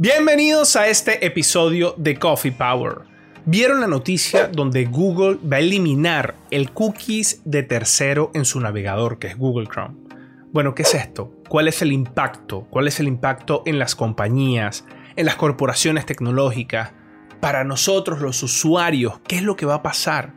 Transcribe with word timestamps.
Bienvenidos 0.00 0.76
a 0.76 0.86
este 0.86 1.26
episodio 1.26 1.92
de 1.98 2.20
Coffee 2.20 2.52
Power. 2.52 2.98
¿Vieron 3.46 3.80
la 3.80 3.88
noticia 3.88 4.46
donde 4.46 4.84
Google 4.84 5.40
va 5.44 5.56
a 5.56 5.58
eliminar 5.58 6.36
el 6.52 6.70
cookies 6.70 7.42
de 7.44 7.64
tercero 7.64 8.30
en 8.32 8.44
su 8.44 8.60
navegador, 8.60 9.18
que 9.18 9.26
es 9.26 9.36
Google 9.36 9.66
Chrome? 9.66 9.96
Bueno, 10.52 10.76
¿qué 10.76 10.82
es 10.82 10.94
esto? 10.94 11.32
¿Cuál 11.48 11.66
es 11.66 11.82
el 11.82 11.90
impacto? 11.90 12.68
¿Cuál 12.70 12.86
es 12.86 13.00
el 13.00 13.08
impacto 13.08 13.64
en 13.66 13.80
las 13.80 13.96
compañías, 13.96 14.84
en 15.16 15.26
las 15.26 15.34
corporaciones 15.34 16.06
tecnológicas? 16.06 16.92
Para 17.40 17.64
nosotros, 17.64 18.20
los 18.20 18.40
usuarios, 18.44 19.14
¿qué 19.26 19.38
es 19.38 19.42
lo 19.42 19.56
que 19.56 19.66
va 19.66 19.74
a 19.74 19.82
pasar? 19.82 20.32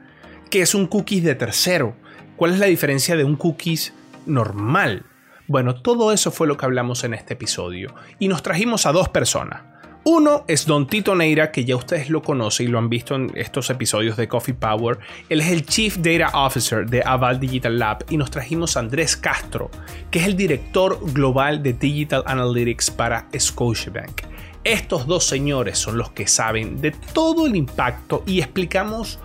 ¿Qué 0.50 0.64
es 0.64 0.74
un 0.74 0.88
cookies 0.88 1.24
de 1.24 1.36
tercero? 1.36 1.96
¿Cuál 2.36 2.54
es 2.54 2.60
la 2.60 2.66
diferencia 2.66 3.16
de 3.16 3.26
un 3.26 3.36
cookies 3.36 3.94
normal? 4.26 5.06
Bueno, 5.52 5.76
todo 5.76 6.14
eso 6.14 6.32
fue 6.32 6.48
lo 6.48 6.56
que 6.56 6.64
hablamos 6.64 7.04
en 7.04 7.14
este 7.14 7.34
episodio 7.34 7.94
y 8.20 8.30
nos 8.30 8.42
trajimos 8.42 8.86
a 8.86 8.94
dos 8.94 9.10
personas. 9.10 9.64
Uno 10.06 10.46
es 10.48 10.66
Don 10.66 10.88
Tito 10.88 11.14
Neira, 11.14 11.52
que 11.52 11.66
ya 11.66 11.76
ustedes 11.76 12.10
lo 12.10 12.22
conocen 12.22 12.68
y 12.68 12.70
lo 12.70 12.78
han 12.78 12.88
visto 12.88 13.16
en 13.16 13.34
estos 13.36 13.70
episodios 13.70 14.16
de 14.16 14.30
Coffee 14.30 14.54
Power. 14.54 15.00
Él 15.28 15.42
es 15.42 15.52
el 15.52 15.66
Chief 15.66 15.98
Data 15.98 16.32
Officer 16.46 16.90
de 16.90 17.04
Aval 17.06 17.38
Digital 17.38 17.78
Lab 17.78 18.06
y 18.10 18.16
nos 18.16 18.32
trajimos 18.32 18.78
a 18.78 18.80
Andrés 18.80 19.18
Castro, 19.18 19.70
que 20.10 20.20
es 20.20 20.26
el 20.26 20.38
director 20.38 20.98
global 21.12 21.62
de 21.62 21.74
Digital 21.74 22.24
Analytics 22.26 22.90
para 22.90 23.28
Scotiabank. 23.38 24.22
Estos 24.64 25.06
dos 25.06 25.26
señores 25.26 25.78
son 25.78 25.98
los 25.98 26.12
que 26.12 26.28
saben 26.28 26.80
de 26.80 26.92
todo 26.92 27.46
el 27.46 27.58
impacto 27.58 28.24
y 28.26 28.40
explicamos 28.40 29.20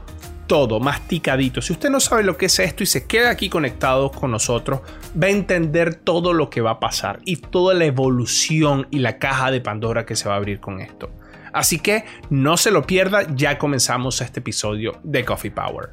todo 0.47 0.81
masticadito. 0.81 1.61
Si 1.61 1.73
usted 1.73 1.91
no 1.91 2.01
sabe 2.01 2.23
lo 2.23 2.37
que 2.37 2.47
es 2.47 2.59
esto 2.59 2.83
y 2.83 2.87
se 2.87 3.07
queda 3.07 3.31
aquí 3.31 3.49
conectado 3.49 4.11
con 4.11 4.31
nosotros, 4.31 4.81
va 5.21 5.27
a 5.27 5.31
entender 5.31 5.95
todo 5.95 6.33
lo 6.33 6.51
que 6.51 6.61
va 6.61 6.73
a 6.73 6.81
pasar 6.81 7.21
y 7.25 7.37
toda 7.37 7.75
la 7.75 7.85
evolución 7.85 8.87
y 8.91 9.01
la 9.01 9.19
caja 9.19 9.51
de 9.51 9.61
Pandora 9.61 10.07
que 10.07 10.17
se 10.17 10.29
va 10.29 10.35
a 10.35 10.39
abrir 10.39 10.61
con 10.61 10.81
esto. 10.81 11.11
Así 11.53 11.79
que 11.79 12.05
no 12.31 12.57
se 12.57 12.71
lo 12.71 12.87
pierda, 12.87 13.27
ya 13.35 13.59
comenzamos 13.59 14.21
este 14.21 14.41
episodio 14.41 15.01
de 15.03 15.25
Coffee 15.25 15.51
Power. 15.51 15.91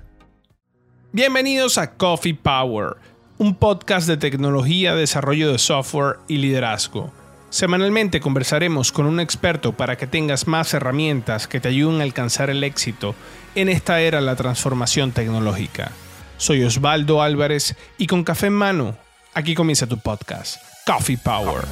Bienvenidos 1.13 1.77
a 1.77 1.93
Coffee 1.93 2.33
Power, 2.33 2.97
un 3.37 3.55
podcast 3.55 4.07
de 4.07 4.17
tecnología, 4.17 4.95
desarrollo 4.95 5.51
de 5.51 5.59
software 5.59 6.17
y 6.27 6.37
liderazgo. 6.37 7.13
Semanalmente 7.53 8.19
conversaremos 8.19 8.91
con 8.91 9.05
un 9.05 9.19
experto 9.19 9.73
para 9.73 9.95
que 9.95 10.07
tengas 10.07 10.47
más 10.47 10.73
herramientas 10.73 11.47
que 11.47 11.59
te 11.59 11.67
ayuden 11.67 11.99
a 11.99 12.03
alcanzar 12.03 12.49
el 12.49 12.63
éxito 12.63 13.13
en 13.53 13.69
esta 13.69 14.01
era 14.01 14.19
de 14.19 14.25
la 14.25 14.35
transformación 14.35 15.11
tecnológica. 15.11 15.91
Soy 16.37 16.63
Osvaldo 16.63 17.21
Álvarez 17.21 17.75
y 17.99 18.07
con 18.07 18.23
café 18.23 18.47
en 18.47 18.53
mano, 18.53 18.97
aquí 19.35 19.53
comienza 19.53 19.85
tu 19.85 19.99
podcast, 19.99 20.63
Coffee 20.87 21.19
Power. 21.23 21.63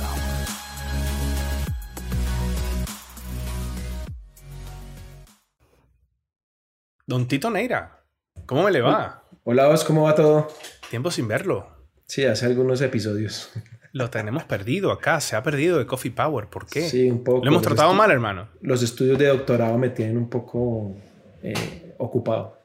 Don 7.07 7.27
Tito 7.27 7.49
Neira, 7.49 8.03
¿cómo 8.45 8.65
me 8.65 8.69
le 8.69 8.81
va? 8.81 9.23
Hola, 9.45 9.67
Os, 9.69 9.83
¿cómo 9.83 10.03
va 10.03 10.13
todo? 10.13 10.47
Tiempo 10.91 11.09
sin 11.09 11.27
verlo. 11.27 11.75
Sí, 12.05 12.23
hace 12.23 12.45
algunos 12.45 12.81
episodios. 12.81 13.49
Lo 13.93 14.09
tenemos 14.09 14.43
perdido 14.45 14.91
acá, 14.91 15.19
se 15.19 15.35
ha 15.35 15.43
perdido 15.43 15.77
de 15.77 15.85
Coffee 15.85 16.11
Power. 16.11 16.47
¿Por 16.47 16.65
qué? 16.65 16.81
Sí, 16.81 17.09
un 17.09 17.23
poco. 17.23 17.43
Lo 17.43 17.51
hemos 17.51 17.61
tratado 17.61 17.93
mal, 17.93 18.09
hermano. 18.09 18.47
Los 18.61 18.81
estudios 18.83 19.17
de 19.19 19.27
doctorado 19.27 19.77
me 19.77 19.89
tienen 19.89 20.17
un 20.17 20.29
poco 20.29 20.95
eh, 21.43 21.93
ocupado. 21.97 22.57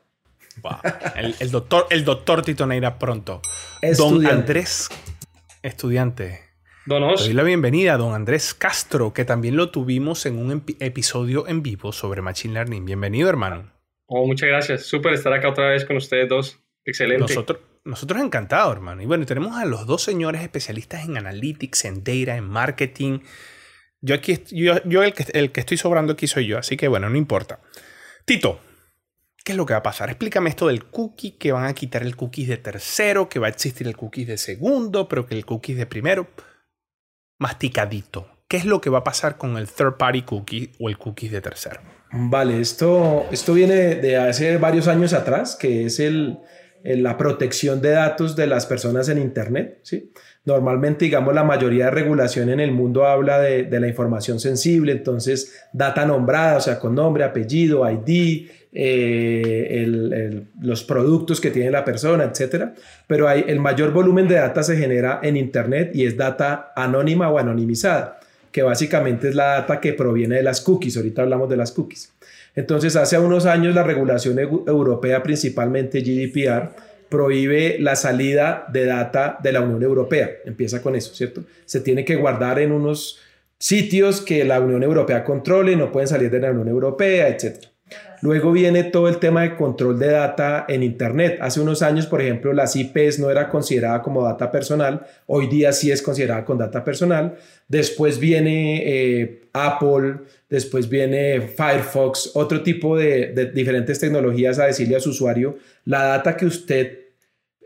El, 1.40 1.50
doctor, 1.50 1.86
el 1.90 2.04
doctor 2.04 2.42
Tito 2.42 2.66
Neira 2.66 2.98
pronto. 2.98 3.42
Don 3.98 4.24
Andrés, 4.26 4.88
estudiante. 5.62 6.40
Donos. 6.86 7.24
Doy 7.24 7.34
la 7.34 7.42
bienvenida 7.42 7.94
a 7.94 7.96
don 7.96 8.14
Andrés 8.14 8.54
Castro, 8.54 9.12
que 9.12 9.24
también 9.24 9.56
lo 9.56 9.70
tuvimos 9.70 10.24
en 10.24 10.38
un 10.38 10.64
episodio 10.78 11.48
en 11.48 11.62
vivo 11.62 11.92
sobre 11.92 12.22
Machine 12.22 12.54
Learning. 12.54 12.84
Bienvenido, 12.84 13.28
hermano. 13.28 13.72
Oh, 14.06 14.24
muchas 14.26 14.48
gracias. 14.48 14.86
Súper 14.86 15.14
estar 15.14 15.32
acá 15.32 15.48
otra 15.48 15.70
vez 15.70 15.84
con 15.84 15.96
ustedes 15.96 16.28
dos. 16.28 16.60
Excelente. 16.84 17.22
Nosotros, 17.22 17.58
nosotros 17.86 18.20
encantados, 18.20 18.72
hermano. 18.72 19.00
Y 19.00 19.06
bueno, 19.06 19.24
tenemos 19.24 19.56
a 19.56 19.64
los 19.64 19.86
dos 19.86 20.02
señores 20.02 20.42
especialistas 20.42 21.04
en 21.04 21.16
analytics, 21.16 21.84
en 21.86 22.04
data, 22.04 22.36
en 22.36 22.44
marketing. 22.44 23.20
Yo 24.00 24.14
aquí, 24.14 24.42
yo, 24.50 25.02
el, 25.02 25.14
que, 25.14 25.26
el 25.32 25.52
que 25.52 25.60
estoy 25.60 25.76
sobrando 25.76 26.12
aquí 26.12 26.26
soy 26.26 26.46
yo, 26.46 26.58
así 26.58 26.76
que 26.76 26.88
bueno, 26.88 27.08
no 27.08 27.16
importa. 27.16 27.60
Tito, 28.24 28.60
¿qué 29.44 29.52
es 29.52 29.56
lo 29.56 29.64
que 29.64 29.72
va 29.72 29.78
a 29.78 29.82
pasar? 29.84 30.10
Explícame 30.10 30.50
esto 30.50 30.66
del 30.66 30.84
cookie, 30.84 31.32
que 31.32 31.52
van 31.52 31.64
a 31.64 31.74
quitar 31.74 32.02
el 32.02 32.16
cookie 32.16 32.44
de 32.44 32.56
tercero, 32.56 33.28
que 33.28 33.38
va 33.38 33.46
a 33.46 33.50
existir 33.50 33.86
el 33.86 33.96
cookie 33.96 34.24
de 34.24 34.36
segundo, 34.36 35.08
pero 35.08 35.26
que 35.26 35.34
el 35.34 35.46
cookie 35.46 35.74
de 35.74 35.86
primero. 35.86 36.28
Masticadito. 37.38 38.28
¿Qué 38.48 38.56
es 38.56 38.64
lo 38.64 38.80
que 38.80 38.90
va 38.90 38.98
a 38.98 39.04
pasar 39.04 39.38
con 39.38 39.56
el 39.56 39.68
third 39.68 39.96
party 39.96 40.22
cookie 40.22 40.72
o 40.78 40.88
el 40.88 40.98
cookie 40.98 41.28
de 41.28 41.40
tercero? 41.40 41.80
Vale, 42.12 42.60
esto, 42.60 43.26
esto 43.32 43.54
viene 43.54 43.96
de 43.96 44.16
hace 44.16 44.56
varios 44.58 44.86
años 44.86 45.12
atrás, 45.12 45.56
que 45.56 45.86
es 45.86 45.98
el, 45.98 46.38
la 46.94 47.16
protección 47.16 47.80
de 47.80 47.90
datos 47.90 48.36
de 48.36 48.46
las 48.46 48.66
personas 48.66 49.08
en 49.08 49.18
Internet. 49.18 49.80
¿sí? 49.82 50.12
Normalmente, 50.44 51.06
digamos, 51.06 51.34
la 51.34 51.42
mayoría 51.42 51.86
de 51.86 51.90
regulación 51.90 52.48
en 52.50 52.60
el 52.60 52.70
mundo 52.70 53.04
habla 53.04 53.40
de, 53.40 53.68
la 53.68 53.88
información 53.88 54.38
sensible, 54.38 54.92
entonces 54.92 55.66
data 55.72 56.06
nombrada, 56.06 56.58
o 56.58 56.60
sea, 56.60 56.78
con 56.78 56.94
nombre, 56.94 57.24
apellido, 57.24 57.84
ID, 57.90 58.48
eh, 58.72 60.44
los 60.60 60.84
productos 60.84 61.40
que 61.40 61.50
tiene 61.50 61.72
la 61.72 61.84
persona, 61.84 62.24
etc. 62.24 62.66
Pero 63.08 63.26
hay, 63.26 63.44
el 63.48 63.58
mayor 63.58 63.92
volumen 63.92 64.28
de 64.28 64.36
data 64.36 64.62
se 64.62 64.76
genera 64.76 65.18
en 65.22 65.36
Internet 65.36 65.90
y 65.94 66.06
es 66.06 66.16
data 66.16 66.72
anónima 66.76 67.28
o 67.28 67.38
anonimizada, 67.38 68.20
que 68.52 68.62
básicamente 68.62 69.30
es 69.30 69.34
la 69.34 69.46
data 69.46 69.80
que 69.80 69.94
proviene 69.94 70.36
de 70.36 70.42
las 70.44 70.60
cookies. 70.60 70.96
Ahorita 70.96 71.22
hablamos 71.22 71.48
de 71.48 71.56
las 71.56 71.72
cookies. 71.72 72.12
Entonces, 72.56 72.96
hace 72.96 73.18
unos 73.18 73.46
años 73.46 73.74
la 73.74 73.82
regulación 73.82 74.38
europea, 74.38 75.22
principalmente 75.22 76.00
GDPR, 76.00 76.70
prohíbe 77.08 77.76
la 77.78 77.94
salida 77.94 78.66
de 78.72 78.86
data 78.86 79.38
de 79.42 79.52
la 79.52 79.60
Unión 79.60 79.82
Europea. 79.82 80.30
Empieza 80.44 80.82
con 80.82 80.96
eso, 80.96 81.14
¿cierto? 81.14 81.44
Se 81.66 81.80
tiene 81.80 82.04
que 82.04 82.16
guardar 82.16 82.58
en 82.58 82.72
unos 82.72 83.20
sitios 83.58 84.20
que 84.20 84.44
la 84.44 84.60
Unión 84.60 84.82
Europea 84.82 85.22
controle, 85.22 85.76
no 85.76 85.92
pueden 85.92 86.08
salir 86.08 86.30
de 86.30 86.40
la 86.40 86.50
Unión 86.50 86.68
Europea, 86.68 87.28
etc. 87.28 87.66
Luego 88.22 88.52
viene 88.52 88.84
todo 88.84 89.08
el 89.08 89.18
tema 89.18 89.42
de 89.42 89.56
control 89.56 89.98
de 89.98 90.08
data 90.08 90.64
en 90.68 90.82
Internet. 90.82 91.38
Hace 91.40 91.60
unos 91.60 91.82
años, 91.82 92.06
por 92.06 92.20
ejemplo, 92.20 92.52
las 92.52 92.76
IPs 92.76 93.18
no 93.18 93.30
era 93.30 93.48
considerada 93.48 94.02
como 94.02 94.22
data 94.22 94.50
personal, 94.50 95.06
hoy 95.26 95.46
día 95.46 95.72
sí 95.72 95.90
es 95.90 96.02
considerada 96.02 96.44
con 96.44 96.58
data 96.58 96.82
personal. 96.84 97.36
Después 97.68 98.18
viene 98.18 98.82
eh, 98.86 99.42
Apple, 99.52 100.16
después 100.48 100.88
viene 100.88 101.40
Firefox, 101.40 102.32
otro 102.34 102.62
tipo 102.62 102.96
de, 102.96 103.50
diferentes 103.54 103.98
tecnologías 103.98 104.58
a 104.58 104.66
decirle 104.66 104.96
a 104.96 105.00
su 105.00 105.10
usuario, 105.10 105.58
la 105.84 106.04
data 106.04 106.36
que 106.36 106.46
usted 106.46 106.98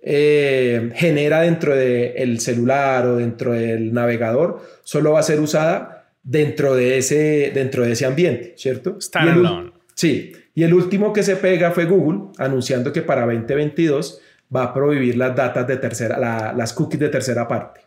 eh, 0.03 0.91
genera 0.95 1.43
dentro 1.43 1.77
del 1.77 2.41
celular 2.41 3.07
o 3.07 3.17
dentro 3.17 3.53
del 3.53 3.93
navegador 3.93 4.63
solo 4.83 5.13
va 5.13 5.21
a 5.21 5.23
ser 5.23 5.41
usada 5.41 6.15
dentro 6.23 6.75
de 6.75 6.99
ese, 6.99 7.51
dentro 7.55 7.85
de 7.85 7.93
ese 7.93 8.07
ambiente, 8.07 8.55
¿cierto? 8.57 9.01
Standalone. 9.01 9.73
Sí, 9.95 10.33
y 10.55 10.65
el 10.65 10.75
último 10.75 11.13
que 11.13 11.23
se 11.23 11.37
pega 11.37 11.71
fue 11.71 11.85
Google 11.85 12.33
anunciando 12.39 12.93
que 12.93 13.03
para 13.03 13.23
2022 13.23 14.21
va 14.55 14.65
a 14.65 14.75
prohibir 14.75 15.17
las 15.17 15.35
datas 15.35 15.67
de 15.67 15.77
tercera, 15.77 16.19
las 16.55 16.73
cookies 16.73 17.01
de 17.01 17.09
tercera 17.09 17.47
parte. 17.47 17.81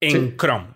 En 0.00 0.36
Chrome. 0.36 0.66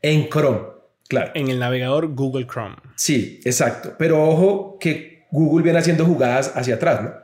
En 0.00 0.28
Chrome. 0.28 0.60
Claro. 1.08 1.32
En 1.34 1.48
el 1.48 1.58
navegador 1.58 2.14
Google 2.14 2.46
Chrome. 2.46 2.76
Sí, 2.96 3.40
exacto. 3.44 3.94
Pero 3.98 4.22
ojo 4.22 4.78
que 4.78 5.26
Google 5.30 5.62
viene 5.62 5.78
haciendo 5.78 6.06
jugadas 6.06 6.52
hacia 6.56 6.76
atrás, 6.76 7.02
¿no? 7.02 7.22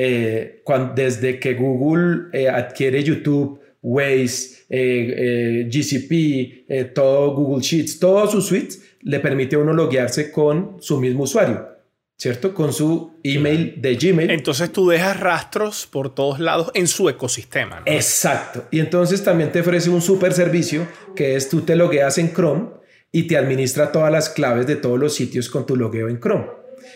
Eh, 0.00 0.62
desde 0.94 1.40
que 1.40 1.54
Google 1.54 2.28
eh, 2.32 2.48
adquiere 2.48 3.02
YouTube, 3.02 3.60
Waze, 3.82 4.64
eh, 4.68 5.68
GCP, 5.68 6.92
todo 6.94 7.34
Google 7.34 7.62
Sheets, 7.62 7.98
todos 7.98 8.30
sus 8.30 8.46
suites, 8.46 8.80
le 9.02 9.18
permite 9.18 9.56
a 9.56 9.58
uno 9.58 9.72
loguearse 9.72 10.30
con 10.30 10.76
su 10.80 11.00
mismo 11.00 11.24
usuario, 11.24 11.68
¿cierto? 12.18 12.52
Con 12.52 12.72
su 12.72 13.12
email 13.22 13.80
de 13.80 13.94
Gmail. 13.94 14.30
Entonces 14.30 14.72
tú 14.72 14.88
dejas 14.88 15.18
rastros 15.20 15.86
por 15.86 16.12
todos 16.12 16.40
lados 16.40 16.70
en 16.74 16.88
su 16.88 17.08
ecosistema. 17.08 17.80
¿no? 17.80 17.86
Exacto. 17.86 18.64
Y 18.72 18.80
entonces 18.80 19.22
también 19.22 19.52
te 19.52 19.60
ofrece 19.60 19.88
un 19.88 20.02
super 20.02 20.32
servicio 20.32 20.86
que 21.14 21.36
es 21.36 21.48
tú 21.48 21.60
te 21.60 21.76
logueas 21.76 22.18
en 22.18 22.34
Chrome 22.34 22.70
y 23.12 23.22
te 23.28 23.38
administra 23.38 23.92
todas 23.92 24.12
las 24.12 24.28
claves 24.28 24.66
de 24.66 24.76
todos 24.76 24.98
los 24.98 25.14
sitios 25.14 25.48
con 25.48 25.64
tu 25.64 25.76
logueo 25.76 26.08
en 26.08 26.20
Chrome. 26.20 26.46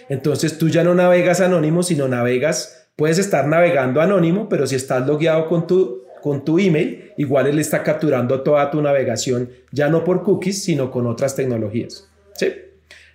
Entonces 0.08 0.58
tú 0.58 0.68
ya 0.68 0.82
no 0.82 0.94
navegas 0.94 1.40
anónimo, 1.40 1.84
sino 1.84 2.08
navegas, 2.08 2.88
puedes 2.96 3.18
estar 3.18 3.46
navegando 3.46 4.00
anónimo, 4.00 4.48
pero 4.48 4.66
si 4.66 4.74
estás 4.74 5.06
logueado 5.06 5.46
con 5.48 5.68
tu, 5.68 6.02
con 6.20 6.44
tu 6.44 6.58
email, 6.58 7.12
igual 7.16 7.46
él 7.46 7.60
está 7.60 7.84
capturando 7.84 8.40
toda 8.42 8.70
tu 8.70 8.82
navegación, 8.82 9.50
ya 9.70 9.88
no 9.88 10.02
por 10.02 10.24
cookies, 10.24 10.64
sino 10.64 10.90
con 10.90 11.06
otras 11.06 11.36
tecnologías. 11.36 12.08
¿Sí? 12.34 12.52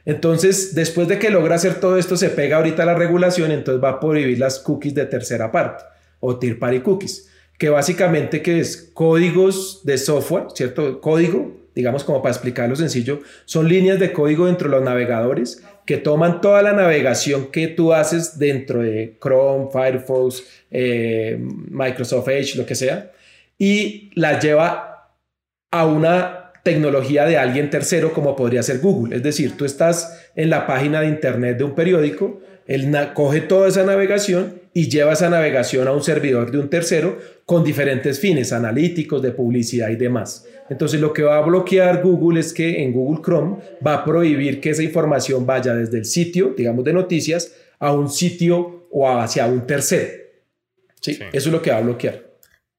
Entonces, 0.07 0.73
después 0.73 1.07
de 1.07 1.19
que 1.19 1.29
logra 1.29 1.53
hacer 1.53 1.79
todo 1.79 1.99
esto, 1.99 2.17
se 2.17 2.29
pega 2.29 2.57
ahorita 2.57 2.83
la 2.83 2.95
regulación, 2.95 3.51
entonces 3.51 3.83
va 3.83 3.89
a 3.89 3.99
prohibir 3.99 4.39
las 4.39 4.57
cookies 4.57 4.95
de 4.95 5.05
tercera 5.05 5.51
parte 5.51 5.83
o 6.19 6.39
tier 6.39 6.57
party 6.57 6.79
cookies, 6.79 7.29
que 7.59 7.69
básicamente 7.69 8.41
que 8.41 8.59
es 8.59 8.89
códigos 8.95 9.81
de 9.83 9.99
software, 9.99 10.45
¿cierto? 10.55 10.99
Código 10.99 11.67
digamos 11.77 12.03
como 12.03 12.23
para 12.23 12.33
explicarlo 12.33 12.75
sencillo, 12.75 13.21
son 13.45 13.69
líneas 13.69 13.99
de 13.99 14.11
código 14.11 14.47
dentro 14.47 14.67
de 14.67 14.75
los 14.77 14.83
navegadores 14.83 15.63
que 15.85 15.97
toman 15.97 16.41
toda 16.41 16.63
la 16.63 16.73
navegación 16.73 17.51
que 17.51 17.67
tú 17.67 17.93
haces 17.93 18.39
dentro 18.39 18.81
de 18.81 19.15
Chrome, 19.21 19.67
Firefox, 19.71 20.43
eh, 20.71 21.37
Microsoft 21.39 22.29
Edge, 22.29 22.55
lo 22.55 22.65
que 22.65 22.73
sea, 22.73 23.11
y 23.59 24.09
las 24.15 24.43
lleva 24.43 25.11
a 25.69 25.85
una 25.85 26.36
tecnología 26.67 27.25
de 27.25 27.37
alguien 27.37 27.69
tercero 27.69 28.11
como 28.11 28.35
podría 28.35 28.61
ser 28.61 28.79
Google. 28.79 29.15
Es 29.15 29.23
decir, 29.23 29.55
tú 29.55 29.63
estás 29.63 30.19
en 30.35 30.49
la 30.49 30.67
página 30.67 30.99
de 30.99 31.07
internet 31.07 31.57
de 31.57 31.63
un 31.63 31.73
periódico, 31.75 32.41
él 32.65 32.93
coge 33.13 33.39
toda 33.39 33.69
esa 33.69 33.85
navegación 33.85 34.59
y 34.73 34.89
lleva 34.89 35.13
esa 35.13 35.29
navegación 35.29 35.87
a 35.87 35.93
un 35.93 36.03
servidor 36.03 36.51
de 36.51 36.57
un 36.57 36.69
tercero 36.69 37.19
con 37.45 37.63
diferentes 37.63 38.19
fines 38.19 38.51
analíticos, 38.51 39.21
de 39.21 39.31
publicidad 39.31 39.87
y 39.87 39.95
demás. 39.95 40.45
Entonces 40.69 40.99
lo 40.99 41.13
que 41.13 41.23
va 41.23 41.37
a 41.37 41.41
bloquear 41.41 42.03
Google 42.03 42.41
es 42.41 42.51
que 42.51 42.83
en 42.83 42.91
Google 42.91 43.21
Chrome 43.23 43.59
va 43.85 43.93
a 43.93 44.03
prohibir 44.03 44.59
que 44.59 44.71
esa 44.71 44.83
información 44.83 45.45
vaya 45.45 45.73
desde 45.73 45.99
el 45.99 46.03
sitio, 46.03 46.53
digamos, 46.57 46.83
de 46.83 46.91
noticias, 46.91 47.53
a 47.79 47.93
un 47.93 48.09
sitio 48.09 48.89
o 48.91 49.09
hacia 49.09 49.45
un 49.47 49.65
tercero. 49.65 50.09
¿Sí? 50.99 51.17
Eso 51.31 51.47
es 51.47 51.53
lo 51.53 51.61
que 51.61 51.71
va 51.71 51.77
a 51.77 51.81
bloquear. 51.81 52.27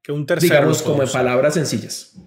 Que 0.02 0.12
un 0.12 0.26
tercero. 0.26 0.52
Digamos 0.52 0.82
como 0.82 1.02
en 1.02 1.08
palabras 1.08 1.54
sencillas. 1.54 2.18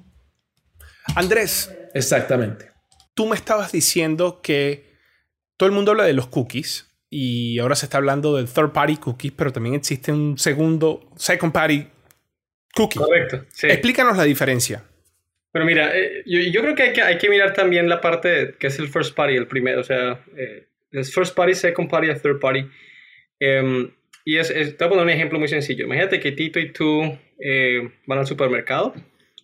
Andrés. 1.16 1.74
Exactamente. 1.94 2.72
Tú 3.14 3.28
me 3.28 3.36
estabas 3.36 3.72
diciendo 3.72 4.42
que 4.42 4.92
todo 5.58 5.68
el 5.68 5.76
mundo 5.76 5.92
habla 5.92 6.06
de 6.06 6.14
los 6.14 6.28
cookies 6.28 6.88
y 7.10 7.60
ahora 7.60 7.76
se 7.76 7.86
está 7.86 7.98
hablando 7.98 8.36
del 8.36 8.48
third 8.48 8.72
party 8.72 8.98
cookies, 8.98 9.34
pero 9.34 9.52
también 9.52 9.76
existe 9.76 10.12
un 10.12 10.38
segundo, 10.38 11.10
second 11.18 11.52
party 11.52 11.88
cookie. 12.74 13.00
Correcto. 13.00 13.46
Explícanos 13.64 14.18
la 14.18 14.24
diferencia. 14.24 14.84
Pero 15.52 15.66
mira, 15.66 15.92
eh, 15.94 16.24
yo, 16.26 16.62
creo 16.62 16.76
que 16.76 16.84
hay, 16.84 16.94
que 16.94 17.02
hay, 17.02 17.18
que 17.18 17.30
mirar 17.30 17.54
también 17.54 17.90
la 17.90 18.00
parte 18.00 18.56
que 18.58 18.68
es 18.68 18.80
el 18.80 18.88
first 18.88 19.14
party, 19.14 19.36
el 19.36 19.48
primero, 19.48 19.82
o 19.82 19.84
sea, 19.84 20.24
eh, 20.38 20.68
es 20.92 21.14
first 21.14 21.36
party, 21.36 21.54
second 21.54 21.90
party, 21.90 22.08
third 22.22 22.40
party. 22.40 22.66
Em, 23.40 23.92
y 24.24 24.38
es, 24.38 24.48
te 24.48 24.64
voy 24.64 24.86
a 24.86 24.90
poner 24.90 25.04
un 25.04 25.10
ejemplo 25.10 25.40
muy 25.40 25.50
sencillo. 25.50 25.86
Imagínate 25.86 26.22
que 26.22 26.32
Tito 26.32 26.60
y 26.60 26.72
tú 26.72 27.18
eh, 27.40 27.92
van 28.06 28.20
al 28.20 28.28
supermercado 28.28 28.94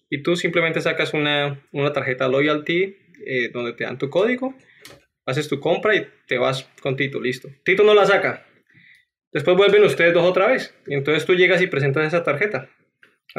y 0.10 0.24
tú 0.24 0.36
simplemente 0.36 0.82
sacas 0.82 1.14
una, 1.14 1.62
una 1.72 1.94
tarjeta 1.94 2.28
loyalty 2.28 2.98
donde 3.52 3.74
te 3.74 3.84
dan 3.84 3.98
tu 3.98 4.10
código, 4.10 4.56
haces 5.26 5.48
tu 5.48 5.60
compra 5.60 5.96
y 5.96 6.08
te 6.28 6.38
vas 6.38 6.70
con 6.82 6.96
Tito, 6.96 7.20
listo. 7.20 7.50
Tito 7.64 7.84
no 7.84 7.94
la 7.94 8.06
saca. 8.06 8.46
Después 9.32 9.58
vuelven 9.58 9.84
ustedes 9.84 10.14
dos 10.14 10.24
otra 10.24 10.48
vez. 10.48 10.74
Y 10.88 10.94
entonces 10.94 11.26
tú 11.26 11.36
llegas 11.36 11.62
y 11.62 11.68
presentas 11.68 12.06
esa 12.06 12.24
tarjeta 12.24 12.70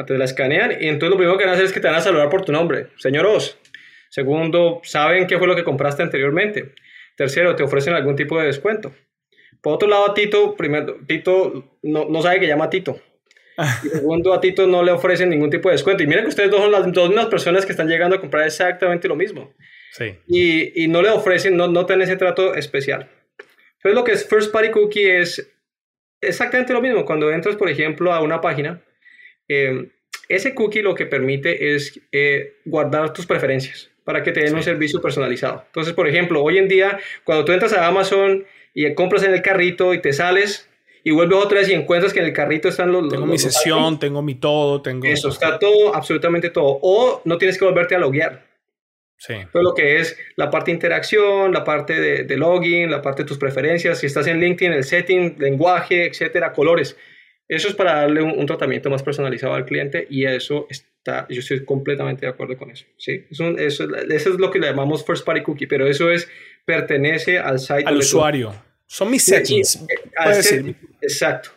te 0.05 0.17
la 0.17 0.25
escanean 0.25 0.71
y 0.79 0.87
entonces 0.87 1.11
lo 1.11 1.17
primero 1.17 1.37
que 1.37 1.45
van 1.45 1.51
a 1.51 1.53
hacer 1.53 1.65
es 1.65 1.73
que 1.73 1.79
te 1.79 1.87
van 1.87 1.97
a 1.97 2.01
saludar 2.01 2.29
por 2.29 2.45
tu 2.45 2.51
nombre. 2.51 2.87
Señor 2.97 3.25
Oz. 3.25 3.57
Segundo, 4.09 4.81
saben 4.83 5.27
qué 5.27 5.37
fue 5.37 5.47
lo 5.47 5.55
que 5.55 5.63
compraste 5.63 6.01
anteriormente. 6.01 6.73
Tercero, 7.15 7.55
te 7.55 7.63
ofrecen 7.63 7.93
algún 7.93 8.15
tipo 8.15 8.39
de 8.39 8.45
descuento. 8.45 8.93
Por 9.61 9.73
otro 9.73 9.87
lado, 9.87 10.13
Tito, 10.13 10.55
primero, 10.55 10.97
Tito 11.05 11.77
no, 11.83 12.07
no 12.09 12.21
sabe 12.21 12.39
que 12.39 12.47
llama 12.47 12.69
Tito. 12.69 12.99
Y 13.83 13.89
segundo, 13.89 14.33
a 14.33 14.41
Tito 14.41 14.67
no 14.67 14.83
le 14.83 14.91
ofrecen 14.91 15.29
ningún 15.29 15.49
tipo 15.49 15.69
de 15.69 15.73
descuento. 15.73 16.03
Y 16.03 16.07
miren 16.07 16.23
que 16.23 16.29
ustedes 16.29 16.51
dos 16.51 16.61
son 16.61 16.71
las 16.71 16.91
dos 16.91 17.09
mismas 17.09 17.27
personas 17.27 17.65
que 17.65 17.73
están 17.73 17.87
llegando 17.87 18.15
a 18.15 18.21
comprar 18.21 18.45
exactamente 18.45 19.07
lo 19.07 19.15
mismo. 19.15 19.53
Sí. 19.91 20.15
Y, 20.27 20.83
y 20.83 20.87
no 20.87 21.01
le 21.01 21.09
ofrecen, 21.09 21.57
no, 21.57 21.67
no 21.67 21.85
tienen 21.85 22.03
ese 22.03 22.15
trato 22.15 22.55
especial. 22.55 23.09
Entonces, 23.77 23.95
lo 23.95 24.03
que 24.03 24.11
es 24.13 24.27
First 24.27 24.51
Party 24.51 24.71
Cookie 24.71 25.09
es 25.09 25.51
exactamente 26.21 26.73
lo 26.73 26.81
mismo. 26.81 27.05
Cuando 27.05 27.31
entras, 27.31 27.55
por 27.55 27.69
ejemplo, 27.69 28.13
a 28.13 28.21
una 28.21 28.41
página, 28.41 28.81
Em, 29.49 29.89
ese 30.29 30.53
cookie 30.53 30.83
lo 30.83 30.93
que 30.93 31.07
permite 31.07 31.73
es 31.73 31.99
eh, 32.11 32.53
guardar 32.63 33.11
tus 33.13 33.25
preferencias 33.25 33.89
para 34.03 34.23
que 34.23 34.31
te 34.31 34.41
den 34.41 34.55
un 34.55 34.63
servicio 34.63 35.01
personalizado. 35.01 35.63
Entonces, 35.65 35.93
por 35.93 36.07
ejemplo, 36.07 36.43
hoy 36.43 36.59
en 36.59 36.67
día, 36.67 36.99
cuando 37.23 37.45
tú 37.45 37.51
entras 37.51 37.73
a 37.73 37.87
Amazon 37.87 38.45
y 38.73 38.93
compras 38.93 39.23
en 39.23 39.33
el 39.33 39.41
carrito 39.41 39.93
y 39.93 40.01
te 40.01 40.13
sales 40.13 40.68
y 41.03 41.11
vuelves 41.11 41.37
otra 41.37 41.59
vez 41.59 41.69
y 41.69 41.73
encuentras 41.73 42.13
que 42.13 42.19
en 42.19 42.25
el 42.25 42.33
carrito 42.33 42.67
están 42.67 42.91
los... 42.91 43.09
Tengo 43.09 43.25
mi 43.25 43.37
sesión, 43.37 43.99
tengo 43.99 44.21
mi 44.21 44.35
todo, 44.35 44.81
tengo... 44.81 45.05
Eso, 45.05 45.29
está 45.29 45.57
todo, 45.59 45.95
absolutamente 45.95 46.49
todo. 46.49 46.79
O 46.81 47.21
no 47.25 47.37
tienes 47.37 47.57
que 47.57 47.65
volverte 47.65 47.95
a 47.95 47.99
loguear. 47.99 48.45
Sí. 49.17 49.33
Todo 49.51 49.63
lo 49.63 49.73
que 49.73 49.99
es 49.99 50.17
la 50.35 50.49
parte 50.49 50.71
de 50.71 50.75
interacción, 50.75 51.51
la 51.51 51.63
parte 51.63 51.99
de, 51.99 52.23
de, 52.23 52.37
login, 52.37 52.89
la 52.89 53.01
parte 53.01 53.23
de 53.23 53.27
tus 53.27 53.37
preferencias, 53.37 53.99
si 53.99 54.05
estás 54.05 54.27
en 54.27 54.39
LinkedIn, 54.39 54.71
el 54.71 54.83
setting, 54.83 55.35
lenguaje, 55.39 56.05
etcétera, 56.05 56.53
colores. 56.53 56.95
Eso 57.49 57.67
es 57.67 57.73
para 57.73 57.95
darle 57.95 58.21
un, 58.21 58.45
tratamiento 58.45 58.91
más 58.91 59.01
personalizado 59.01 59.55
al 59.55 59.65
cliente 59.65 60.05
y 60.07 60.23
eso 60.23 60.67
está, 60.69 61.25
yo 61.29 61.39
estoy 61.39 61.65
completamente 61.65 62.27
de 62.27 62.31
acuerdo 62.31 62.55
con 62.55 62.69
eso. 62.69 62.85
¿sí? 62.95 63.25
Eso, 63.31 63.57
eso, 63.57 63.85
es 64.07 64.25
lo 64.27 64.51
que 64.51 64.59
le 64.59 64.67
llamamos 64.67 65.03
first 65.03 65.25
party 65.25 65.41
cookie, 65.41 65.65
pero 65.65 65.87
eso 65.87 66.11
es, 66.11 66.29
pertenece 66.63 67.39
al 67.39 67.57
site. 67.57 67.85
Al 67.87 67.97
usuario. 67.97 68.53
Son 68.85 69.09
mis 69.09 69.23
settings. 69.23 69.83
Exacto. 71.01 71.51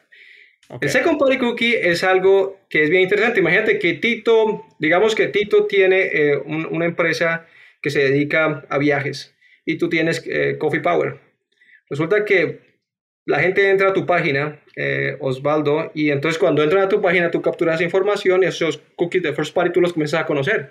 El 0.81 0.89
second 0.89 1.19
party 1.19 1.39
cookie 1.39 1.75
es 1.75 2.03
algo 2.03 2.61
que 2.71 2.85
es 2.85 2.91
bien 2.91 3.03
interesante. 3.03 3.41
Imagínate 3.41 3.79
que 3.79 3.95
Tito, 3.95 4.65
digamos 4.79 5.15
que 5.15 5.29
Tito 5.29 5.67
tiene 5.67 6.01
eh, 6.13 6.37
una 6.37 6.87
empresa 6.87 7.47
que 7.83 7.91
se 7.91 7.99
dedica 7.99 8.65
a 8.69 8.79
viajes 8.79 9.35
y 9.67 9.77
tú 9.77 9.91
tienes 9.91 10.25
eh, 10.27 10.57
Coffee 10.59 10.81
Power. 10.81 11.19
Resulta 11.91 12.25
que 12.25 12.61
la 13.27 13.41
gente 13.41 13.69
entra 13.69 13.91
a 13.91 13.93
tu 13.93 14.07
página, 14.07 14.63
eh, 14.75 15.17
Osvaldo, 15.21 15.93
y 15.95 16.11
entonces 16.11 16.39
cuando 16.39 16.63
entran 16.63 16.85
a 16.85 16.89
tu 16.89 17.03
página 17.03 17.31
tú 17.31 17.43
capturas 17.43 17.81
información 17.81 18.43
y 18.43 18.47
esos 18.47 18.79
cookies 18.97 19.23
de 19.23 19.35
first 19.35 19.55
party 19.55 19.73
tú 19.73 19.81
los 19.81 19.93
comienzas 19.93 20.23
a 20.23 20.27
conocer. 20.27 20.71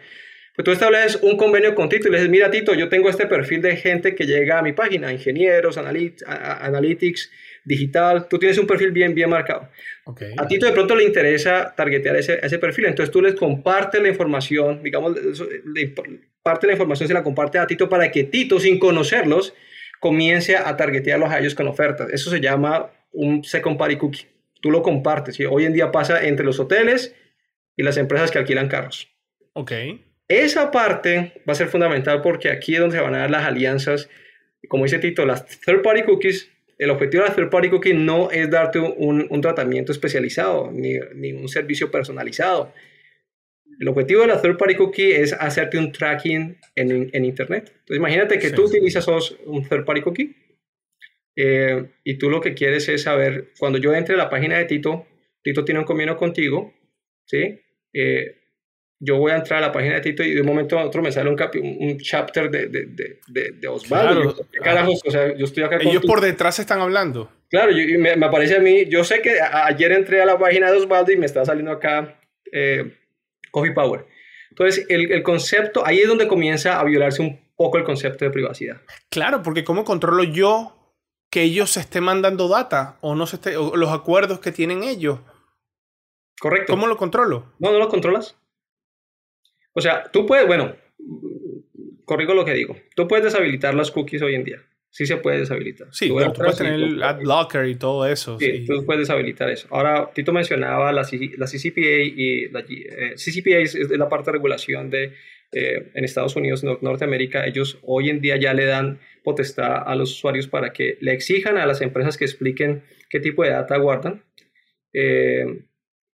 Pues 0.56 0.65
tú 0.65 0.71
estableces 0.71 1.21
un 1.21 1.38
convenio 1.38 1.75
con 1.75 1.88
Tito 1.88 2.07
y 2.07 2.12
le 2.12 2.17
dices, 2.17 2.29
mira 2.29 2.50
Tito, 2.50 2.74
yo 2.74 2.89
tengo 2.89 3.09
este 3.09 3.27
perfil 3.27 3.62
de 3.62 3.77
gente 3.77 4.15
que 4.15 4.25
llega 4.25 4.59
a 4.59 4.62
mi 4.62 4.74
página, 4.74 5.13
ingenieros, 5.13 5.77
analytics, 5.77 7.31
digital, 7.63 8.28
tú 8.28 8.40
tienes 8.40 8.58
un 8.58 8.68
perfil 8.68 8.92
bien, 8.92 9.13
bien 9.13 9.30
marcado. 9.30 9.69
A 10.38 10.48
Tito 10.48 10.66
de 10.66 10.72
pronto 10.72 10.96
le 10.96 11.04
interesa 11.04 11.74
targetear 11.75 12.16
ese, 12.16 12.40
ese 12.42 12.60
perfil, 12.60 12.86
entonces 12.86 13.12
tú 13.12 13.22
les 13.22 13.36
compartes 13.36 14.02
la 14.02 14.10
información, 14.10 14.81
digamos, 14.84 15.16
parte 16.44 16.66
de 16.66 16.72
la 16.72 16.74
información 16.74 17.08
se 17.08 17.13
la 17.13 17.24
comparte 17.24 17.60
a 17.60 17.68
Tito 17.68 17.88
para 17.88 18.12
que 18.12 18.24
Tito, 18.24 18.60
sin 18.60 18.80
conocerlos, 18.80 19.54
comience 20.00 20.58
a 20.58 20.75
targetearlos 20.75 21.30
a 21.30 21.40
ellos 21.40 21.56
con 21.56 21.68
ofertas. 21.68 22.12
Eso 22.12 22.30
se 22.30 22.42
llama 22.42 22.90
un 23.12 23.44
second 23.44 23.78
party 23.78 23.98
cookie. 23.98 24.25
Tú 24.60 24.72
lo 24.72 24.81
compartes. 24.81 25.40
y 25.40 25.46
Hoy 25.46 25.66
en 25.66 25.74
día 25.74 25.92
pasa 25.92 26.25
entre 26.25 26.46
los 26.46 26.60
hoteles 26.60 27.15
y 27.77 27.84
las 27.84 27.98
empresas 27.98 28.32
que 28.32 28.39
alquilan 28.39 28.68
carros. 28.68 29.10
Ok. 29.53 29.72
Esa 30.27 30.72
parte 30.72 31.41
va 31.48 31.53
a 31.53 31.56
ser 31.56 31.68
fundamental 31.68 32.22
porque 32.22 32.50
aquí 32.50 32.74
es 32.74 32.80
donde 32.80 32.98
se 32.98 33.03
van 33.03 33.15
a 33.15 33.20
dar 33.20 33.32
las 33.32 33.46
alianzas. 33.46 34.10
Como 34.68 34.86
dice 34.86 35.00
Tito, 35.00 35.25
las 35.25 35.46
third 35.46 35.82
party 35.82 36.03
cookies, 36.03 36.50
el 36.81 36.89
objetivo 36.89 37.23
de 37.23 37.29
las 37.29 37.35
third 37.35 37.50
party 37.50 37.69
cookies 37.69 37.95
no 37.95 38.31
es 38.31 38.50
darte 38.50 38.79
un, 38.79 39.27
un 39.29 39.41
tratamiento 39.41 39.91
especializado 39.91 40.71
ni, 40.71 40.95
ni 41.15 41.31
un 41.31 41.47
servicio 41.47 41.89
personalizado 41.91 42.73
el 43.81 43.88
objetivo 43.88 44.21
de 44.21 44.27
la 44.27 44.39
third 44.39 44.57
party 44.57 44.75
cookie 44.75 45.11
es 45.11 45.33
hacerte 45.33 45.79
un 45.79 45.91
tracking 45.91 46.55
en, 46.75 47.09
en 47.11 47.25
Internet. 47.25 47.69
Entonces, 47.71 47.97
imagínate 47.97 48.38
que 48.38 48.51
tú 48.51 48.65
utilizas 48.65 49.07
un 49.45 49.67
third 49.67 49.85
party 49.85 50.01
cookie 50.01 50.35
eh, 51.35 51.89
y 52.03 52.19
tú 52.19 52.29
lo 52.29 52.41
que 52.41 52.53
quieres 52.53 52.88
es 52.89 53.01
saber, 53.01 53.50
cuando 53.57 53.79
yo 53.79 53.91
entre 53.95 54.13
a 54.13 54.19
la 54.19 54.29
página 54.29 54.59
de 54.59 54.65
Tito, 54.65 55.07
Tito 55.41 55.65
tiene 55.65 55.79
un 55.79 55.85
convenio 55.88 56.15
contigo, 56.15 56.75
¿sí? 57.25 57.59
Eh, 57.91 58.40
yo 59.03 59.17
voy 59.17 59.31
a 59.31 59.38
entrar 59.38 59.63
a 59.63 59.67
la 59.67 59.72
página 59.72 59.96
de 59.96 60.01
Tito 60.01 60.24
y 60.24 60.36
de 60.36 60.41
un 60.41 60.48
momento 60.48 60.77
a 60.77 60.86
otro 60.86 61.01
me 61.01 61.12
sale 61.12 61.27
un, 61.29 61.36
un 61.79 61.98
chapter 61.98 62.51
de, 62.51 62.67
de, 62.67 62.86
de, 63.27 63.51
de 63.53 63.67
Osvaldo. 63.67 64.29
o 64.29 65.12
sea, 65.12 65.36
yo 65.36 65.46
estoy 65.46 65.63
acá 65.63 65.77
Ellos 65.81 66.03
por 66.05 66.22
detrás 66.22 66.60
están 66.60 66.81
hablando. 66.81 67.31
Claro, 67.50 67.72
y 67.72 67.98
me, 67.98 68.15
me, 68.15 68.25
aparece 68.27 68.58
a 68.58 68.60
mí, 68.60 68.86
yo 68.86 69.03
sé 69.03 69.22
que 69.22 69.41
ayer 69.41 69.91
entré 69.91 70.22
a 70.22 70.25
la 70.25 70.38
página 70.38 70.72
de 70.72 70.77
Osvaldo 70.77 71.12
y 71.12 71.17
me 71.17 71.25
está 71.25 71.43
saliendo 71.43 71.72
acá 71.72 72.20
eh, 72.51 72.96
Coffee 73.50 73.74
Power. 73.74 74.05
Entonces, 74.51 74.86
el, 74.89 75.24
concepto, 75.24 75.84
ahí 75.86 76.00
es 76.00 76.08
donde 76.08 76.27
comienza 76.27 76.79
a 76.79 76.84
violarse 76.84 77.24
un 77.24 77.39
poco 77.55 77.79
el 77.79 77.84
concepto 77.84 78.24
de 78.24 78.31
privacidad. 78.31 78.81
Claro, 79.10 79.41
porque 79.41 79.63
¿cómo 79.63 79.84
controlo 79.84 80.24
yo 80.24 80.77
que 81.31 81.41
ellos 81.41 81.72
se 81.72 81.79
estén 81.79 82.03
mandando 82.03 82.48
data 82.48 82.98
o 83.01 83.15
no 83.15 83.25
se 83.25 83.38
esté, 83.38 83.53
los 83.53 83.89
acuerdos 83.89 84.39
que 84.39 84.51
tienen 84.51 84.84
ellos? 84.84 85.20
Correcto. 86.39 86.74
¿Cómo 86.74 86.88
lo 86.88 86.98
controlo? 86.98 87.53
No, 87.60 87.72
no 87.72 87.79
lo 87.79 87.88
controlas. 87.88 88.38
O 89.74 89.82
sea, 89.82 90.04
tú 90.12 90.25
puedes, 90.25 90.48
bueno, 90.48 90.75
corrigo 92.06 92.34
lo 92.34 92.46
que 92.46 92.54
digo, 92.54 92.75
tú 92.96 93.08
puedes 93.08 93.25
deshabilitar 93.25 93.74
las 93.74 93.92
cookies 93.92 94.22
hoy 94.22 94.36
en 94.36 94.44
día 94.44 94.62
sí 94.92 95.06
se 95.06 95.18
puede 95.18 95.40
deshabilitar. 95.40 95.88
Sí, 95.92 96.10
tú, 96.10 96.16
puedes 96.36 96.58
tener 96.58 96.74
el 96.74 97.01
ad 97.01 97.20
blocker 97.20 97.66
y 97.66 97.75
todo 97.75 98.06
eso. 98.06 98.38
Sí, 98.38 98.66
tú 98.68 98.86
puedes 98.86 99.08
deshabilitar 99.08 99.50
eso. 99.50 99.68
Ahora, 99.72 100.12
Tito 100.13 100.34
mencionaba 100.34 100.92
la, 100.92 101.01
la 101.01 101.46
CCPA 101.46 102.01
y 102.04 102.50
la 102.50 102.60
eh, 102.60 103.16
CCPA 103.16 103.60
es, 103.60 103.75
la 103.92 104.10
parte 104.10 104.28
de 104.28 104.34
regulación 104.34 104.90
de 104.90 105.13
eh, 105.54 105.92
en 105.94 106.04
Estados 106.04 106.36
Unidos, 106.36 106.63
Norteamérica. 106.63 107.46
Ellos 107.46 107.80
hoy 107.84 108.10
en 108.10 108.20
día 108.20 108.36
ya 108.36 108.54
le 108.54 108.66
dan 108.66 109.00
potestad 109.24 109.84
a 109.86 109.96
los 109.96 110.12
usuarios 110.12 110.48
para 110.48 110.74
que 110.74 110.98
le 111.00 111.13
exijan 111.13 111.58
a 111.58 111.66
las 111.66 111.82
empresas 111.82 112.18
que 112.18 112.25
expliquen 112.25 112.84
qué 113.10 113.22
tipo 113.22 113.44
de 113.44 113.51
data 113.51 113.78
guardan. 113.78 114.24
Eh, 114.94 115.63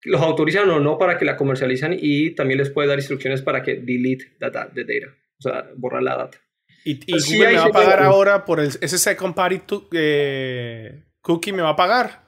los 0.05 0.21
autorizan 0.21 0.69
o 0.71 0.81
no 0.81 0.99
para 0.99 1.19
que 1.19 1.25
la 1.25 1.37
comercializan 1.37 1.97
y 1.99 2.35
también 2.35 2.59
les 2.59 2.71
puede 2.71 2.89
dar 2.89 2.99
instrucciones 2.99 3.43
para 3.43 3.63
que 3.63 3.77
delete 3.77 4.33
data, 4.39 4.69
de 4.73 4.85
data. 4.85 5.15
o 5.39 5.43
sea, 5.43 5.71
borrar 5.77 6.03
la 6.03 6.17
data. 6.17 6.39
¿Y, 6.85 7.01
Google 7.11 7.49
me 7.49 7.57
va 7.57 7.65
a 7.65 7.71
pagar 7.71 8.03
ahora 8.03 8.45
por 8.45 8.61
ese 8.61 8.99
second 8.99 9.35
party 9.35 9.63
eh, 9.93 11.03
cookie? 11.23 11.53
¿Me 11.53 11.63
va 11.63 11.71
a 11.71 11.77
pagar? 11.77 12.25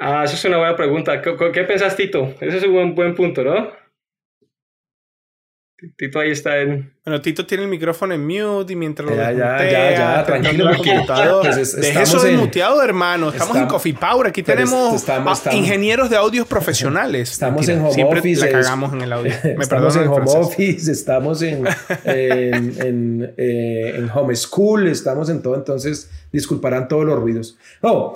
Ah, 0.00 0.24
esa 0.24 0.34
es 0.34 0.44
una 0.46 0.58
buena 0.58 0.74
pregunta. 0.74 1.20
¿Qué, 1.20 1.36
qué 1.52 1.64
pensás, 1.64 1.94
Tito? 1.94 2.34
Ese 2.40 2.56
es 2.56 2.64
un 2.64 2.72
buen, 2.72 2.94
buen 2.94 3.14
punto, 3.14 3.44
¿no? 3.44 3.70
Tito 5.96 6.20
ahí 6.20 6.30
está 6.30 6.58
en. 6.58 6.92
Bueno, 7.04 7.20
Tito 7.20 7.46
tiene 7.46 7.64
el 7.64 7.68
micrófono 7.68 8.14
en 8.14 8.26
mute 8.26 8.72
y 8.72 8.76
mientras 8.76 9.08
ya, 9.10 9.30
lo 9.30 9.38
ya, 9.38 9.70
ya, 9.70 9.90
ya, 9.90 10.24
tranquilo. 10.24 10.70
Pues 11.42 11.76
Deje 11.76 12.02
eso 12.02 12.22
desmuteado, 12.22 12.82
hermano. 12.82 13.30
Estamos, 13.30 13.56
en 13.56 13.66
Coffee 13.66 13.94
Power. 13.94 14.28
Aquí 14.28 14.42
tenemos 14.42 15.04
ingenieros 15.52 16.10
de 16.10 16.16
audios 16.16 16.46
profesionales. 16.46 17.32
Estamos 17.32 17.68
en 17.68 17.80
home 17.80 17.92
Siempre 17.92 18.20
office. 18.20 18.46
La 18.46 18.52
cagamos 18.52 18.92
en 18.92 19.02
el 19.02 19.12
audio. 19.12 19.32
Me 19.44 19.62
estamos 19.62 19.96
en 19.96 20.08
home 20.08 20.24
office, 20.26 20.90
estamos 20.90 21.42
en, 21.42 21.66
en, 22.04 22.82
en, 22.82 23.34
eh, 23.36 23.94
en 23.96 24.10
home 24.10 24.34
school, 24.34 24.88
estamos 24.88 25.28
en 25.28 25.42
todo. 25.42 25.54
Entonces, 25.56 26.10
disculparán 26.32 26.88
todos 26.88 27.04
los 27.04 27.18
ruidos. 27.18 27.58
No, 27.82 28.14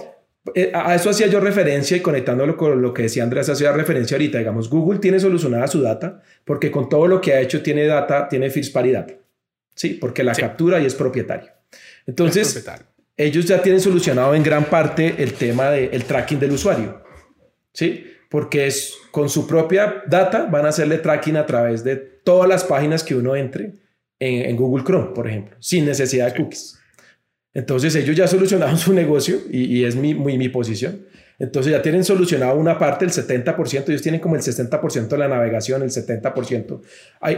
a 0.72 0.94
eso 0.94 1.10
hacía 1.10 1.26
yo 1.26 1.40
referencia 1.40 1.96
y 1.96 2.00
conectándolo 2.00 2.56
con 2.56 2.80
lo 2.80 2.94
que 2.94 3.02
decía 3.02 3.22
Andrés, 3.22 3.48
hacía 3.48 3.72
referencia 3.72 4.16
ahorita. 4.16 4.38
Digamos, 4.38 4.68
Google 4.68 4.98
tiene 4.98 5.20
solucionada 5.20 5.66
su 5.66 5.82
data 5.82 6.22
porque 6.44 6.70
con 6.70 6.88
todo 6.88 7.06
lo 7.06 7.20
que 7.20 7.34
ha 7.34 7.40
hecho 7.40 7.62
tiene 7.62 7.86
data, 7.86 8.28
tiene 8.28 8.50
first 8.50 8.72
party 8.72 8.92
data. 8.92 9.14
Sí, 9.74 9.90
porque 9.90 10.24
la 10.24 10.34
captura 10.34 10.80
y 10.80 10.86
es 10.86 10.94
propietario. 10.94 11.50
Entonces, 12.06 12.64
ellos 13.16 13.44
ya 13.46 13.62
tienen 13.62 13.80
solucionado 13.80 14.34
en 14.34 14.42
gran 14.42 14.64
parte 14.64 15.14
el 15.18 15.34
tema 15.34 15.70
del 15.70 16.04
tracking 16.04 16.40
del 16.40 16.52
usuario. 16.52 17.02
Sí, 17.72 18.04
porque 18.28 18.66
es 18.66 18.94
con 19.10 19.28
su 19.28 19.46
propia 19.46 20.02
data 20.06 20.46
van 20.46 20.66
a 20.66 20.68
hacerle 20.70 20.98
tracking 20.98 21.36
a 21.36 21.46
través 21.46 21.84
de 21.84 21.96
todas 21.96 22.48
las 22.48 22.64
páginas 22.64 23.02
que 23.02 23.14
uno 23.14 23.36
entre 23.36 23.74
en, 24.18 24.56
Google 24.56 24.84
Chrome, 24.84 25.14
por 25.14 25.28
ejemplo, 25.28 25.56
sin 25.60 25.86
necesidad 25.86 26.32
de 26.32 26.42
cookies. 26.42 26.77
Entonces 27.54 27.94
ellos 27.94 28.14
ya 28.14 28.28
solucionaron 28.28 28.78
su 28.78 28.92
negocio 28.92 29.38
y, 29.50 29.84
es 29.84 29.96
mi, 29.96 30.48
posición. 30.48 31.00
Entonces 31.38 31.72
ya 31.72 31.82
tienen 31.82 32.04
solucionado 32.04 32.58
una 32.58 32.78
parte, 32.78 33.04
el 33.04 33.10
70%, 33.10 33.88
ellos 33.88 34.02
tienen 34.02 34.20
como 34.20 34.36
el 34.36 34.42
60% 34.42 35.08
de 35.08 35.18
la 35.18 35.28
navegación, 35.28 35.82
el 35.82 35.90
70%. 35.90 36.80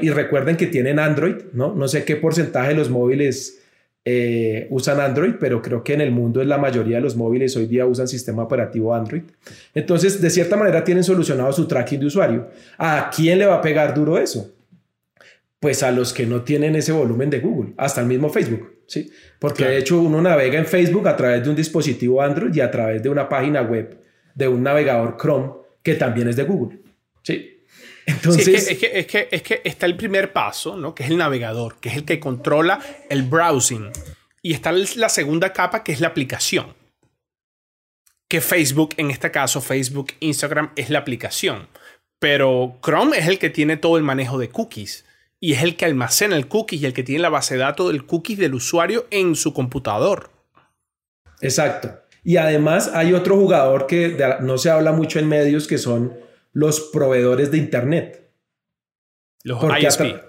y 0.00 0.10
recuerden 0.10 0.56
que 0.56 0.66
tienen 0.66 0.98
Android, 0.98 1.36
¿no? 1.52 1.74
No 1.74 1.86
sé 1.86 2.04
qué 2.04 2.16
porcentaje 2.16 2.70
de 2.70 2.74
los 2.74 2.90
móviles 2.90 3.60
eh, 4.06 4.66
usan 4.70 4.98
Android, 4.98 5.34
pero 5.38 5.60
creo 5.60 5.84
que 5.84 5.92
en 5.92 6.00
el 6.00 6.10
mundo 6.10 6.40
es 6.40 6.48
la 6.48 6.56
mayoría 6.56 6.96
de 6.96 7.02
los 7.02 7.16
móviles 7.16 7.54
hoy 7.56 7.66
día 7.66 7.84
usan 7.84 8.08
sistema 8.08 8.42
operativo 8.42 8.94
Android. 8.94 9.22
Entonces, 9.74 10.22
de 10.22 10.30
cierta 10.30 10.56
manera 10.56 10.82
tienen 10.82 11.04
solucionado 11.04 11.52
su 11.52 11.68
tracking 11.68 12.00
de 12.00 12.06
usuario. 12.06 12.48
¿A 12.78 13.10
quién 13.14 13.38
le 13.38 13.46
va 13.46 13.56
a 13.56 13.60
pegar 13.60 13.94
duro 13.94 14.18
eso? 14.18 14.54
Pues 15.60 15.82
a 15.82 15.92
los 15.92 16.14
que 16.14 16.26
no 16.26 16.42
tienen 16.42 16.76
ese 16.76 16.92
volumen 16.92 17.28
de 17.28 17.40
Google, 17.40 17.74
hasta 17.76 18.00
el 18.00 18.06
mismo 18.06 18.30
Facebook. 18.30 18.79
¿Sí? 18.90 19.08
Porque 19.38 19.64
de 19.64 19.78
hecho 19.78 20.00
uno 20.00 20.20
navega 20.20 20.58
en 20.58 20.66
Facebook 20.66 21.06
a 21.06 21.16
través 21.16 21.44
de 21.44 21.50
un 21.50 21.56
dispositivo 21.56 22.20
Android 22.20 22.52
y 22.52 22.60
a 22.60 22.70
través 22.70 23.00
de 23.00 23.08
una 23.08 23.28
página 23.28 23.62
web 23.62 24.02
de 24.34 24.48
un 24.48 24.64
navegador 24.64 25.16
Chrome 25.16 25.52
que 25.82 25.94
también 25.94 26.28
es 26.28 26.36
de 26.36 26.42
Google, 26.42 26.80
¿sí? 27.22 27.64
Entonces... 28.04 28.48
es, 28.68 28.78
que, 28.78 28.98
es, 28.98 29.06
que, 29.06 29.28
es, 29.30 29.42
que, 29.42 29.60
está 29.64 29.86
el 29.86 29.96
primer 29.96 30.32
paso, 30.32 30.76
¿no? 30.76 30.92
Que 30.94 31.04
es 31.04 31.10
el 31.10 31.18
navegador, 31.18 31.78
que 31.78 31.88
es 31.90 31.96
el 31.96 32.04
que 32.04 32.18
controla 32.18 32.80
el 33.08 33.22
browsing. 33.22 33.92
Y 34.42 34.54
está 34.54 34.72
la 34.72 35.08
segunda 35.08 35.52
capa, 35.52 35.84
que 35.84 35.92
es 35.92 36.00
la 36.00 36.08
aplicación. 36.08 36.74
Que 38.28 38.40
Facebook, 38.40 38.94
en 38.96 39.10
este 39.10 39.30
caso 39.30 39.60
Facebook, 39.60 40.08
Instagram, 40.18 40.72
es 40.74 40.90
la 40.90 40.98
aplicación. 40.98 41.68
Pero 42.18 42.78
Chrome 42.84 43.16
es 43.16 43.28
el 43.28 43.38
que 43.38 43.50
tiene 43.50 43.76
todo 43.76 43.96
el 43.96 44.02
manejo 44.02 44.38
de 44.38 44.48
cookies 44.48 45.04
y 45.40 45.54
es 45.54 45.62
el 45.62 45.76
que 45.76 45.86
almacena 45.86 46.36
el 46.36 46.46
cookie 46.46 46.76
y 46.76 46.86
el 46.86 46.92
que 46.92 47.02
tiene 47.02 47.22
la 47.22 47.30
base 47.30 47.54
de 47.54 47.60
datos 47.60 47.90
del 47.90 48.04
cookie 48.04 48.36
del 48.36 48.54
usuario 48.54 49.06
en 49.10 49.34
su 49.34 49.54
computador. 49.54 50.30
Exacto. 51.40 51.98
Y 52.22 52.36
además 52.36 52.90
hay 52.92 53.14
otro 53.14 53.36
jugador 53.36 53.86
que 53.86 54.18
no 54.42 54.58
se 54.58 54.68
habla 54.68 54.92
mucho 54.92 55.18
en 55.18 55.28
medios 55.28 55.66
que 55.66 55.78
son 55.78 56.12
los 56.52 56.80
proveedores 56.92 57.50
de 57.50 57.56
Internet. 57.56 58.30
Los 59.42 59.62
ISP. 59.80 60.20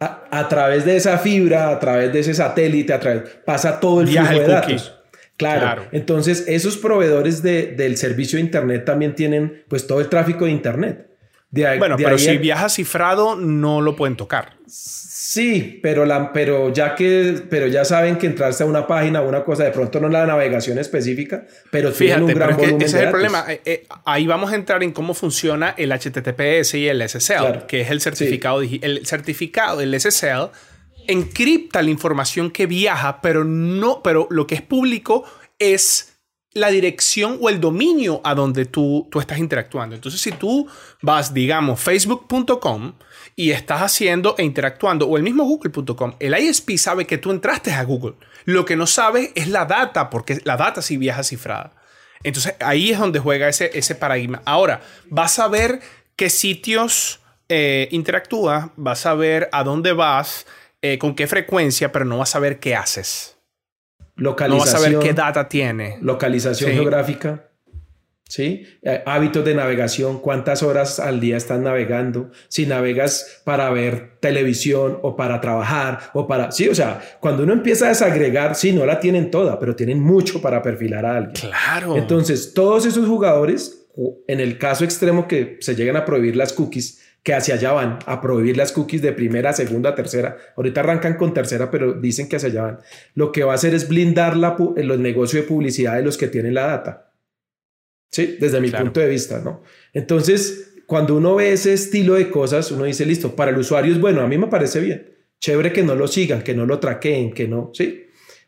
A, 0.00 0.48
través 0.48 0.86
de 0.86 0.96
esa 0.96 1.18
fibra, 1.18 1.68
a 1.68 1.78
través 1.78 2.10
de 2.12 2.20
ese 2.20 2.32
satélite, 2.32 2.92
a 2.94 2.98
través, 2.98 3.22
pasa 3.44 3.78
todo 3.78 4.00
el 4.00 4.08
flujo 4.08 4.32
de 4.32 4.46
datos. 4.46 4.94
Claro. 5.36 5.86
Entonces, 5.92 6.44
esos 6.48 6.78
proveedores 6.78 7.42
del 7.42 7.96
servicio 7.98 8.38
de 8.38 8.44
Internet 8.44 8.84
también 8.84 9.14
tienen 9.14 9.64
pues 9.68 9.86
todo 9.86 10.00
el 10.00 10.08
tráfico 10.08 10.46
de 10.46 10.52
Internet 10.52 11.09
bueno, 11.50 11.96
pero 11.96 12.18
si 12.18 12.38
viaja 12.38 12.68
cifrado 12.68 13.36
no 13.36 13.80
lo 13.80 13.96
pueden 13.96 14.16
tocar. 14.16 14.54
Sí, 14.66 15.78
pero, 15.80 16.06
la, 16.06 16.32
pero, 16.32 16.72
ya 16.72 16.96
que, 16.96 17.40
pero 17.48 17.68
ya 17.68 17.84
saben 17.84 18.16
que 18.18 18.26
entrarse 18.26 18.64
a 18.64 18.66
una 18.66 18.86
página 18.88 19.22
o 19.22 19.28
una 19.28 19.44
cosa, 19.44 19.62
de 19.62 19.70
pronto 19.70 20.00
no 20.00 20.08
la 20.08 20.26
navegación 20.26 20.78
específica, 20.78 21.44
pero 21.70 21.92
Fíjate, 21.92 22.22
un 22.22 22.34
gran 22.34 22.58
ese 22.58 22.84
es 22.84 22.94
el 22.94 23.10
problema. 23.10 23.44
Eh, 23.48 23.60
eh, 23.64 23.86
ahí 24.04 24.26
vamos 24.26 24.52
a 24.52 24.56
entrar 24.56 24.82
en 24.82 24.90
cómo 24.90 25.14
funciona 25.14 25.74
el 25.76 25.92
HTTPS 25.92 26.74
y 26.74 26.88
el 26.88 27.08
SSL, 27.08 27.66
que 27.68 27.82
es 27.82 27.90
el 27.90 28.00
certificado, 28.00 28.62
el 28.62 29.06
certificado 29.06 29.78
del 29.78 30.00
SSL 30.00 30.50
encripta 31.06 31.82
la 31.82 31.90
información 31.90 32.50
que 32.50 32.66
viaja, 32.66 33.20
pero 33.20 33.44
no, 33.44 34.02
pero 34.02 34.26
lo 34.30 34.46
que 34.46 34.54
es 34.56 34.62
público 34.62 35.24
es 35.58 36.09
la 36.52 36.70
dirección 36.70 37.38
o 37.40 37.48
el 37.48 37.60
dominio 37.60 38.20
a 38.24 38.34
donde 38.34 38.64
tú, 38.64 39.08
tú 39.10 39.20
estás 39.20 39.38
interactuando. 39.38 39.94
Entonces, 39.94 40.20
si 40.20 40.32
tú 40.32 40.66
vas, 41.00 41.32
digamos, 41.32 41.80
facebook.com 41.80 42.94
y 43.36 43.52
estás 43.52 43.82
haciendo 43.82 44.34
e 44.36 44.44
interactuando, 44.44 45.06
o 45.06 45.16
el 45.16 45.22
mismo 45.22 45.44
google.com, 45.44 46.14
el 46.18 46.36
ISP 46.36 46.76
sabe 46.76 47.06
que 47.06 47.18
tú 47.18 47.30
entraste 47.30 47.72
a 47.72 47.84
Google. 47.84 48.14
Lo 48.44 48.64
que 48.64 48.76
no 48.76 48.86
sabe 48.86 49.32
es 49.34 49.48
la 49.48 49.64
data, 49.64 50.10
porque 50.10 50.40
la 50.44 50.56
data 50.56 50.82
sí 50.82 50.96
viaja 50.96 51.22
cifrada. 51.22 51.74
Entonces, 52.22 52.54
ahí 52.60 52.90
es 52.90 52.98
donde 52.98 53.20
juega 53.20 53.48
ese, 53.48 53.70
ese 53.74 53.94
paradigma. 53.94 54.42
Ahora, 54.44 54.82
vas 55.08 55.38
a 55.38 55.48
ver 55.48 55.80
qué 56.16 56.28
sitios 56.30 57.20
eh, 57.48 57.88
interactúas, 57.92 58.70
vas 58.76 59.06
a 59.06 59.14
ver 59.14 59.48
a 59.52 59.64
dónde 59.64 59.92
vas, 59.92 60.46
eh, 60.82 60.98
con 60.98 61.14
qué 61.14 61.26
frecuencia, 61.26 61.92
pero 61.92 62.04
no 62.04 62.18
vas 62.18 62.34
a 62.34 62.40
ver 62.40 62.58
qué 62.60 62.76
haces. 62.76 63.39
Localización. 64.20 64.72
No 64.72 64.78
vas 64.78 64.86
a 64.86 64.88
ver 64.88 64.98
qué 64.98 65.14
data 65.14 65.48
tiene. 65.48 65.98
Localización 66.00 66.72
geográfica. 66.72 67.46
¿Sí? 68.28 68.64
Eh, 68.82 69.02
hábitos 69.06 69.44
de 69.44 69.56
navegación, 69.56 70.20
cuántas 70.20 70.62
horas 70.62 71.00
al 71.00 71.18
día 71.18 71.36
estás 71.36 71.58
navegando, 71.58 72.30
si 72.46 72.64
navegas 72.64 73.42
para 73.42 73.68
ver 73.70 74.20
televisión 74.20 75.00
o 75.02 75.16
para 75.16 75.40
trabajar 75.40 76.10
o 76.12 76.28
para... 76.28 76.52
Sí, 76.52 76.68
o 76.68 76.74
sea, 76.76 77.02
cuando 77.18 77.42
uno 77.42 77.54
empieza 77.54 77.86
a 77.86 77.88
desagregar, 77.88 78.54
sí, 78.54 78.70
no 78.70 78.86
la 78.86 79.00
tienen 79.00 79.32
toda, 79.32 79.58
pero 79.58 79.74
tienen 79.74 80.00
mucho 80.00 80.40
para 80.40 80.62
perfilar 80.62 81.06
a 81.06 81.16
alguien. 81.16 81.34
Claro. 81.34 81.96
Entonces, 81.96 82.54
todos 82.54 82.86
esos 82.86 83.08
jugadores, 83.08 83.88
en 84.28 84.38
el 84.38 84.58
caso 84.58 84.84
extremo 84.84 85.26
que 85.26 85.56
se 85.60 85.74
llegan 85.74 85.96
a 85.96 86.04
prohibir 86.04 86.36
las 86.36 86.52
cookies, 86.52 87.02
que 87.22 87.34
hacia 87.34 87.54
allá 87.54 87.72
van 87.72 87.98
a 88.06 88.20
prohibir 88.20 88.56
las 88.56 88.72
cookies 88.72 89.02
de 89.02 89.12
primera, 89.12 89.52
segunda, 89.52 89.94
tercera. 89.94 90.38
Ahorita 90.56 90.80
arrancan 90.80 91.16
con 91.16 91.34
tercera, 91.34 91.70
pero 91.70 91.92
dicen 91.92 92.28
que 92.28 92.36
hacia 92.36 92.48
allá 92.48 92.62
van. 92.62 92.78
Lo 93.14 93.30
que 93.30 93.44
va 93.44 93.52
a 93.52 93.54
hacer 93.56 93.74
es 93.74 93.88
blindar 93.88 94.36
la, 94.36 94.56
los 94.76 94.98
negocios 94.98 95.42
de 95.42 95.48
publicidad 95.48 95.96
de 95.96 96.02
los 96.02 96.16
que 96.16 96.28
tienen 96.28 96.54
la 96.54 96.66
data. 96.66 97.12
Sí, 98.10 98.36
desde 98.40 98.60
mi 98.60 98.70
punto 98.70 99.00
de 99.00 99.08
vista, 99.08 99.40
¿no? 99.40 99.62
Entonces, 99.92 100.82
cuando 100.86 101.16
uno 101.16 101.36
ve 101.36 101.52
ese 101.52 101.72
estilo 101.72 102.14
de 102.14 102.30
cosas, 102.30 102.72
uno 102.72 102.84
dice, 102.84 103.06
listo, 103.06 103.36
para 103.36 103.52
el 103.52 103.58
usuario 103.58 103.92
es 103.92 104.00
bueno, 104.00 104.22
a 104.22 104.26
mí 104.26 104.36
me 104.38 104.48
parece 104.48 104.80
bien. 104.80 105.14
Chévere 105.38 105.72
que 105.72 105.82
no 105.82 105.94
lo 105.94 106.08
sigan, 106.08 106.42
que 106.42 106.54
no 106.54 106.66
lo 106.66 106.80
traqueen, 106.80 107.32
que 107.32 107.46
no, 107.46 107.70
¿sí? 107.72 108.06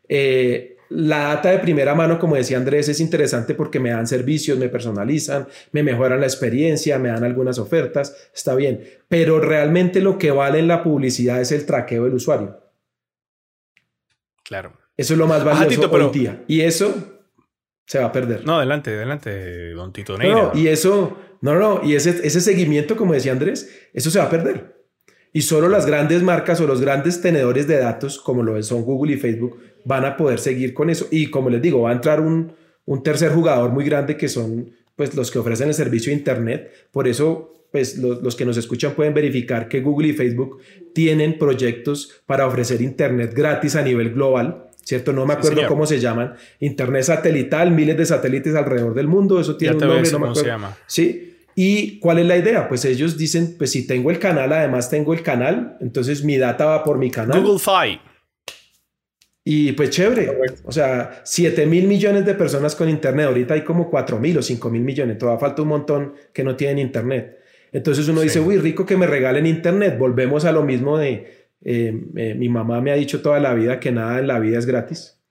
Eh, 0.09 0.72
la 0.95 1.23
data 1.23 1.49
de 1.49 1.59
primera 1.59 1.95
mano, 1.95 2.19
como 2.19 2.35
decía 2.35 2.57
Andrés, 2.57 2.87
es 2.87 2.99
interesante 2.99 3.55
porque 3.55 3.79
me 3.79 3.89
dan 3.89 4.07
servicios, 4.07 4.57
me 4.57 4.69
personalizan, 4.69 5.47
me 5.71 5.81
mejoran 5.81 6.19
la 6.19 6.27
experiencia, 6.27 6.99
me 6.99 7.09
dan 7.09 7.23
algunas 7.23 7.57
ofertas, 7.57 8.29
está 8.33 8.53
bien. 8.55 8.83
Pero 9.07 9.39
realmente 9.39 10.01
lo 10.01 10.17
que 10.17 10.31
vale 10.31 10.59
en 10.59 10.67
la 10.67 10.83
publicidad 10.83 11.41
es 11.41 11.51
el 11.51 11.65
traqueo 11.65 12.05
del 12.05 12.13
usuario. 12.13 12.59
Claro. 14.43 14.73
Eso 14.95 15.13
es 15.13 15.19
lo 15.19 15.27
más 15.27 15.43
valioso 15.43 15.89
hoy 15.89 16.11
día. 16.11 16.43
Y 16.47 16.61
eso 16.61 16.93
se 17.85 17.99
va 17.99 18.05
a 18.05 18.11
perder. 18.11 18.45
No, 18.45 18.57
adelante, 18.57 18.91
adelante, 18.91 19.71
don 19.71 19.91
Tito 19.91 20.17
No, 20.17 20.51
y 20.53 20.67
eso, 20.67 21.17
no, 21.41 21.55
no, 21.55 21.81
y 21.83 21.95
ese, 21.95 22.25
ese 22.25 22.39
seguimiento, 22.39 22.95
como 22.95 23.13
decía 23.13 23.31
Andrés, 23.31 23.89
eso 23.93 24.11
se 24.11 24.19
va 24.19 24.25
a 24.25 24.29
perder. 24.29 24.72
Y 25.33 25.41
solo 25.41 25.67
las 25.67 25.87
grandes 25.87 26.21
marcas 26.21 26.61
o 26.61 26.67
los 26.67 26.79
grandes 26.79 27.19
tenedores 27.19 27.67
de 27.67 27.77
datos, 27.77 28.19
como 28.19 28.43
lo 28.43 28.61
son 28.61 28.83
Google 28.83 29.13
y 29.13 29.17
Facebook, 29.17 29.59
van 29.83 30.05
a 30.05 30.15
poder 30.15 30.39
seguir 30.39 30.75
con 30.75 30.91
eso. 30.91 31.07
Y 31.09 31.27
como 31.31 31.49
les 31.49 31.61
digo, 31.61 31.81
va 31.81 31.89
a 31.89 31.93
entrar 31.93 32.21
un, 32.21 32.53
tercer 33.03 33.31
jugador 33.31 33.71
muy 33.71 33.83
grande 33.83 34.15
que 34.15 34.29
son 34.29 34.71
pues, 34.95 35.15
los 35.15 35.31
que 35.31 35.39
ofrecen 35.39 35.69
el 35.69 35.73
servicio 35.73 36.11
de 36.11 36.19
Internet. 36.19 36.71
Por 36.91 37.07
eso 37.07 37.49
pues 37.73 37.97
los, 37.97 38.35
que 38.35 38.45
nos 38.45 38.55
escuchan 38.57 38.93
pueden 38.93 39.15
verificar 39.15 39.67
que 39.67 39.81
Google 39.81 40.09
y 40.09 40.13
Facebook 40.13 40.59
tienen 40.93 41.39
proyectos 41.39 42.21
para 42.27 42.45
ofrecer 42.45 42.83
Internet 42.83 43.33
gratis 43.33 43.75
a 43.75 43.81
nivel 43.81 44.13
global, 44.13 44.67
¿cierto? 44.83 45.11
No 45.11 45.25
me 45.25 45.33
acuerdo 45.33 45.65
cómo 45.67 45.87
se 45.87 45.99
llaman. 45.99 46.35
Internet 46.59 47.01
satelital, 47.01 47.71
miles 47.71 47.97
de 47.97 48.05
satélites 48.05 48.53
alrededor 48.53 48.93
del 48.93 49.07
mundo, 49.07 49.39
eso 49.39 49.57
tiene 49.57 49.73
un 49.73 49.81
nombre, 49.81 50.11
no 50.11 50.19
me 50.19 50.25
acuerdo. 50.27 50.35
Se 50.35 50.45
llama. 50.45 50.77
Sí, 50.85 51.32
¿Y 51.55 51.99
cuál 51.99 52.19
es 52.19 52.25
la 52.25 52.37
idea? 52.37 52.67
Pues 52.67 52.85
ellos 52.85 53.17
dicen, 53.17 53.55
pues 53.57 53.71
si 53.71 53.85
tengo 53.85 54.11
el 54.11 54.19
canal, 54.19 54.51
además 54.53 54.89
tengo 54.89 55.13
el 55.13 55.21
canal, 55.21 55.77
entonces 55.81 56.23
mi 56.23 56.37
data 56.37 56.65
va 56.65 56.83
por 56.83 56.97
mi 56.97 57.11
canal. 57.11 57.41
Google 57.41 57.59
Fi. 57.59 57.99
Y 59.45 59.73
pues 59.73 59.89
chévere. 59.89 60.31
O 60.63 60.71
sea, 60.71 61.21
7 61.23 61.65
mil 61.65 61.87
millones 61.87 62.25
de 62.25 62.33
personas 62.33 62.75
con 62.75 62.87
internet. 62.89 63.27
Ahorita 63.27 63.53
hay 63.55 63.61
como 63.61 63.89
4 63.89 64.19
mil 64.19 64.37
o 64.37 64.41
5 64.41 64.69
mil 64.69 64.81
millones. 64.81 65.17
Todavía 65.17 65.39
falta 65.39 65.61
un 65.61 65.67
montón 65.67 66.13
que 66.33 66.43
no 66.43 66.55
tienen 66.55 66.79
internet. 66.79 67.39
Entonces 67.71 68.07
uno 68.07 68.21
dice, 68.21 68.39
uy, 68.39 68.57
rico 68.57 68.85
que 68.85 68.95
me 68.95 69.07
regalen 69.07 69.45
internet. 69.45 69.97
Volvemos 69.97 70.45
a 70.45 70.51
lo 70.51 70.63
mismo 70.63 70.97
de, 70.97 71.49
eh, 71.61 72.03
eh, 72.15 72.35
mi 72.35 72.47
mamá 72.47 72.79
me 72.81 72.91
ha 72.91 72.95
dicho 72.95 73.21
toda 73.21 73.39
la 73.39 73.53
vida 73.53 73.79
que 73.79 73.91
nada 73.91 74.19
en 74.19 74.27
la 74.27 74.39
vida 74.39 74.59
es 74.59 74.65
gratis. 74.65 75.22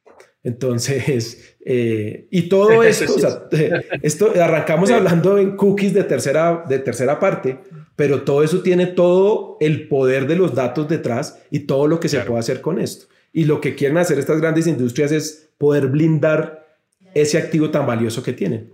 Entonces, 0.45 1.57
eh, 1.65 2.27
y 2.31 2.49
todo 2.49 2.83
esto, 2.83 3.15
o 3.15 3.19
sea, 3.19 3.49
esto 4.03 4.33
arrancamos 4.41 4.91
hablando 4.91 5.39
en 5.39 5.57
cookies 5.57 5.95
de 5.95 6.05
tercera, 6.05 6.65
de 6.69 6.79
tercera 6.79 7.19
parte, 7.19 7.59
pero 7.97 8.23
todo 8.23 8.43
eso 8.43 8.63
tiene 8.63 8.87
todo 8.87 9.57
el 9.61 9.89
poder 9.89 10.27
de 10.27 10.37
los 10.37 10.55
datos 10.55 10.89
detrás 10.89 11.41
y 11.51 11.61
todo 11.61 11.87
lo 11.87 12.01
que 12.01 12.09
se 12.09 12.21
puede 12.21 12.41
hacer 12.41 12.61
con 12.61 12.79
esto. 12.79 13.07
Y 13.33 13.45
lo 13.45 13.61
que 13.61 13.75
quieren 13.75 13.99
hacer 13.99 14.19
estas 14.19 14.41
grandes 14.41 14.67
industrias 14.67 15.13
es 15.13 15.51
poder 15.57 15.87
blindar 15.87 16.67
ese 17.15 17.39
activo 17.39 17.71
tan 17.71 17.87
valioso 17.87 18.23
que 18.23 18.33
tienen. 18.33 18.73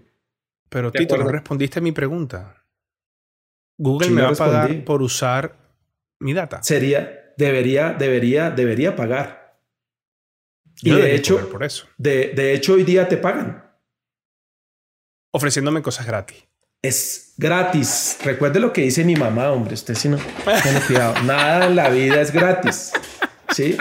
Pero 0.68 0.90
Tito, 0.90 1.16
no 1.16 1.28
respondiste 1.28 1.78
a 1.78 1.82
mi 1.82 1.92
pregunta. 1.92 2.64
Google 3.76 4.10
me 4.10 4.22
va 4.22 4.30
a 4.30 4.34
pagar 4.34 4.84
por 4.84 5.02
usar 5.02 5.56
mi 6.18 6.32
data. 6.34 6.62
Sería, 6.62 7.32
debería, 7.36 7.94
debería, 7.96 8.50
debería 8.50 8.96
pagar. 8.96 9.47
Y 10.82 10.90
de 10.90 11.14
hecho, 11.14 11.48
por 11.50 11.64
eso. 11.64 11.86
De, 11.96 12.32
de 12.34 12.54
hecho, 12.54 12.74
hoy 12.74 12.84
día 12.84 13.08
te 13.08 13.16
pagan. 13.16 13.64
Ofreciéndome 15.32 15.82
cosas 15.82 16.06
gratis. 16.06 16.44
Es 16.80 17.34
gratis. 17.36 18.18
Recuerde 18.24 18.60
lo 18.60 18.72
que 18.72 18.82
dice 18.82 19.04
mi 19.04 19.16
mamá, 19.16 19.50
hombre. 19.50 19.74
Usted 19.74 19.94
si 19.94 20.08
no 20.08 20.18
tiene 20.62 20.80
cuidado. 20.86 21.20
Nada 21.22 21.66
en 21.66 21.76
la 21.76 21.88
vida 21.88 22.20
es 22.20 22.32
gratis. 22.32 22.92
¿Sí? 23.54 23.76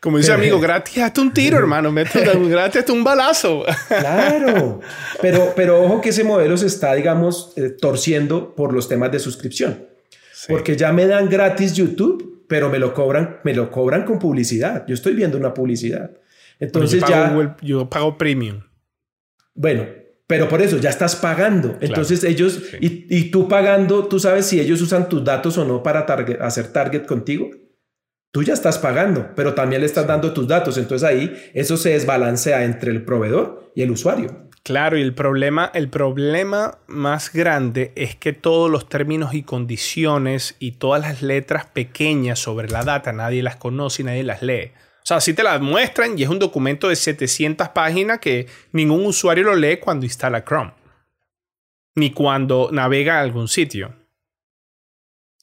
Como 0.00 0.16
dice 0.18 0.32
amigo, 0.32 0.58
gratis 0.58 0.98
hasta 0.98 1.20
un 1.20 1.32
tiro, 1.32 1.58
hermano. 1.58 1.92
gratis 2.48 2.80
hasta 2.80 2.92
un 2.92 3.04
balazo. 3.04 3.64
Claro. 3.88 4.80
Pero, 5.20 5.52
pero 5.54 5.82
ojo 5.82 6.00
que 6.00 6.08
ese 6.08 6.24
modelo 6.24 6.56
se 6.56 6.66
está, 6.66 6.94
digamos, 6.94 7.52
eh, 7.56 7.70
torciendo 7.70 8.54
por 8.54 8.72
los 8.72 8.88
temas 8.88 9.12
de 9.12 9.18
suscripción. 9.18 9.86
Porque 10.48 10.76
ya 10.76 10.92
me 10.92 11.06
dan 11.06 11.28
gratis 11.28 11.74
YouTube, 11.74 12.27
pero 12.48 12.70
me 12.70 12.78
lo 12.78 12.94
cobran, 12.94 13.40
me 13.44 13.54
lo 13.54 13.70
cobran 13.70 14.04
con 14.04 14.18
publicidad. 14.18 14.84
Yo 14.86 14.94
estoy 14.94 15.14
viendo 15.14 15.36
una 15.36 15.54
publicidad. 15.54 16.10
Entonces 16.58 17.00
yo 17.02 17.08
ya. 17.08 17.56
yo 17.62 17.88
pago 17.88 18.18
premium. 18.18 18.62
Bueno, 19.54 19.86
pero 20.26 20.48
por 20.48 20.60
eso 20.60 20.78
ya 20.78 20.90
estás 20.90 21.16
pagando. 21.16 21.76
Entonces 21.80 22.24
ellos, 22.24 22.62
y, 22.80 23.06
y, 23.08 23.30
tú 23.30 23.48
pagando, 23.48 24.08
tú 24.08 24.18
sabes 24.18 24.46
si 24.46 24.60
ellos 24.60 24.80
usan 24.80 25.08
tus 25.08 25.24
datos 25.24 25.56
o 25.58 25.64
no 25.64 25.82
para 25.82 26.00
hacer 26.00 26.72
target 26.72 27.06
contigo. 27.06 27.50
Tú 28.30 28.42
ya 28.42 28.52
estás 28.52 28.78
pagando, 28.78 29.30
pero 29.34 29.54
también 29.54 29.80
le 29.80 29.86
estás 29.86 30.06
dando 30.06 30.32
tus 30.32 30.46
datos. 30.46 30.76
Entonces 30.78 31.08
ahí 31.08 31.34
eso 31.54 31.76
se 31.76 31.90
desbalancea 31.90 32.64
entre 32.64 32.90
el 32.90 33.04
proveedor 33.04 33.72
y 33.74 33.82
el 33.82 33.90
usuario. 33.90 34.47
Claro, 34.68 34.98
y 34.98 35.00
el 35.00 35.14
problema, 35.14 35.70
el 35.72 35.88
problema 35.88 36.76
más 36.88 37.32
grande 37.32 37.90
es 37.96 38.16
que 38.16 38.34
todos 38.34 38.70
los 38.70 38.86
términos 38.86 39.32
y 39.32 39.42
condiciones 39.42 40.56
y 40.58 40.72
todas 40.72 41.00
las 41.00 41.22
letras 41.22 41.64
pequeñas 41.64 42.38
sobre 42.38 42.68
la 42.68 42.84
data 42.84 43.10
nadie 43.12 43.42
las 43.42 43.56
conoce 43.56 44.02
y 44.02 44.04
nadie 44.04 44.24
las 44.24 44.42
lee. 44.42 44.72
O 44.76 45.06
sea, 45.08 45.22
si 45.22 45.32
te 45.32 45.42
las 45.42 45.62
muestran 45.62 46.18
y 46.18 46.22
es 46.24 46.28
un 46.28 46.38
documento 46.38 46.90
de 46.90 46.96
700 46.96 47.70
páginas 47.70 48.18
que 48.18 48.46
ningún 48.72 49.06
usuario 49.06 49.44
lo 49.44 49.56
lee 49.56 49.78
cuando 49.78 50.04
instala 50.04 50.44
Chrome, 50.44 50.74
ni 51.94 52.10
cuando 52.10 52.68
navega 52.70 53.16
a 53.16 53.22
algún 53.22 53.48
sitio. 53.48 53.94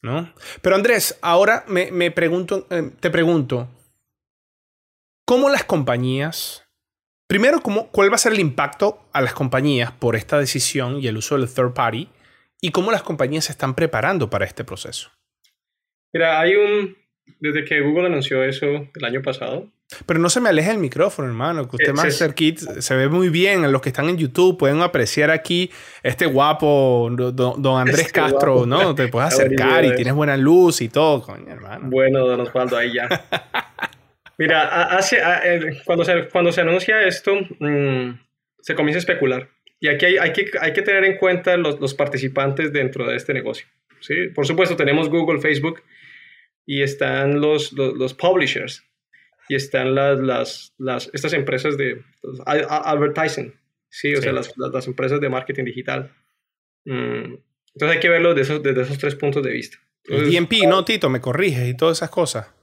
¿no? 0.03 0.31
Pero 0.61 0.75
Andrés, 0.75 1.17
ahora 1.23 1.65
me, 1.67 2.11
pregunto, 2.11 2.67
eh, 2.69 2.91
te 2.99 3.09
pregunto, 3.09 3.69
¿cómo 5.25 5.49
las 5.49 5.63
compañías, 5.63 6.64
primero, 7.27 7.61
cómo, 7.61 7.87
cuál 7.91 8.11
va 8.11 8.15
a 8.15 8.19
ser 8.19 8.33
el 8.33 8.39
impacto 8.39 9.03
a 9.13 9.21
las 9.21 9.33
compañías 9.33 9.91
por 9.91 10.15
esta 10.15 10.39
decisión 10.39 10.99
y 10.99 11.07
el 11.07 11.17
uso 11.17 11.37
del 11.37 11.51
third 11.51 11.73
party, 11.73 12.09
y 12.61 12.71
cómo 12.71 12.91
las 12.91 13.03
compañías 13.03 13.45
se 13.45 13.51
están 13.51 13.75
preparando 13.75 14.29
para 14.29 14.45
este 14.45 14.63
proceso? 14.63 15.11
Mira, 16.13 16.39
hay 16.39 16.55
un, 16.55 16.97
desde 17.39 17.65
que 17.65 17.81
Google 17.81 18.07
anunció 18.07 18.43
eso 18.43 18.67
el 18.67 19.05
año 19.05 19.21
pasado, 19.21 19.69
pero 20.07 20.19
no 20.19 20.29
se 20.29 20.41
me 20.41 20.49
aleje 20.49 20.71
el 20.71 20.79
micrófono, 20.79 21.27
hermano, 21.27 21.69
que 21.69 21.75
usted 21.75 21.93
más 21.93 22.17
cerquita 22.17 22.81
se 22.81 22.95
ve 22.95 23.07
muy 23.07 23.29
bien. 23.29 23.71
Los 23.71 23.81
que 23.81 23.89
están 23.89 24.09
en 24.09 24.17
YouTube 24.17 24.57
pueden 24.57 24.81
apreciar 24.81 25.29
aquí 25.29 25.69
este 26.01 26.25
guapo 26.25 27.07
don, 27.11 27.77
Andrés 27.77 28.07
este 28.07 28.11
Castro, 28.11 28.65
¿no? 28.65 28.95
Te 28.95 29.07
puedes 29.09 29.33
acercar 29.33 29.85
y 29.85 29.93
tienes 29.95 30.13
buena 30.13 30.37
luz 30.37 30.81
y 30.81 30.89
todo, 30.89 31.21
coño, 31.21 31.51
hermano. 31.51 31.87
Bueno, 31.89 32.25
don 32.25 32.41
Osvaldo, 32.41 32.77
ahí 32.77 32.93
ya. 32.93 33.07
Mira, 34.37 34.83
hace, 34.85 35.17
cuando, 35.85 36.03
se, 36.03 36.27
cuando 36.29 36.51
se 36.51 36.61
anuncia 36.61 37.01
esto, 37.03 37.35
mm, 37.59 38.19
se 38.59 38.75
comienza 38.75 38.97
a 38.97 38.99
especular. 38.99 39.49
Y 39.79 39.87
aquí 39.87 40.05
hay, 40.05 40.17
hay, 40.17 40.33
que, 40.33 40.49
hay 40.59 40.73
que 40.73 40.81
tener 40.81 41.03
en 41.05 41.17
cuenta 41.17 41.57
los, 41.57 41.79
los 41.79 41.93
participantes 41.93 42.73
dentro 42.73 43.07
de 43.07 43.15
este 43.15 43.33
negocio. 43.33 43.67
¿sí? 43.99 44.29
Por 44.33 44.45
supuesto, 44.45 44.75
tenemos 44.75 45.09
Google, 45.09 45.39
Facebook 45.39 45.83
y 46.65 46.81
están 46.81 47.39
los, 47.39 47.73
los, 47.73 47.93
los 47.93 48.13
publishers 48.13 48.83
y 49.47 49.55
están 49.55 49.93
las, 49.95 50.19
las, 50.19 50.73
las 50.77 51.09
estas 51.13 51.33
empresas 51.33 51.77
de 51.77 52.01
advertising, 52.47 53.53
sí, 53.89 54.15
o 54.15 54.21
sea, 54.21 54.31
las, 54.31 54.51
las, 54.57 54.87
empresas 54.87 55.21
de 55.21 55.29
marketing 55.29 55.65
digital. 55.65 56.11
Mm, 56.85 57.35
entonces 57.73 57.95
hay 57.95 57.99
que 57.99 58.09
verlo 58.09 58.33
desde 58.33 58.53
esos, 58.53 58.63
desde 58.63 58.81
esos 58.81 58.97
tres 58.97 59.15
puntos 59.15 59.43
de 59.43 59.51
vista. 59.51 59.77
el 60.05 60.31
DMP, 60.31 60.65
no, 60.67 60.83
Tito, 60.83 61.09
me 61.09 61.21
corriges 61.21 61.67
y 61.67 61.77
todas 61.77 61.99
esas 61.99 62.09
cosas. 62.09 62.54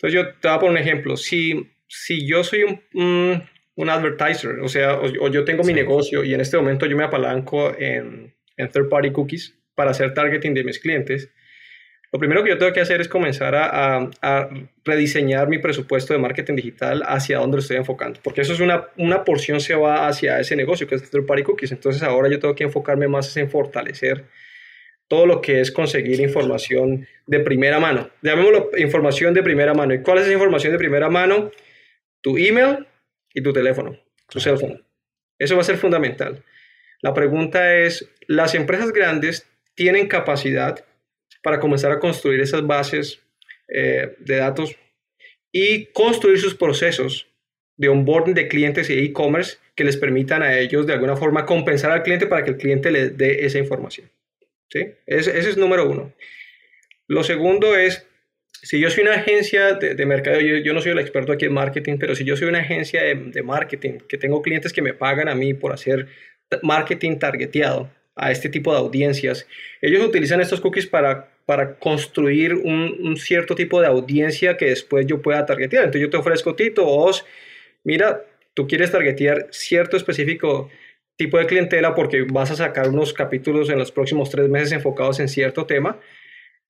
Entonces 0.00 0.14
yo 0.14 0.32
te 0.40 0.48
voy 0.48 0.56
a 0.56 0.60
poner 0.60 0.72
un 0.72 0.78
ejemplo. 0.78 1.16
Si, 1.18 1.70
si 1.86 2.26
yo 2.26 2.42
soy 2.42 2.62
un, 2.62 3.42
un, 3.74 3.90
advertiser, 3.90 4.60
o 4.60 4.68
sea, 4.68 4.94
o, 4.94 5.28
yo 5.28 5.44
tengo 5.44 5.62
mi 5.62 5.74
negocio 5.74 6.24
y 6.24 6.32
en 6.32 6.40
este 6.40 6.56
momento 6.56 6.86
yo 6.86 6.96
me 6.96 7.04
apalanco 7.04 7.76
en, 7.78 8.34
en 8.56 8.68
third 8.70 8.88
party 8.88 9.12
cookies 9.12 9.58
para 9.74 9.90
hacer 9.90 10.14
targeting 10.14 10.54
de 10.54 10.64
mis 10.64 10.78
clientes, 10.78 11.30
lo 12.12 12.18
primero 12.18 12.42
que 12.42 12.48
yo 12.48 12.58
tengo 12.58 12.72
que 12.72 12.80
hacer 12.80 13.02
es 13.02 13.08
comenzar 13.08 13.54
a, 13.54 14.48
rediseñar 14.84 15.48
mi 15.48 15.58
presupuesto 15.58 16.14
de 16.14 16.18
marketing 16.18 16.56
digital 16.56 17.02
hacia 17.06 17.38
dónde 17.38 17.58
lo 17.58 17.60
estoy 17.60 17.76
enfocando, 17.76 18.20
porque 18.24 18.40
eso 18.40 18.54
es 18.54 18.60
una, 18.60 18.88
una 18.96 19.22
porción 19.22 19.60
se 19.60 19.74
va 19.74 20.08
hacia 20.08 20.40
ese 20.40 20.56
negocio 20.56 20.88
que 20.88 20.94
es 20.94 21.10
third 21.10 21.26
party 21.26 21.42
cookies. 21.42 21.72
Entonces 21.72 22.02
ahora 22.02 22.30
yo 22.30 22.40
tengo 22.40 22.54
que 22.54 22.64
enfocarme 22.64 23.06
más 23.06 23.36
en 23.36 23.50
fortalecer 23.50 24.24
todo 25.10 25.26
lo 25.26 25.40
que 25.40 25.60
es 25.60 25.72
conseguir 25.72 26.20
información 26.20 27.08
de 27.26 27.40
primera 27.40 27.80
mano. 27.80 28.10
Llamémoslo 28.22 28.70
información 28.78 29.34
de 29.34 29.42
primera 29.42 29.74
mano. 29.74 29.92
¿Y 29.92 30.02
cuál 30.02 30.18
es 30.18 30.24
esa 30.24 30.34
información 30.34 30.70
de 30.70 30.78
primera 30.78 31.10
mano? 31.10 31.50
Tu 32.20 32.38
email 32.38 32.86
y 33.34 33.42
tu 33.42 33.52
teléfono, 33.52 33.98
tu 34.28 34.38
cell 34.38 34.56
phone. 34.56 34.84
Eso 35.36 35.56
va 35.56 35.62
a 35.62 35.64
ser 35.64 35.78
fundamental. 35.78 36.44
La 37.02 37.12
pregunta 37.12 37.76
es, 37.76 38.08
¿las 38.28 38.54
empresas 38.54 38.92
grandes 38.92 39.48
tienen 39.74 40.06
capacidad 40.06 40.84
para 41.42 41.58
comenzar 41.58 41.90
a 41.90 41.98
construir 41.98 42.40
esas 42.40 42.64
bases 42.64 43.20
eh, 43.66 44.14
de 44.20 44.36
datos 44.36 44.76
y 45.50 45.86
construir 45.86 46.38
sus 46.38 46.54
procesos 46.54 47.26
de 47.76 47.88
onboarding 47.88 48.34
de 48.34 48.46
clientes 48.46 48.88
y 48.90 48.98
e-commerce 48.98 49.58
que 49.74 49.82
les 49.82 49.96
permitan 49.96 50.44
a 50.44 50.56
ellos 50.56 50.86
de 50.86 50.92
alguna 50.92 51.16
forma 51.16 51.46
compensar 51.46 51.90
al 51.90 52.04
cliente 52.04 52.28
para 52.28 52.44
que 52.44 52.50
el 52.50 52.58
cliente 52.58 52.92
le 52.92 53.10
dé 53.10 53.44
esa 53.44 53.58
información. 53.58 54.08
¿Sí? 54.70 54.92
Ese, 55.06 55.38
es 55.38 55.56
número 55.56 55.88
uno. 55.88 56.12
Lo 57.06 57.24
segundo 57.24 57.76
es, 57.76 58.06
si 58.62 58.78
yo 58.78 58.90
soy 58.90 59.02
una 59.04 59.14
agencia 59.14 59.74
de, 59.74 59.94
de 59.94 60.06
mercado, 60.06 60.40
yo, 60.40 60.56
yo, 60.58 60.72
no 60.72 60.80
soy 60.80 60.92
el 60.92 60.98
experto 60.98 61.32
aquí 61.32 61.46
en 61.46 61.52
marketing, 61.52 61.96
pero 61.98 62.14
si 62.14 62.24
yo 62.24 62.36
soy 62.36 62.48
una 62.48 62.60
agencia 62.60 63.02
de, 63.02 63.14
de 63.14 63.42
marketing, 63.42 63.98
que 64.08 64.18
tengo 64.18 64.42
clientes 64.42 64.72
que 64.72 64.82
me 64.82 64.94
pagan 64.94 65.28
a 65.28 65.34
mí 65.34 65.54
por 65.54 65.72
hacer 65.72 66.06
marketing 66.62 67.18
targeteado, 67.18 67.90
a 68.20 68.30
este 68.30 68.48
tipo 68.48 68.72
de 68.72 68.78
audiencias. 68.78 69.46
Ellos 69.80 70.04
utilizan 70.04 70.40
estos 70.40 70.60
cookies 70.60 70.86
para, 70.86 71.30
para 71.46 71.76
construir 71.76 72.54
un, 72.54 73.16
cierto 73.16 73.54
tipo 73.54 73.80
de 73.80 73.86
audiencia 73.86 74.56
que 74.56 74.66
después 74.66 75.06
yo 75.06 75.22
pueda 75.22 75.46
targetear. 75.46 75.84
Entonces 75.84 76.02
yo 76.02 76.10
te 76.10 76.18
ofrezco, 76.18 76.54
Tito, 76.54 76.84
vos, 76.84 77.24
mira, 77.82 78.22
tú 78.52 78.66
quieres 78.66 78.90
targetear 78.90 79.48
cierto 79.50 79.96
específico 79.96 80.70
tipo 81.20 81.36
de 81.36 81.44
clientela 81.44 81.94
porque 81.94 82.22
vas 82.22 82.50
a 82.50 82.56
sacar 82.56 82.88
unos 82.88 83.12
capítulos 83.12 83.68
en 83.68 83.78
los 83.78 83.92
próximos 83.92 84.30
tres 84.30 84.48
meses 84.48 84.72
enfocados 84.72 85.20
en 85.20 85.28
cierto 85.28 85.66
tema. 85.66 86.00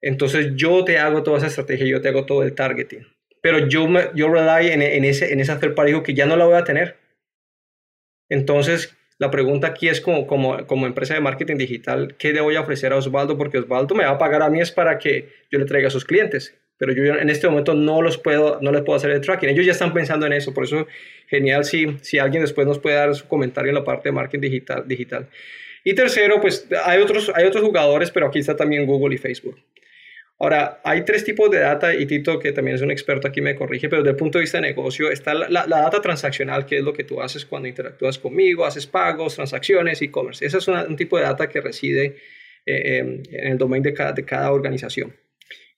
Entonces 0.00 0.56
yo 0.56 0.84
te 0.84 0.98
hago 0.98 1.22
toda 1.22 1.38
esa 1.38 1.46
estrategia, 1.46 1.86
yo 1.86 2.00
te 2.00 2.08
hago 2.08 2.26
todo 2.26 2.42
el 2.42 2.52
targeting. 2.52 3.06
Pero 3.40 3.68
yo, 3.68 3.86
me, 3.86 4.10
yo 4.16 4.28
rely 4.28 4.72
en, 4.72 4.82
en, 4.82 5.04
ese, 5.04 5.32
en 5.32 5.38
esa 5.38 5.60
third 5.60 5.76
party 5.76 6.02
que 6.02 6.14
ya 6.14 6.26
no 6.26 6.36
la 6.36 6.46
voy 6.46 6.56
a 6.56 6.64
tener. 6.64 6.96
Entonces, 8.28 8.96
la 9.18 9.30
pregunta 9.30 9.68
aquí 9.68 9.88
es 9.88 10.00
como, 10.00 10.26
como, 10.26 10.66
como 10.66 10.86
empresa 10.86 11.14
de 11.14 11.20
marketing 11.20 11.56
digital, 11.56 12.16
¿qué 12.18 12.32
le 12.32 12.40
voy 12.40 12.56
a 12.56 12.62
ofrecer 12.62 12.92
a 12.92 12.96
Osvaldo? 12.96 13.38
Porque 13.38 13.58
Osvaldo 13.58 13.94
me 13.94 14.04
va 14.04 14.10
a 14.10 14.18
pagar 14.18 14.42
a 14.42 14.50
mí 14.50 14.60
es 14.60 14.72
para 14.72 14.98
que 14.98 15.28
yo 15.52 15.60
le 15.60 15.64
traiga 15.64 15.86
a 15.86 15.92
sus 15.92 16.04
clientes, 16.04 16.59
pero 16.80 16.94
yo 16.94 17.14
en 17.14 17.28
este 17.28 17.46
momento 17.46 17.74
no 17.74 18.00
los 18.00 18.16
puedo, 18.16 18.58
no 18.62 18.72
les 18.72 18.80
puedo 18.80 18.96
hacer 18.96 19.10
el 19.10 19.20
tracking. 19.20 19.50
Ellos 19.50 19.66
ya 19.66 19.72
están 19.72 19.92
pensando 19.92 20.24
en 20.24 20.32
eso, 20.32 20.54
por 20.54 20.64
eso 20.64 20.86
genial 21.28 21.66
si, 21.66 21.98
si 22.00 22.18
alguien 22.18 22.40
después 22.40 22.66
nos 22.66 22.78
puede 22.78 22.96
dar 22.96 23.14
su 23.14 23.28
comentario 23.28 23.68
en 23.68 23.74
la 23.74 23.84
parte 23.84 24.08
de 24.08 24.12
marketing 24.12 24.40
digital. 24.40 24.88
digital. 24.88 25.28
Y 25.84 25.92
tercero, 25.92 26.40
pues 26.40 26.66
hay 26.82 27.02
otros, 27.02 27.30
hay 27.34 27.44
otros 27.44 27.62
jugadores, 27.62 28.10
pero 28.10 28.28
aquí 28.28 28.38
está 28.38 28.56
también 28.56 28.86
Google 28.86 29.14
y 29.14 29.18
Facebook. 29.18 29.58
Ahora, 30.38 30.80
hay 30.82 31.04
tres 31.04 31.22
tipos 31.22 31.50
de 31.50 31.58
data 31.58 31.94
y 31.94 32.06
Tito, 32.06 32.38
que 32.38 32.52
también 32.52 32.76
es 32.76 32.80
un 32.80 32.90
experto 32.90 33.28
aquí, 33.28 33.42
me 33.42 33.54
corrige, 33.54 33.90
pero 33.90 34.00
desde 34.00 34.12
el 34.12 34.16
punto 34.16 34.38
de 34.38 34.44
vista 34.44 34.56
de 34.56 34.68
negocio 34.68 35.10
está 35.10 35.34
la, 35.34 35.66
data 35.66 36.00
transaccional, 36.00 36.64
que 36.64 36.78
es 36.78 36.82
lo 36.82 36.94
que 36.94 37.04
tú 37.04 37.20
haces 37.20 37.44
cuando 37.44 37.68
interactúas 37.68 38.18
conmigo, 38.18 38.64
haces 38.64 38.86
pagos, 38.86 39.34
transacciones, 39.34 40.00
e-commerce. 40.00 40.46
Ese 40.46 40.56
es 40.56 40.66
un 40.66 40.96
tipo 40.96 41.18
de 41.18 41.24
data 41.24 41.46
que 41.46 41.60
reside 41.60 42.16
eh, 42.64 42.96
em, 42.96 43.22
en 43.30 43.48
el 43.48 43.58
domain 43.58 43.82
de 43.82 43.92
cada, 43.92 44.12
de 44.12 44.24
cada 44.24 44.50
organización. 44.50 45.14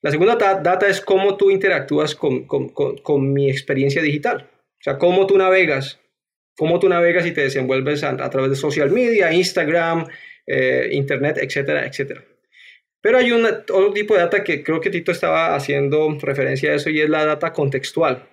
La 0.02 0.10
segunda 0.10 0.34
data 0.34 0.88
es 0.88 1.00
cómo 1.00 1.36
tú 1.36 1.50
interactúas 1.50 2.16
con, 2.16 2.44
con, 2.44 2.68
con, 2.68 3.32
mi 3.32 3.48
experiencia 3.48 4.02
digital. 4.02 4.50
O 4.50 4.82
sea, 4.82 4.98
cómo 4.98 5.28
tú 5.28 5.38
navegas, 5.38 6.00
cómo 6.56 6.80
tú 6.80 6.88
navegas 6.88 7.24
y 7.24 7.30
te 7.30 7.42
desenvuelves 7.42 8.02
a, 8.02 8.16
través 8.28 8.50
de 8.50 8.56
social 8.56 8.90
media, 8.90 9.32
Instagram, 9.32 10.08
eh, 10.44 10.88
Internet, 10.90 11.38
etcétera, 11.40 11.86
etcétera. 11.86 12.24
Pero 13.00 13.18
hay 13.18 13.30
un 13.30 13.44
otro 13.44 13.92
tipo 13.92 14.14
de 14.14 14.20
data 14.20 14.42
que 14.42 14.64
creo 14.64 14.80
que 14.80 14.90
Tito 14.90 15.12
estaba 15.12 15.54
haciendo 15.54 16.18
referencia 16.20 16.72
a 16.72 16.74
eso 16.74 16.90
y 16.90 17.00
es 17.00 17.08
la 17.08 17.24
data 17.24 17.52
contextual. 17.52 18.28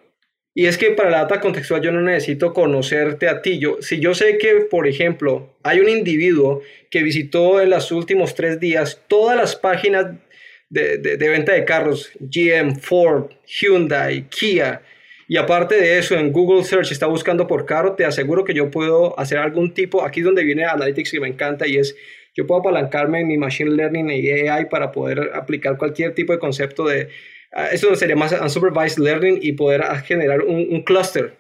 Y 0.55 0.65
es 0.65 0.77
que 0.77 0.91
para 0.91 1.11
la 1.11 1.19
data 1.19 1.39
contextual 1.39 1.81
yo 1.81 1.91
no 1.91 2.01
necesito 2.01 2.51
conocerte 2.51 3.27
a 3.27 3.43
ti. 3.43 3.59
Yo, 3.59 3.77
si 3.81 3.99
yo 3.99 4.15
sé 4.15 4.39
que, 4.39 4.55
por 4.69 4.87
ejemplo, 4.87 5.55
hay 5.63 5.79
un 5.79 5.89
individuo 5.89 6.61
que 6.89 7.03
visitó 7.03 7.61
en 7.61 7.69
los 7.69 7.91
últimos 7.91 8.33
tres 8.33 8.59
días 8.59 9.03
todas 9.07 9.37
las 9.37 9.55
páginas 9.55 10.15
de, 10.69 10.97
de, 10.97 11.17
de 11.17 11.29
venta 11.29 11.51
de 11.53 11.65
carros, 11.65 12.11
GM, 12.19 12.75
Ford, 12.75 13.31
Hyundai, 13.45 14.27
Kia, 14.29 14.81
y 15.27 15.37
aparte 15.37 15.75
de 15.75 15.99
eso, 15.99 16.15
en 16.15 16.31
Google 16.31 16.63
Search 16.63 16.91
está 16.91 17.05
buscando 17.05 17.45
por 17.45 17.67
carro, 17.67 17.93
te 17.93 18.03
aseguro 18.03 18.43
que 18.43 18.55
yo 18.55 18.71
puedo 18.71 19.17
hacer 19.19 19.37
algún 19.37 19.75
tipo, 19.75 20.03
aquí 20.03 20.21
es 20.21 20.25
donde 20.25 20.43
viene 20.43 20.65
Analytics 20.65 21.11
que 21.11 21.19
me 21.19 21.27
encanta 21.27 21.67
y 21.67 21.77
es 21.77 21.95
yo 22.35 22.47
puedo 22.47 22.61
apalancarme 22.61 23.21
en 23.21 23.27
mi 23.27 23.37
Machine 23.37 23.71
Learning 23.71 24.09
y 24.09 24.29
AI 24.29 24.65
para 24.69 24.91
poder 24.91 25.31
aplicar 25.33 25.77
cualquier 25.77 26.15
tipo 26.15 26.33
de 26.33 26.39
concepto 26.39 26.87
de, 26.87 27.09
uh, 27.53 27.73
esto 27.73 27.93
sería 27.95 28.15
más 28.15 28.31
unsupervised 28.31 28.97
learning 28.97 29.39
y 29.41 29.53
poder 29.53 29.83
generar 30.05 30.41
un, 30.41 30.67
un 30.71 30.81
cluster, 30.83 31.35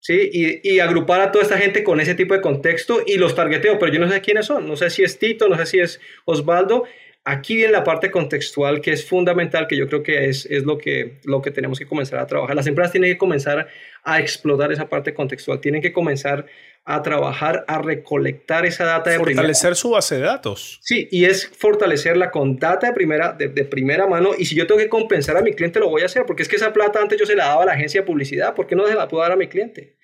¿sí? 0.00 0.30
Y, 0.32 0.76
y, 0.76 0.80
agrupar 0.80 1.20
a 1.20 1.32
toda 1.32 1.44
esta 1.44 1.58
gente 1.58 1.82
con 1.84 2.00
ese 2.00 2.14
tipo 2.14 2.34
de 2.34 2.40
contexto 2.40 3.02
y 3.06 3.16
los 3.16 3.34
targeteo, 3.34 3.78
pero 3.78 3.92
yo 3.92 4.00
no 4.00 4.10
sé 4.10 4.20
quiénes 4.20 4.46
son, 4.46 4.66
no 4.66 4.76
sé 4.76 4.90
si 4.90 5.02
es 5.02 5.18
Tito, 5.18 5.48
no 5.48 5.56
sé 5.58 5.66
si 5.66 5.80
es 5.80 6.00
Osvaldo, 6.24 6.84
Aquí 7.30 7.56
viene 7.56 7.72
la 7.72 7.84
parte 7.84 8.10
contextual 8.10 8.80
que 8.80 8.90
es 8.90 9.06
fundamental, 9.06 9.66
que 9.66 9.76
yo 9.76 9.86
creo 9.86 10.02
que 10.02 10.30
es, 10.30 10.46
es 10.46 10.64
lo, 10.64 10.78
que, 10.78 11.18
lo 11.24 11.42
que 11.42 11.50
tenemos 11.50 11.78
que 11.78 11.84
comenzar 11.84 12.20
a 12.20 12.26
trabajar. 12.26 12.56
Las 12.56 12.66
empresas 12.66 12.90
tienen 12.90 13.12
que 13.12 13.18
comenzar 13.18 13.68
a 14.02 14.18
explotar 14.18 14.72
esa 14.72 14.88
parte 14.88 15.12
contextual, 15.12 15.60
tienen 15.60 15.82
que 15.82 15.92
comenzar 15.92 16.46
a 16.86 17.02
trabajar, 17.02 17.66
a 17.68 17.82
recolectar 17.82 18.64
esa 18.64 18.86
data 18.86 19.10
de 19.10 19.18
Fortalecer 19.18 19.76
su 19.76 19.90
base 19.90 20.14
de 20.14 20.22
datos. 20.22 20.80
Sí, 20.80 21.06
y 21.10 21.26
es 21.26 21.46
fortalecerla 21.48 22.30
con 22.30 22.56
data 22.56 22.86
de 22.86 22.94
primera, 22.94 23.34
de, 23.34 23.48
de, 23.48 23.64
primera 23.66 24.06
mano. 24.06 24.30
Y 24.38 24.46
si 24.46 24.54
yo 24.54 24.66
tengo 24.66 24.80
que 24.80 24.88
compensar 24.88 25.36
a 25.36 25.42
mi 25.42 25.52
cliente, 25.52 25.80
lo 25.80 25.90
voy 25.90 26.00
a 26.00 26.06
hacer, 26.06 26.24
porque 26.24 26.42
es 26.42 26.48
que 26.48 26.56
esa 26.56 26.72
plata 26.72 26.98
antes 26.98 27.18
yo 27.18 27.26
se 27.26 27.36
la 27.36 27.48
daba 27.48 27.64
a 27.64 27.66
la 27.66 27.72
agencia 27.72 28.00
de 28.00 28.06
publicidad, 28.06 28.54
¿por 28.54 28.66
qué 28.66 28.74
no 28.74 28.86
se 28.86 28.94
la 28.94 29.06
puedo 29.06 29.22
dar 29.22 29.32
a 29.32 29.36
mi 29.36 29.48
cliente? 29.48 29.96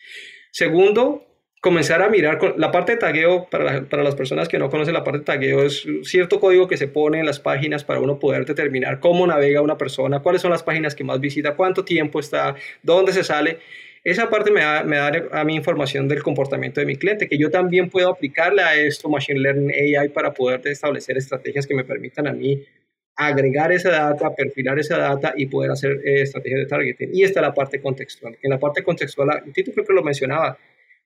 Segundo, 0.51 1.25
comenzar 1.65 2.03
a 2.03 2.11
mirar 2.11 2.37
con 2.37 2.53
la 2.59 2.71
parte 2.71 2.93
de 2.93 2.99
tagueo, 2.99 3.49
para, 3.51 3.85
para, 3.85 4.03
las 4.03 4.15
personas 4.15 4.49
que 4.49 4.59
no 4.59 4.69
conocen 4.69 4.93
la 4.93 5.03
parte 5.03 5.21
de 5.21 5.25
tagueo, 5.25 5.63
es 5.63 5.87
cierto 6.03 6.39
código 6.39 6.69
que 6.69 6.77
se 6.77 6.89
pone 6.89 7.21
en 7.21 7.25
las 7.25 7.41
páginas 7.41 7.85
para 7.85 8.01
uno 8.01 8.19
poder 8.19 8.45
determinar 8.45 9.01
cómo 9.01 9.27
navega 9.27 9.63
una 9.63 9.79
persona, 9.79 10.21
cuáles 10.21 10.43
son 10.43 10.51
las 10.51 10.63
páginas 10.63 10.95
que 10.95 11.05
más 11.05 11.21
visita, 11.21 11.57
cuánto 11.57 11.83
tiempo 11.83 12.21
está, 12.21 12.55
dónde 12.83 13.15
se 13.15 13.25
sale. 13.25 13.61
Esa 14.05 14.29
parte 14.29 14.51
me 14.51 14.61
da, 14.61 14.85
me 14.85 14.97
da 14.97 15.11
a 15.33 15.43
mí 15.45 15.55
información 15.55 16.07
del 16.07 16.23
comportamiento 16.23 16.81
de 16.81 16.87
mi 16.87 16.97
cliente, 16.97 17.27
que 17.27 17.39
yo 17.39 17.51
también 17.51 17.89
puedo 17.89 18.11
aplicarle 18.11 18.61
a 18.61 18.77
esto 18.77 19.09
Machine 19.09 19.41
Learning 19.41 19.71
AI 19.71 20.11
para 20.11 20.35
poder 20.35 20.61
establecer 20.67 21.17
estrategias 21.17 21.67
que 21.67 21.75
me 21.75 21.85
permitan 21.85 22.27
a 22.27 22.35
mí 22.35 22.63
agregar 23.17 23.73
esa 23.73 23.89
data, 23.89 24.35
perfilar 24.35 24.79
esa 24.79 24.99
data 24.99 25.33
y 25.35 25.47
poder 25.47 25.71
hacer 25.71 25.93
eh, 26.05 26.21
estrategias 26.21 26.61
de 26.61 26.67
targeting. 26.67 27.09
Y 27.15 27.23
está 27.23 27.41
la 27.41 27.55
parte 27.55 27.81
contextual. 27.81 28.37
En 28.43 28.51
la 28.51 28.59
parte 28.59 28.83
contextual, 28.83 29.45
Tito 29.55 29.73
creo 29.73 29.87
que 29.87 29.95
lo 29.95 30.03
mencionaba, 30.03 30.59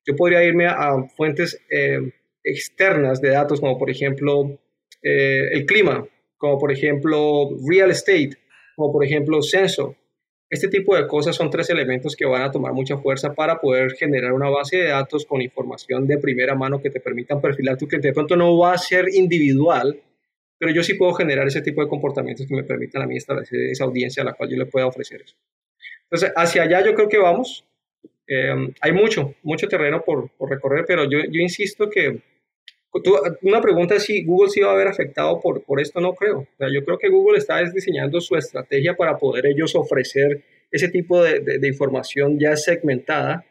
yo 0.09 0.17
podría 0.17 0.43
irme 0.43 0.67
a, 0.67 1.03
fuentes 1.15 1.61
eh, 1.71 2.01
externas 2.43 3.21
de 3.21 3.29
datos, 3.29 3.61
como 3.61 3.77
por 3.77 3.91
ejemplo 3.91 4.59
eh, 5.03 5.51
el 5.53 5.67
clima, 5.67 6.03
como 6.39 6.59
por 6.59 6.73
ejemplo 6.73 7.51
real 7.69 7.91
estate, 7.91 8.31
como 8.75 8.91
por 8.91 9.05
ejemplo 9.05 9.43
censo. 9.43 9.97
Este 10.49 10.69
tipo 10.69 10.97
de 10.97 11.07
cosas 11.07 11.37
son 11.37 11.51
tres 11.51 11.69
elementos 11.69 12.17
que 12.17 12.25
van 12.25 12.41
a 12.41 12.51
tomar 12.51 12.73
mucha 12.73 12.97
fuerza 12.97 13.35
para 13.35 13.61
poder 13.61 13.91
generar 13.93 14.33
una 14.33 14.49
base 14.49 14.79
de 14.79 14.89
datos 14.89 15.27
con 15.27 15.43
información 15.43 16.07
de 16.07 16.17
primera 16.17 16.55
mano 16.55 16.81
que 16.81 16.89
te 16.89 17.01
permitan 17.01 17.43
perfilar 17.43 17.77
tu 17.77 17.87
cliente. 17.87 18.09
De 18.09 18.15
pronto 18.15 18.35
no 18.35 18.57
va 18.57 18.73
a 18.73 18.79
ser 18.79 19.15
individual, 19.15 20.01
pero 20.57 20.73
yo 20.73 20.83
sí 20.83 20.95
puedo 20.95 21.13
generar 21.13 21.47
ese 21.47 21.61
tipo 21.61 21.83
de 21.83 21.89
comportamientos 21.89 22.47
que 22.47 22.55
me 22.55 22.65
permitan 22.65 23.03
a 23.03 23.07
mí 23.07 23.19
establecer 23.19 23.61
esa 23.69 23.85
audiencia 23.85 24.23
a 24.23 24.27
la 24.27 24.33
cual 24.33 24.49
yo 24.49 24.57
le 24.57 24.65
pueda 24.65 24.87
ofrecer 24.87 25.21
eso. 25.21 25.37
Entonces, 26.05 26.33
hacia 26.35 26.63
allá 26.63 26.83
yo 26.83 26.95
creo 26.95 27.11
que 27.11 27.19
vamos. 27.19 27.68
Em, 28.29 28.73
hay 28.83 28.93
mucho, 28.93 29.35
mucho 29.43 29.67
terreno 29.67 30.03
por, 30.05 30.29
por 30.31 30.51
recorrer, 30.51 30.85
pero 30.87 31.05
yo, 31.05 31.21
yo 31.31 31.41
insisto 31.41 31.89
que 31.89 32.21
una 33.43 33.61
pregunta 33.61 33.95
es 33.95 34.05
si 34.05 34.25
Google 34.25 34.51
sí 34.51 34.61
va 34.61 34.71
a 34.71 34.75
haber 34.75 34.89
afectado 34.89 35.41
por, 35.41 35.63
por 35.63 35.81
esto, 35.81 36.01
no 36.01 36.15
creo. 36.15 36.41
O 36.41 36.57
sea, 36.57 36.69
yo 36.73 36.85
creo 36.85 36.99
que 36.99 37.09
Google 37.09 37.39
está 37.39 37.63
diseñando 37.63 38.21
su 38.21 38.37
estrategia 38.37 38.95
para 38.95 39.17
poder 39.17 39.47
ellos 39.47 39.75
ofrecer 39.75 40.43
ese 40.71 40.89
tipo 40.89 41.23
de, 41.23 41.41
de, 41.41 41.69
información 41.69 42.39
ya 42.39 42.57
segmentada. 42.57 43.45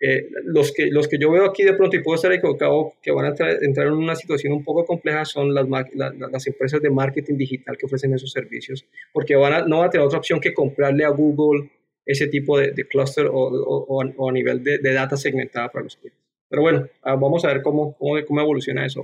Eh, 0.00 0.28
los, 0.44 0.72
que, 0.72 0.86
los 0.86 1.08
que 1.08 1.18
yo 1.18 1.30
veo 1.30 1.44
aquí 1.46 1.62
de 1.64 1.72
pronto, 1.72 1.96
y 1.96 2.02
puedo 2.02 2.16
estar 2.16 2.32
equivocado, 2.32 2.92
que 3.00 3.10
van 3.10 3.26
a 3.26 3.28
entrar, 3.28 3.62
entrar 3.62 3.86
en 3.86 3.94
una 3.94 4.14
situación 4.14 4.52
un 4.52 4.62
poco 4.62 4.84
compleja 4.84 5.24
son 5.24 5.54
las, 5.54 5.66
las 5.94 6.46
empresas 6.46 6.82
de 6.82 6.90
marketing 6.90 7.36
digital 7.36 7.78
que 7.78 7.86
ofrecen 7.86 8.12
esos 8.12 8.30
servicios, 8.30 8.84
porque 9.12 9.34
van 9.34 9.52
a, 9.52 9.66
no 9.66 9.78
van 9.78 9.88
a 9.88 9.90
tener 9.90 10.06
otra 10.06 10.18
opción 10.18 10.40
que 10.40 10.52
comprarle 10.52 11.04
a 11.04 11.08
Google 11.08 11.70
ese 12.06 12.26
tipo 12.28 12.58
de, 12.58 12.72
de 12.72 12.86
cluster 12.86 13.26
o, 13.26 13.32
o, 13.32 14.28
a 14.28 14.32
nivel 14.32 14.62
de, 14.62 14.78
de, 14.78 14.92
data 14.92 15.16
segmentada 15.16 15.68
para 15.68 15.84
los 15.84 15.96
clientes. 15.96 16.20
Pero 16.48 16.62
bueno, 16.62 16.86
ah, 17.02 17.14
vamos 17.14 17.44
a 17.44 17.48
ver 17.48 17.62
cómo, 17.62 17.96
cómo, 17.96 18.14
cómo 18.26 18.40
evoluciona 18.40 18.84
eso. 18.84 19.02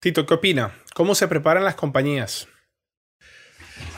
Tito, 0.00 0.24
¿qué 0.24 0.34
opina? 0.34 0.74
¿Cómo 0.94 1.14
se 1.14 1.28
preparan 1.28 1.64
las 1.64 1.74
compañías? 1.74 2.48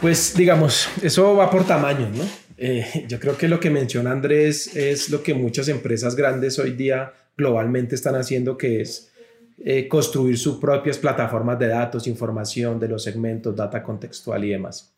Pues 0.01 0.35
digamos, 0.37 0.89
eso 1.03 1.37
va 1.37 1.51
por 1.51 1.67
tamaño, 1.67 2.11
¿no? 2.13 2.25
Eh, 2.57 3.07
yo 3.09 3.19
creo 3.19 3.37
que 3.37 3.49
lo 3.49 3.59
que 3.59 3.71
menciona 3.71 4.13
Andrés 4.13 4.77
es 4.77 5.11
lo 5.11 5.23
que 5.23 5.35
muchas 5.35 5.69
empresas 5.69 6.15
grandes 6.15 6.59
hoy 6.59 6.73
día 6.73 7.13
globalmente 7.37 7.95
están 7.95 8.15
haciendo, 8.15 8.57
que 8.59 8.81
es 8.81 9.13
eh, 9.65 9.89
construir 9.89 10.37
sus 10.39 10.57
propias 10.57 10.99
plataformas 10.99 11.59
de 11.59 11.69
datos, 11.69 12.07
información 12.07 12.79
de 12.79 12.89
los 12.89 13.03
segmentos, 13.03 13.55
data 13.55 13.83
contextual 13.83 14.45
y 14.45 14.51
demás. 14.51 14.95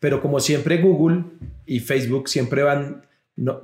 Pero 0.00 0.20
como 0.20 0.40
siempre 0.40 0.78
Google 0.78 1.24
y 1.66 1.80
Facebook 1.80 2.28
siempre 2.28 2.62
van, 2.64 3.06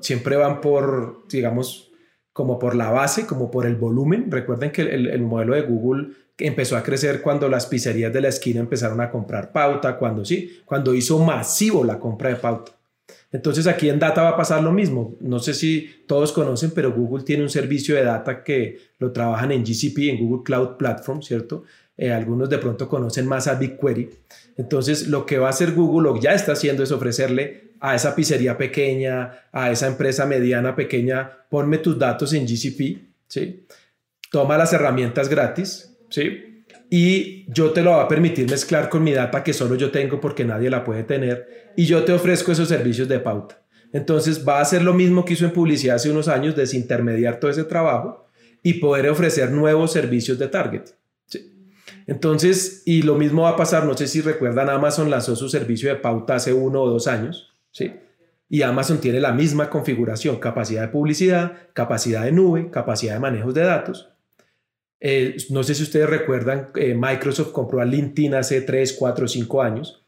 siempre 0.01 0.37
van 0.37 0.61
por, 0.61 1.27
digamos, 1.29 1.90
como 2.33 2.59
por 2.59 2.77
la 2.77 2.90
base, 2.90 3.27
como 3.27 3.51
por 3.51 3.66
el 3.66 3.75
volumen. 3.77 4.31
Recuerden 4.31 4.70
que 4.70 4.83
el, 4.83 5.09
el 5.09 5.22
modelo 5.22 5.55
de 5.55 5.62
Google 5.62 6.11
empezó 6.38 6.77
a 6.77 6.83
crecer 6.83 7.22
cuando 7.22 7.49
las 7.49 7.66
pizzerías 7.66 8.12
de 8.12 8.20
la 8.20 8.29
esquina 8.29 8.61
empezaron 8.61 9.01
a 9.01 9.11
comprar 9.11 9.53
pauta, 9.53 9.96
cuando 9.96 10.25
sí, 10.25 10.61
cuando 10.64 10.94
hizo 10.94 11.18
masivo 11.18 11.83
la 11.83 11.99
compra 11.99 12.29
de 12.29 12.37
pauta. 12.37 12.72
Entonces 13.33 13.66
aquí 13.66 13.88
en 13.88 13.99
data 13.99 14.22
va 14.22 14.31
a 14.31 14.37
pasar 14.37 14.62
lo 14.62 14.72
mismo. 14.72 15.16
No 15.20 15.38
sé 15.38 15.55
si 15.55 16.05
todos 16.07 16.33
conocen, 16.33 16.70
pero 16.75 16.92
Google 16.92 17.25
tiene 17.25 17.42
un 17.42 17.51
servicio 17.51 17.94
de 17.94 18.05
data 18.05 18.44
que 18.44 18.79
lo 18.99 19.12
trabajan 19.12 19.53
en 19.53 19.64
GCP, 19.64 20.11
en 20.11 20.18
Google 20.18 20.42
Cloud 20.44 20.77
Platform, 20.77 21.22
¿cierto? 21.22 21.64
Eh, 21.98 22.12
algunos 22.12 22.50
de 22.50 22.59
pronto 22.59 22.88
conocen 22.88 23.26
más 23.26 23.46
a 23.46 23.54
BigQuery. 23.54 24.11
Entonces, 24.56 25.09
lo 25.09 25.24
que 25.24 25.38
va 25.38 25.46
a 25.46 25.50
hacer 25.50 25.72
Google, 25.72 26.11
o 26.11 26.20
ya 26.20 26.35
está 26.35 26.52
haciendo, 26.52 26.82
es 26.82 26.92
ofrecerle 26.92 27.72
a 27.80 27.94
esa 27.94 28.14
pizzería 28.14 28.56
pequeña, 28.56 29.48
a 29.52 29.70
esa 29.70 29.87
empresa 29.87 30.26
mediana 30.26 30.74
pequeña, 30.74 31.30
ponme 31.48 31.78
tus 31.78 31.98
datos 31.98 32.32
en 32.32 32.46
GCP, 32.46 32.98
¿sí? 33.28 33.66
Toma 34.30 34.59
las 34.59 34.72
herramientas 34.72 35.28
gratis, 35.28 35.96
¿sí? 36.11 36.64
Y 36.90 37.50
yo 37.52 37.72
te 37.72 37.82
lo 37.82 37.92
va 37.92 38.02
a 38.02 38.09
permitir 38.09 38.48
mezclar 38.48 38.88
con 38.88 39.02
mi 39.02 39.12
data 39.12 39.42
que 39.42 39.52
solo 39.52 39.74
yo 39.74 39.90
tengo 39.90 40.20
porque 40.20 40.44
nadie 40.44 40.70
la 40.70 40.85
puede 40.85 41.02
tener. 41.02 41.72
Y 41.76 41.87
yo 41.87 42.04
te 42.04 42.12
ofrezco 42.12 42.52
esos 42.52 42.68
servicios 42.68 43.09
de 43.09 43.18
pauta. 43.18 43.62
Entonces, 43.92 44.46
va 44.46 44.59
a 44.59 44.62
hacer 44.62 44.82
lo 44.82 44.94
mismo 44.94 45.24
que 45.24 45.32
hizo 45.32 45.44
en 45.44 45.52
publicidad 45.52 45.96
hace 45.96 46.11
unos 46.11 46.28
años, 46.28 46.54
desintermediar 46.54 47.40
todo 47.40 47.50
ese 47.50 47.64
trabajo 47.64 48.26
y 48.62 48.74
poder 48.74 49.09
ofrecer 49.09 49.50
nuevos 49.50 49.92
servicios 49.92 50.38
de 50.38 50.48
target. 50.48 50.82
Entonces, 52.07 52.83
y 52.85 53.03
lo 53.03 53.16
mismo 53.16 53.42
va 53.42 53.51
a 53.51 53.57
pasar, 53.57 53.85
no 53.85 53.97
sé 53.97 54.07
si 54.07 54.21
recuerdan, 54.21 54.71
Amazon 54.71 55.11
lanzó 55.11 55.35
su 55.35 55.49
servicio 55.49 55.88
de 55.88 55.97
pauta 55.97 56.37
hace 56.37 56.53
uno 56.53 56.83
o 56.83 56.90
dos 56.90 57.09
años, 57.09 57.53
¿sí? 57.73 57.92
Y 58.49 58.62
Amazon 58.62 58.99
tiene 59.01 59.21
la 59.21 59.33
misma 59.33 59.69
configuración, 59.71 60.37
capacidad 60.37 60.83
de 60.83 60.88
publicidad, 60.88 61.69
capacidad 61.73 62.25
de 62.25 62.31
nube, 62.31 62.71
capacidad 62.71 63.14
de 63.14 63.21
manejos 63.21 63.55
de 63.55 63.62
datos. 63.62 64.09
Eh, 65.01 65.37
no 65.51 65.64
sé 65.64 65.75
si 65.75 65.83
ustedes 65.83 66.09
recuerdan, 66.09 66.69
eh, 66.77 66.95
Microsoft 66.95 67.51
compró 67.51 67.81
a 67.81 67.85
LinkedIn 67.85 68.35
hace 68.35 68.61
3, 68.61 68.92
4, 68.92 69.27
5 69.27 69.62
años 69.62 70.07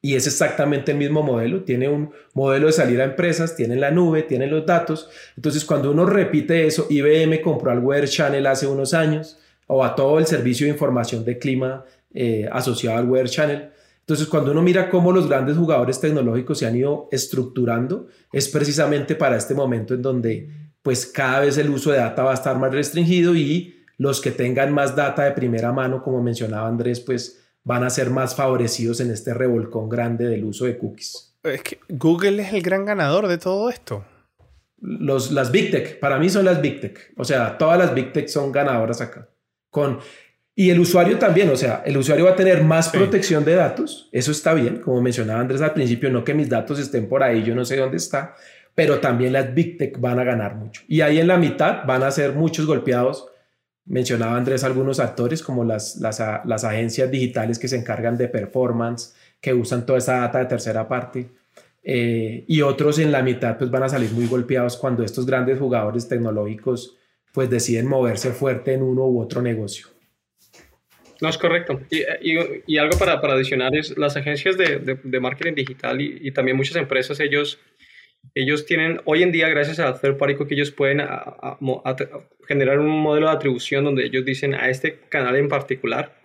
y 0.00 0.14
es 0.14 0.26
exactamente 0.26 0.92
el 0.92 0.98
mismo 0.98 1.22
modelo. 1.22 1.62
Tiene 1.64 1.88
un 1.88 2.12
modelo 2.32 2.66
de 2.66 2.72
salir 2.72 3.00
a 3.00 3.04
empresas, 3.04 3.56
tiene 3.56 3.76
la 3.76 3.90
nube, 3.90 4.22
tiene 4.22 4.46
los 4.46 4.64
datos. 4.64 5.10
Entonces, 5.36 5.64
cuando 5.64 5.90
uno 5.90 6.06
repite 6.06 6.66
eso, 6.66 6.86
IBM 6.88 7.40
compró 7.42 7.70
al 7.70 7.80
Weather 7.80 8.08
Channel 8.08 8.46
hace 8.46 8.66
unos 8.66 8.94
años, 8.94 9.38
o 9.68 9.84
a 9.84 9.94
todo 9.94 10.18
el 10.18 10.26
servicio 10.26 10.66
de 10.66 10.72
información 10.72 11.24
de 11.24 11.38
clima 11.38 11.84
eh, 12.12 12.48
asociado 12.50 12.98
al 12.98 13.08
Weather 13.08 13.30
Channel. 13.30 13.70
Entonces, 14.00 14.26
cuando 14.26 14.52
uno 14.52 14.62
mira 14.62 14.90
cómo 14.90 15.12
los 15.12 15.28
grandes 15.28 15.56
jugadores 15.56 16.00
tecnológicos 16.00 16.58
se 16.58 16.66
han 16.66 16.76
ido 16.76 17.08
estructurando, 17.12 18.08
es 18.32 18.48
precisamente 18.48 19.14
para 19.14 19.36
este 19.36 19.54
momento 19.54 19.94
en 19.94 20.02
donde 20.02 20.50
pues 20.82 21.06
cada 21.06 21.40
vez 21.40 21.58
el 21.58 21.68
uso 21.68 21.90
de 21.90 21.98
data 21.98 22.22
va 22.22 22.30
a 22.30 22.34
estar 22.34 22.58
más 22.58 22.72
restringido 22.72 23.34
y 23.34 23.84
los 23.98 24.20
que 24.20 24.30
tengan 24.30 24.72
más 24.72 24.96
data 24.96 25.24
de 25.24 25.32
primera 25.32 25.72
mano, 25.72 26.02
como 26.02 26.22
mencionaba 26.22 26.68
Andrés, 26.68 27.00
pues 27.00 27.44
van 27.64 27.84
a 27.84 27.90
ser 27.90 28.08
más 28.08 28.34
favorecidos 28.34 29.00
en 29.00 29.10
este 29.10 29.34
revolcón 29.34 29.90
grande 29.90 30.26
del 30.26 30.44
uso 30.44 30.64
de 30.64 30.78
cookies. 30.78 31.36
Es 31.42 31.62
que 31.62 31.78
Google 31.88 32.42
es 32.42 32.54
el 32.54 32.62
gran 32.62 32.86
ganador 32.86 33.28
de 33.28 33.36
todo 33.36 33.68
esto. 33.68 34.04
Los, 34.80 35.32
las 35.32 35.50
Big 35.50 35.70
Tech, 35.70 35.98
para 35.98 36.18
mí 36.18 36.30
son 36.30 36.46
las 36.46 36.62
Big 36.62 36.80
Tech. 36.80 37.12
O 37.16 37.24
sea, 37.24 37.58
todas 37.58 37.78
las 37.78 37.94
Big 37.94 38.12
Tech 38.12 38.28
son 38.28 38.52
ganadoras 38.52 39.00
acá. 39.00 39.28
Con, 39.70 39.98
y 40.54 40.70
el 40.70 40.80
usuario 40.80 41.18
también, 41.18 41.50
o 41.50 41.56
sea, 41.56 41.82
el 41.86 41.96
usuario 41.96 42.24
va 42.24 42.32
a 42.32 42.36
tener 42.36 42.64
más 42.64 42.88
protección 42.88 43.44
de 43.44 43.54
datos. 43.54 44.08
Eso 44.12 44.32
está 44.32 44.54
bien, 44.54 44.78
como 44.78 45.00
mencionaba 45.00 45.40
Andrés 45.40 45.60
al 45.60 45.74
principio, 45.74 46.10
no 46.10 46.24
que 46.24 46.34
mis 46.34 46.48
datos 46.48 46.78
estén 46.78 47.08
por 47.08 47.22
ahí, 47.22 47.42
yo 47.42 47.54
no 47.54 47.64
sé 47.64 47.76
dónde 47.76 47.96
está, 47.96 48.34
pero 48.74 48.98
también 48.98 49.32
las 49.32 49.54
Big 49.54 49.78
Tech 49.78 50.00
van 50.00 50.18
a 50.18 50.24
ganar 50.24 50.56
mucho. 50.56 50.82
Y 50.88 51.00
ahí 51.00 51.18
en 51.18 51.28
la 51.28 51.36
mitad 51.36 51.84
van 51.86 52.02
a 52.02 52.10
ser 52.10 52.32
muchos 52.32 52.66
golpeados 52.66 53.28
Mencionaba 53.88 54.36
Andrés 54.36 54.64
algunos 54.64 55.00
actores 55.00 55.42
como 55.42 55.64
las, 55.64 55.96
las, 55.96 56.22
las, 56.44 56.64
agencias 56.64 57.10
digitales 57.10 57.58
que 57.58 57.68
se 57.68 57.76
encargan 57.76 58.18
de 58.18 58.28
performance, 58.28 59.14
que 59.40 59.54
usan 59.54 59.86
toda 59.86 59.98
esa 59.98 60.18
data 60.18 60.40
de 60.40 60.44
tercera 60.44 60.86
parte. 60.86 61.30
Eh, 61.82 62.44
y 62.46 62.60
otros 62.60 62.98
en 62.98 63.10
la 63.10 63.22
mitad 63.22 63.56
pues 63.56 63.70
van 63.70 63.84
a 63.84 63.88
salir 63.88 64.12
muy 64.12 64.26
golpeados 64.26 64.76
cuando 64.76 65.02
estos 65.02 65.24
grandes 65.24 65.58
jugadores 65.58 66.06
tecnológicos 66.06 66.97
pues 67.38 67.50
deciden 67.50 67.86
moverse 67.86 68.32
fuerte 68.32 68.72
en 68.72 68.82
uno 68.82 69.06
u 69.06 69.22
otro 69.22 69.40
negocio. 69.40 69.86
No, 71.20 71.28
es 71.28 71.38
correcto. 71.38 71.80
Y, 71.88 72.02
y, 72.66 72.78
algo 72.78 72.98
para, 72.98 73.20
para, 73.20 73.34
adicionar 73.34 73.76
es 73.76 73.96
las 73.96 74.16
agencias 74.16 74.58
de, 74.58 74.98
de, 75.00 75.20
marketing 75.20 75.54
digital 75.54 76.00
y, 76.00 76.18
y, 76.20 76.32
también 76.32 76.56
muchas 76.56 76.74
empresas, 76.74 77.20
ellos 77.20 77.60
ellos 78.34 78.66
tienen, 78.66 79.00
hoy 79.04 79.22
en 79.22 79.30
día, 79.30 79.48
gracias 79.48 79.78
a 79.78 80.00
Third 80.00 80.16
Party 80.16 80.34
que 80.34 80.54
ellos 80.54 80.72
pueden 80.72 81.00
generar 82.48 82.80
un 82.80 82.88
modelo 82.88 83.28
de 83.28 83.32
atribución 83.34 83.84
donde 83.84 84.04
ellos 84.04 84.24
dicen 84.24 84.56
a 84.56 84.68
este 84.68 84.98
canal 85.08 85.36
en 85.36 85.46
particular 85.46 86.20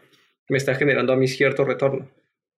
me 0.49 0.57
está 0.57 0.73
generando 0.73 1.13
a 1.13 1.15
mí 1.15 1.27
cierto 1.27 1.63
retorno, 1.63 2.09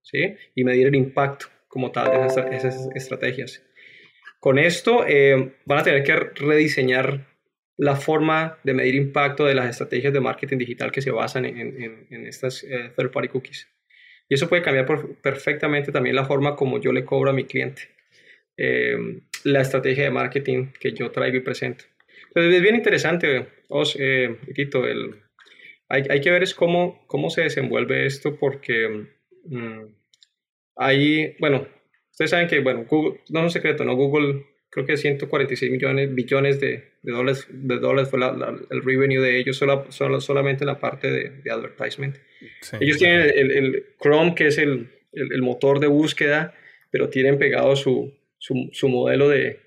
¿sí? 0.02 0.38
Y 0.56 0.64
medir 0.64 0.88
el 0.88 0.96
impacto 0.96 1.48
como 1.68 1.92
tal 1.92 2.10
de 2.10 2.56
esas, 2.56 2.88
estrategias. 2.96 3.62
Con 4.40 4.60
esto 4.60 5.06
eh, 5.06 5.52
van 5.66 5.80
a 5.80 5.84
tener 5.84 6.06
que 6.06 6.16
rediseñar 6.16 7.35
la 7.78 7.96
forma 7.96 8.58
de 8.64 8.74
medir 8.74 8.96
impacto 8.96 9.46
de 9.46 9.56
las 9.56 9.70
estrategias 9.70 10.14
de 10.14 10.22
marketing 10.22 10.58
digital 10.58 10.92
que 10.92 11.02
se 11.02 11.12
basan 11.12 11.46
en, 11.46 12.08
en, 12.10 12.26
estas 12.26 12.64
eh, 12.64 12.92
third 12.96 13.12
party 13.12 13.28
cookies. 13.28 13.68
Y 14.30 14.36
eso 14.36 14.48
puede 14.48 14.62
cambiar 14.62 14.88
perfectamente 15.22 15.92
también 15.92 16.16
la 16.16 16.26
forma 16.26 16.56
como 16.56 16.80
yo 16.80 16.92
le 16.92 17.06
cobro 17.06 17.30
a 17.30 17.34
mi 17.34 17.46
cliente. 17.46 17.84
Eh, 18.58 18.98
la 19.44 19.62
estrategia 19.62 20.06
de 20.06 20.10
marketing 20.10 20.68
que 20.80 20.94
yo 20.94 21.12
traigo 21.12 21.38
y 21.38 21.42
presento. 21.42 21.84
Entonces 22.28 22.56
es 22.56 22.62
bien 22.62 22.76
interesante, 22.76 23.48
Os, 23.70 23.96
eh, 24.00 24.38
el, 24.56 25.16
hay, 25.90 26.04
hay, 26.10 26.22
que 26.22 26.32
ver 26.32 26.44
es 26.44 26.56
cómo, 26.56 27.06
cómo 27.08 27.30
se 27.30 27.42
desenvuelve 27.42 28.06
esto 28.06 28.38
porque 28.38 29.08
mm, 29.46 29.84
ahí, 30.78 31.36
bueno, 31.40 31.68
ustedes 32.12 32.32
saben 32.32 32.48
que, 32.48 32.60
bueno, 32.60 32.86
Google, 32.90 33.22
no 33.30 33.40
es 33.40 33.46
un 33.46 33.52
secreto, 33.52 33.84
¿no? 33.84 33.96
Google 33.96 34.46
creo 34.76 34.86
que 34.86 34.98
146 34.98 35.72
millones, 35.72 36.14
billones 36.14 36.60
de, 36.60 36.84
de 37.02 37.12
dólares, 37.14 37.48
de 37.50 37.80
dólares 37.80 38.10
fue 38.10 38.20
el 38.20 38.84
revenue 38.84 39.22
de 39.22 39.40
ellos 39.40 39.56
solo, 39.56 39.86
solo, 39.90 40.20
solamente 40.20 40.66
en 40.66 40.68
la 40.68 40.80
parte 40.82 41.10
de, 41.10 41.30
de 41.30 41.50
advertisement. 41.50 42.18
ellos 42.82 42.98
tienen 42.98 43.22
el, 43.22 43.52
el, 43.52 43.86
Chrome, 43.98 44.36
que 44.36 44.48
es 44.48 44.58
el, 44.58 44.90
el, 45.14 45.42
motor 45.42 45.80
de 45.80 45.88
búsqueda, 45.88 46.54
pero 46.92 47.08
tienen 47.08 47.40
pegado 47.40 47.78
su, 47.78 48.14
su, 48.38 48.90
modelo 48.90 49.30
de, 49.30 49.62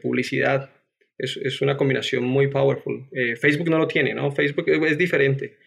publicidad. 0.00 0.70
Es, 1.18 1.60
una 1.60 1.76
combinación 1.76 2.24
muy 2.24 2.46
powerful. 2.46 3.08
Eh, 3.12 3.36
Facebook 3.36 3.68
no 3.68 3.76
lo 3.76 3.86
tiene, 3.86 4.14
¿no? 4.14 4.32
Facebook 4.32 4.70
es 4.70 4.96
diferente. 4.96 5.58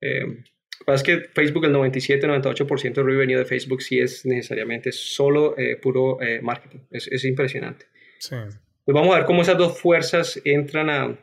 Eh, 0.00 0.44
es 0.86 1.02
que 1.02 1.20
Facebook, 1.32 1.64
el 1.64 1.74
97-98% 1.74 2.94
del 2.94 3.04
revenue 3.04 3.38
de 3.38 3.44
Facebook 3.44 3.82
sí 3.82 3.98
es 3.98 4.24
necesariamente 4.26 4.92
solo 4.92 5.56
eh, 5.58 5.76
puro 5.76 6.20
eh, 6.20 6.40
marketing. 6.42 6.80
Es, 6.90 7.24
impresionante. 7.24 7.86
Sí. 8.18 8.36
Pues 8.84 8.94
vamos 8.94 9.14
a 9.14 9.18
ver 9.18 9.26
cómo 9.26 9.42
esas 9.42 9.58
dos 9.58 9.78
fuerzas 9.78 10.40
entran 10.44 10.90
a, 10.90 11.18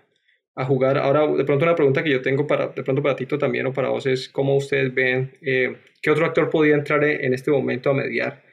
a, 0.56 0.66
jugar. 0.66 0.98
Ahora, 0.98 1.28
de 1.28 1.44
pronto 1.44 1.66
una 1.66 1.76
pregunta 1.76 2.04
que 2.04 2.12
yo 2.12 2.22
tengo 2.22 2.48
para, 2.48 2.68
de 2.68 2.84
pronto 2.84 3.02
para 3.02 3.16
Tito 3.16 3.38
también 3.38 3.66
o 3.66 3.74
para 3.74 3.90
vos 3.90 4.06
es 4.06 4.30
cómo 4.30 4.56
ustedes 4.56 4.94
ven, 4.94 5.32
qué 5.42 6.12
otro 6.12 6.26
actor 6.26 6.50
podría 6.50 6.76
entrar 6.76 7.04
en, 7.04 7.34
este 7.34 7.52
momento 7.52 7.90
a 7.90 7.94
mediar 7.94 8.44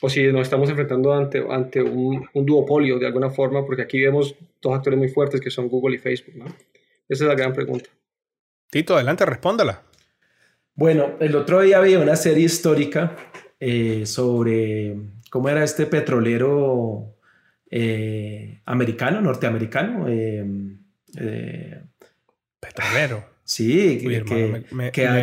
o 0.00 0.08
si 0.08 0.24
nos 0.28 0.42
estamos 0.42 0.68
enfrentando 0.70 1.12
ante, 1.12 1.44
ante 1.48 1.82
un, 1.82 2.28
un, 2.32 2.46
duopolio 2.46 2.98
de 2.98 3.06
alguna 3.06 3.30
forma, 3.30 3.64
porque 3.66 3.82
aquí 3.82 4.00
vemos 4.00 4.34
dos 4.62 4.74
actores 4.74 4.98
muy 4.98 5.08
fuertes 5.08 5.40
que 5.40 5.50
son 5.50 5.68
Google 5.68 5.96
y 5.96 5.98
Facebook. 5.98 6.36
¿no? 6.36 6.44
Esa 7.08 7.24
es 7.24 7.28
la 7.28 7.34
gran 7.34 7.52
pregunta. 7.52 7.90
Tito, 8.70 8.94
adelante, 8.94 9.24
respóndala. 9.24 9.82
Bueno, 10.74 11.16
el 11.20 11.34
otro 11.34 11.62
día 11.62 11.78
había 11.78 11.98
una 11.98 12.16
serie 12.16 12.44
histórica 12.44 13.16
eh, 13.58 14.04
sobre 14.06 14.96
cómo 15.30 15.48
era 15.48 15.64
este 15.64 15.86
petrolero 15.86 17.16
eh, 17.70 18.60
americano, 18.66 19.20
norteamericano. 19.20 20.06
Eh, 20.08 20.44
petrolero. 22.60 23.38
Sí, 23.42 23.98
que, 23.98 24.64
me, 24.72 24.92
cuando, 24.92 25.18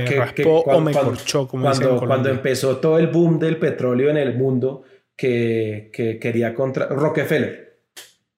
empezó 2.30 2.78
todo 2.78 2.98
el 2.98 3.08
boom 3.08 3.38
del 3.38 3.58
petróleo 3.58 4.10
en 4.10 4.18
el 4.18 4.36
mundo, 4.36 4.84
que, 5.16 5.92
quería 6.20 6.56
contra 6.56 6.88
Rockefeller. 6.88 7.78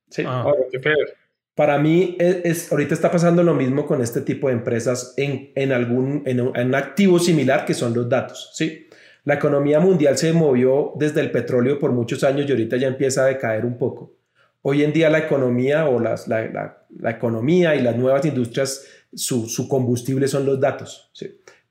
Sí, 0.09 0.23
ah. 0.27 0.43
Oh, 0.45 0.51
Rockefeller. 0.51 1.16
Para 1.57 1.79
mí, 1.79 2.15
es, 2.19 2.71
ahorita 2.71 2.93
está 2.93 3.09
pasando 3.09 3.41
lo 3.41 3.55
mismo 3.55 3.87
con 3.87 3.99
este 4.03 4.21
tipo 4.21 4.47
de 4.47 4.53
empresas 4.53 5.15
en, 5.17 5.51
en 5.55 5.71
algún 5.71 6.21
en 6.27 6.39
un, 6.39 6.75
activo 6.75 7.17
similar 7.17 7.65
que 7.65 7.73
son 7.73 7.95
los 7.95 8.07
datos. 8.07 8.51
Sí, 8.53 8.87
la 9.23 9.33
economía 9.33 9.79
mundial 9.79 10.19
se 10.19 10.33
movió 10.33 10.93
desde 10.97 11.19
el 11.19 11.31
petróleo 11.31 11.79
por 11.79 11.93
muchos 11.93 12.23
años 12.23 12.45
y 12.47 12.51
ahorita 12.51 12.77
ya 12.77 12.87
empieza 12.87 13.23
a 13.23 13.25
decaer 13.25 13.65
un 13.65 13.79
poco. 13.79 14.13
Hoy 14.61 14.83
en 14.83 14.93
día 14.93 15.09
la 15.09 15.17
economía 15.17 15.89
o 15.89 15.99
las, 15.99 16.27
la, 16.27 16.45
la, 16.45 16.85
la 16.99 17.09
economía 17.09 17.75
y 17.75 17.81
las 17.81 17.95
nuevas 17.95 18.23
industrias 18.23 18.85
su, 19.15 19.67
combustible 19.67 20.27
son 20.27 20.45
los 20.45 20.59
datos. 20.59 21.11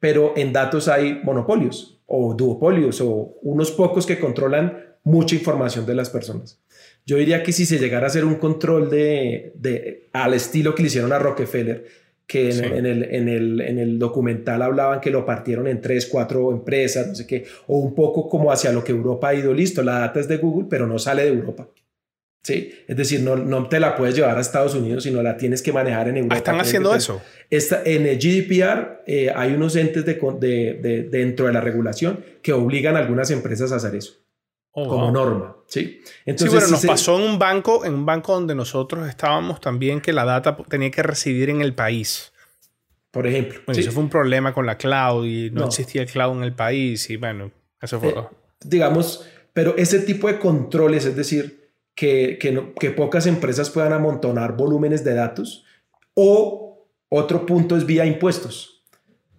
Pero 0.01 0.35
en 0.37 0.53
datos 0.53 0.89
hay 0.89 1.21
monopolios 1.23 2.01
o 2.07 2.35
duopolios 2.35 3.01
o 3.01 3.37
unos 3.43 3.71
pocos 3.71 4.05
que 4.05 4.19
controlan 4.19 4.97
mucha 5.05 5.37
información 5.37 5.87
de 5.87 5.95
las 5.95 6.11
personas. 6.11 6.61
Yo 7.07 7.17
diría 7.17 7.45
que 7.45 7.53
si 7.53 7.67
se 7.67 7.79
llegara 7.79 8.07
a 8.07 8.09
hacer 8.09 8.25
un 8.25 8.35
control 8.35 8.91
de, 8.91 10.09
al 10.13 10.35
estilo 10.35 10.75
que 10.75 10.83
le 10.83 10.89
hicieron 10.89 11.13
a 11.13 11.19
Rockefeller, 11.21 11.87
que 12.27 12.51
en, 12.51 12.65
el, 12.65 13.05
en, 13.05 13.29
el, 13.29 13.61
en, 13.61 13.79
el, 13.79 13.99
documental 14.01 14.61
hablaban 14.61 15.01
que 15.01 15.13
lo 15.13 15.25
partieron 15.25 15.69
en 15.69 15.81
tres, 15.81 16.07
cuatro 16.07 16.51
empresas, 16.51 17.07
no 17.07 17.15
sé 17.15 17.25
qué, 17.25 17.45
o 17.69 17.79
un 17.79 17.95
poco 17.95 18.29
como 18.29 18.51
hacia 18.51 18.73
lo 18.73 18.83
que 18.83 18.91
Europa 18.91 19.29
ha 19.29 19.35
ido, 19.35 19.55
listo, 19.55 19.85
la 19.85 20.01
data 20.01 20.19
es 20.19 20.27
de 20.27 20.39
Google, 20.39 20.67
pero 20.69 20.89
no 20.89 20.99
sale 20.99 21.23
de 21.23 21.29
Europa. 21.29 21.69
¿sí? 22.43 22.73
Es 22.89 22.97
decir, 22.97 23.21
no, 23.21 23.37
no 23.37 23.69
te 23.69 23.79
la 23.79 23.95
puedes 23.95 24.17
llevar 24.17 24.37
a 24.37 24.41
Estados 24.41 24.75
Unidos, 24.75 25.05
sino 25.05 25.23
la 25.23 25.37
tienes 25.37 25.63
que 25.63 25.73
manejar 25.73 26.09
en 26.09 26.17
Europa. 26.17 26.37
¿Están 26.37 26.61
haciendo 26.61 26.93
eso? 26.93 27.23
Esta, 27.51 27.83
en 27.85 28.07
el 28.07 28.19
GDPR 28.19 29.03
eh, 29.07 29.31
hay 29.33 29.53
unos 29.53 29.77
entes 29.77 30.05
de, 30.05 30.15
de, 30.15 31.09
dentro 31.09 31.47
de 31.47 31.53
la 31.53 31.61
regulación 31.61 32.25
que 32.43 32.53
obligan 32.53 32.97
a 32.97 32.99
algunas 32.99 33.31
empresas 33.31 33.71
a 33.71 33.77
hacer 33.77 33.95
eso. 33.95 34.26
Oh, 34.79 34.87
como 34.89 35.11
norma, 35.11 35.57
¿sí? 35.67 36.03
Entonces, 36.27 36.51
sí, 36.51 36.55
bueno, 36.55 36.71
nos 36.73 36.85
pasó 36.85 37.19
en 37.19 37.31
un 37.31 37.39
banco, 37.39 37.87
en 37.87 37.95
un 37.95 38.05
banco 38.05 38.35
donde 38.35 38.55
nosotros 38.55 39.09
estábamos 39.09 39.59
también 39.59 40.03
que 40.03 40.13
la 40.13 40.27
data 40.27 40.55
tenía 40.69 40.91
que 40.91 41.03
residir 41.03 41.49
en 41.49 41.63
el 41.63 41.75
país. 41.75 42.31
Por 43.11 43.27
ejemplo. 43.27 43.61
Bueno, 43.65 43.81
eso 43.81 43.91
fue 43.91 44.03
un 44.03 44.11
problema 44.11 44.53
con 44.53 44.67
la 44.67 44.77
cloud 44.77 45.25
y 45.25 45.51
no, 45.51 45.65
existía 45.65 46.03
el 46.03 46.11
cloud 46.11 46.37
en 46.37 46.43
el 46.43 46.53
país 46.53 47.09
y 47.09 47.17
bueno, 47.17 47.51
eso 47.81 47.99
fue... 47.99 48.11
Eh, 48.11 48.25
digamos, 48.67 49.27
pero 49.55 49.75
ese 49.79 50.01
tipo 50.01 50.29
de 50.29 50.39
controles, 50.39 51.07
es 51.07 51.17
decir, 51.17 51.71
que, 51.95 52.39
que, 52.39 52.91
pocas 52.91 53.27
empresas 53.27 53.71
puedan 53.71 53.95
amontonar 53.95 54.59
volúmenes 54.59 55.05
de 55.05 55.15
datos. 55.15 55.65
O 56.13 56.87
otro 57.09 57.47
punto 57.47 57.79
es 57.79 57.87
vía 57.87 58.05
impuestos. 58.05 58.85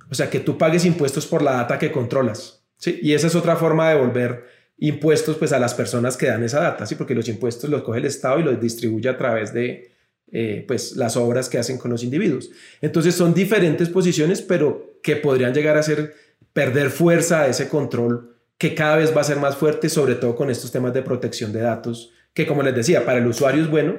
O 0.09 0.15
sea, 0.15 0.31
que 0.31 0.39
tú 0.39 0.57
pagues 0.57 0.83
impuestos 0.83 1.27
por 1.27 1.43
la 1.43 1.51
data 1.51 1.77
que 1.77 1.91
controlas. 1.91 2.65
¿sí? 2.77 2.97
Y 3.03 3.13
esa 3.13 3.27
es 3.27 3.35
otra 3.35 3.55
forma 3.55 3.87
de 3.91 3.99
volver 3.99 4.56
impuestos 4.77 5.37
pues, 5.37 5.51
a 5.51 5.59
las 5.59 5.73
personas 5.73 6.17
que 6.17 6.27
dan 6.27 6.43
esa 6.43 6.61
data, 6.61 6.85
¿sí? 6.85 6.95
porque 6.95 7.15
los 7.15 7.27
impuestos 7.27 7.69
los 7.69 7.83
coge 7.83 7.99
el 7.99 8.05
Estado 8.05 8.39
y 8.39 8.43
los 8.43 8.61
distribuye 8.61 9.09
a 9.09 9.17
través 9.17 9.53
de 9.53 9.91
eh, 10.31 10.63
pues, 10.67 10.95
las 10.95 11.17
obras 11.17 11.49
que 11.49 11.57
hacen 11.57 11.77
con 11.77 11.91
los 11.91 12.03
individuos. 12.03 12.49
Entonces 12.81 13.15
son 13.15 13.33
diferentes 13.33 13.89
posiciones, 13.89 14.41
pero 14.41 14.99
que 15.01 15.15
podrían 15.15 15.53
llegar 15.53 15.77
a 15.77 15.83
ser 15.83 16.15
perder 16.53 16.89
fuerza 16.89 17.43
a 17.43 17.47
ese 17.47 17.69
control 17.69 18.35
que 18.57 18.73
cada 18.73 18.97
vez 18.97 19.15
va 19.15 19.21
a 19.21 19.25
ser 19.25 19.37
más 19.37 19.55
fuerte, 19.55 19.89
sobre 19.89 20.15
todo 20.15 20.35
con 20.35 20.49
estos 20.49 20.71
temas 20.71 20.93
de 20.93 21.03
protección 21.03 21.53
de 21.53 21.61
datos 21.61 22.11
que 22.37 22.45
como 22.45 22.61
les 22.61 22.75
decía, 22.75 23.03
para 23.03 23.17
el 23.17 23.25
usuario 23.25 23.63
es 23.63 23.69
bueno, 23.69 23.95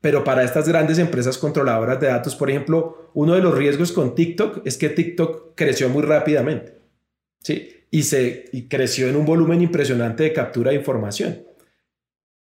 Pero 0.00 0.24
para 0.24 0.42
estas 0.42 0.68
grandes 0.68 0.98
empresas 0.98 1.38
controladoras 1.38 2.00
de 2.00 2.08
datos, 2.08 2.36
por 2.36 2.50
ejemplo, 2.50 3.10
uno 3.14 3.34
de 3.34 3.40
los 3.40 3.56
riesgos 3.56 3.92
con 3.92 4.14
TikTok 4.14 4.60
es 4.66 4.76
que 4.76 4.88
TikTok 4.88 5.54
creció 5.54 5.88
muy 5.88 6.02
rápidamente. 6.02 6.78
¿sí? 7.42 7.75
Y, 7.90 8.02
se, 8.02 8.50
creció 8.68 9.08
en 9.08 9.16
un 9.16 9.24
volumen 9.24 9.62
impresionante 9.62 10.24
de 10.24 10.32
captura 10.32 10.70
de 10.70 10.76
información. 10.76 11.42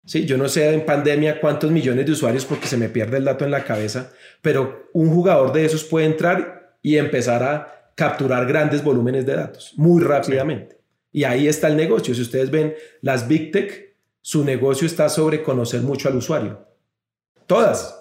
Sí, 0.05 0.25
yo 0.25 0.39
no 0.39 0.49
sé 0.49 0.73
en 0.73 0.87
pandemia 0.87 1.41
cuántos 1.41 1.71
millones 1.71 2.07
de 2.07 2.13
usuarios 2.13 2.47
porque 2.47 2.67
se 2.67 2.79
me 2.79 2.89
pierde 2.89 3.19
el 3.19 3.25
dato 3.25 3.45
en 3.45 3.51
la 3.51 3.65
cabeza, 3.65 4.11
pero 4.41 4.89
un 4.95 5.11
jugador 5.11 5.53
de 5.53 5.67
esos 5.67 5.85
puede 5.85 6.07
entrar 6.07 6.79
y 6.83 6.97
empezar 6.97 7.43
a 7.43 7.93
capturar 7.95 8.47
grandes 8.47 8.83
volúmenes 8.83 9.27
de 9.27 9.35
datos 9.35 9.75
muy 9.77 10.03
rápidamente. 10.03 10.79
Y 11.13 11.25
ahí 11.25 11.49
está 11.49 11.69
el 11.69 11.77
negocio. 11.77 12.15
Si 12.15 12.23
ustedes 12.23 12.51
ven 12.51 12.75
las 13.03 13.29
Big 13.29 13.51
Tech, 13.51 13.97
su 14.21 14.45
negocio 14.45 14.87
está 14.87 15.09
sobre 15.09 15.43
conocer 15.43 15.83
mucho 15.83 16.09
al 16.09 16.17
usuario. 16.17 16.67
Todas. 17.47 17.99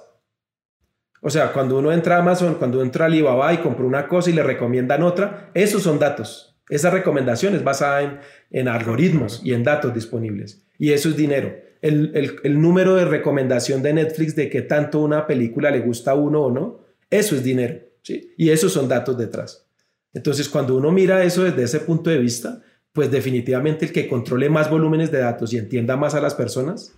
O 1.22 1.30
sea, 1.30 1.52
cuando 1.52 1.78
uno 1.78 1.92
entra 1.92 2.18
a 2.18 2.20
Amazon, 2.20 2.56
cuando 2.56 2.82
entra 2.82 3.06
a 3.06 3.08
Alibaba 3.08 3.54
y 3.54 3.58
compra 3.58 3.86
una 3.86 4.08
cosa 4.08 4.30
y 4.30 4.34
le 4.34 4.44
recomiendan 4.44 5.04
otra, 5.04 5.52
esos 5.54 5.84
son 5.84 6.00
datos. 6.00 6.57
Esa 6.70 6.90
recomendación 6.90 7.56
es 7.56 7.64
basada 7.64 8.02
en, 8.02 8.20
en 8.52 8.68
algoritmos 8.68 9.42
y 9.44 9.54
en 9.54 9.64
datos 9.64 9.94
disponibles. 9.94 10.66
Y 10.78 10.92
eso 10.92 11.10
es 11.10 11.16
dinero 11.16 11.68
el, 11.82 12.62
número 12.62 12.96
de 12.96 13.06
recomendación 13.06 13.82
de 13.82 13.94
Netflix 13.94 14.36
de 14.36 14.50
que 14.50 14.62
tanto 14.62 15.00
una 15.00 15.28
película 15.28 15.72
le 15.72 15.80
gusta 15.80 16.12
a 16.12 16.16
uno 16.16 16.42
o 16.42 16.52
no, 16.52 16.80
eso 17.10 17.36
es 17.36 17.44
dinero, 17.44 17.80
¿sí? 18.02 18.34
Y 18.38 18.50
esos 18.50 18.74
son 18.74 18.88
datos 18.88 19.18
detrás. 19.18 19.68
Entonces, 20.14 20.50
cuando 20.50 20.76
uno 20.76 20.92
mira 20.92 21.24
eso 21.24 21.44
desde 21.44 21.64
ese 21.64 21.80
punto 21.82 22.10
de 22.10 22.18
vista, 22.18 22.62
pues 22.92 23.12
definitivamente 23.12 23.86
el 23.86 23.92
que 23.92 24.08
controle 24.08 24.50
más 24.50 24.70
volúmenes 24.70 25.12
de 25.12 25.20
datos 25.20 25.54
y 25.54 25.58
entienda 25.58 25.96
más 25.96 26.16
a 26.16 26.22
las 26.22 26.34
personas, 26.34 26.96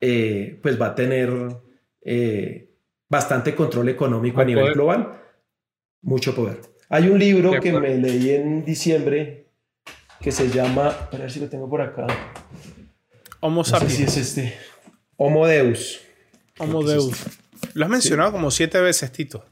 eh, 0.00 0.58
pues 0.62 0.80
va 0.80 0.88
a 0.88 0.94
tener 0.94 1.30
eh, 2.02 2.70
bastante 3.08 3.54
control 3.54 3.88
económico 3.88 4.40
a 4.40 4.44
nivel 4.44 4.74
global, 4.74 5.20
mucho 6.02 6.34
poder. 6.34 6.60
Hay 6.90 7.08
un 7.08 7.18
libro 7.18 7.60
que 7.60 7.72
me 7.72 7.96
leí 7.96 8.30
en 8.30 8.64
diciembre 8.64 9.46
que 10.20 10.32
se 10.32 10.48
llama, 10.48 11.08
a 11.12 11.16
ver 11.16 11.30
si 11.30 11.40
lo 11.40 11.48
tengo 11.48 11.68
por 11.68 11.80
acá, 11.80 12.06
Homo 13.40 13.62
sapiens. 13.62 14.00
es 14.00 14.16
este. 14.16 14.58
Homo 15.16 15.46
Deus. 15.46 16.00
Homo 16.58 16.82
Deus. 16.82 17.12
Lo 17.74 17.84
has 17.84 17.90
mencionado 17.90 18.32
como 18.32 18.50
siete 18.50 18.80
veces, 18.80 19.12
Tito. 19.12 19.44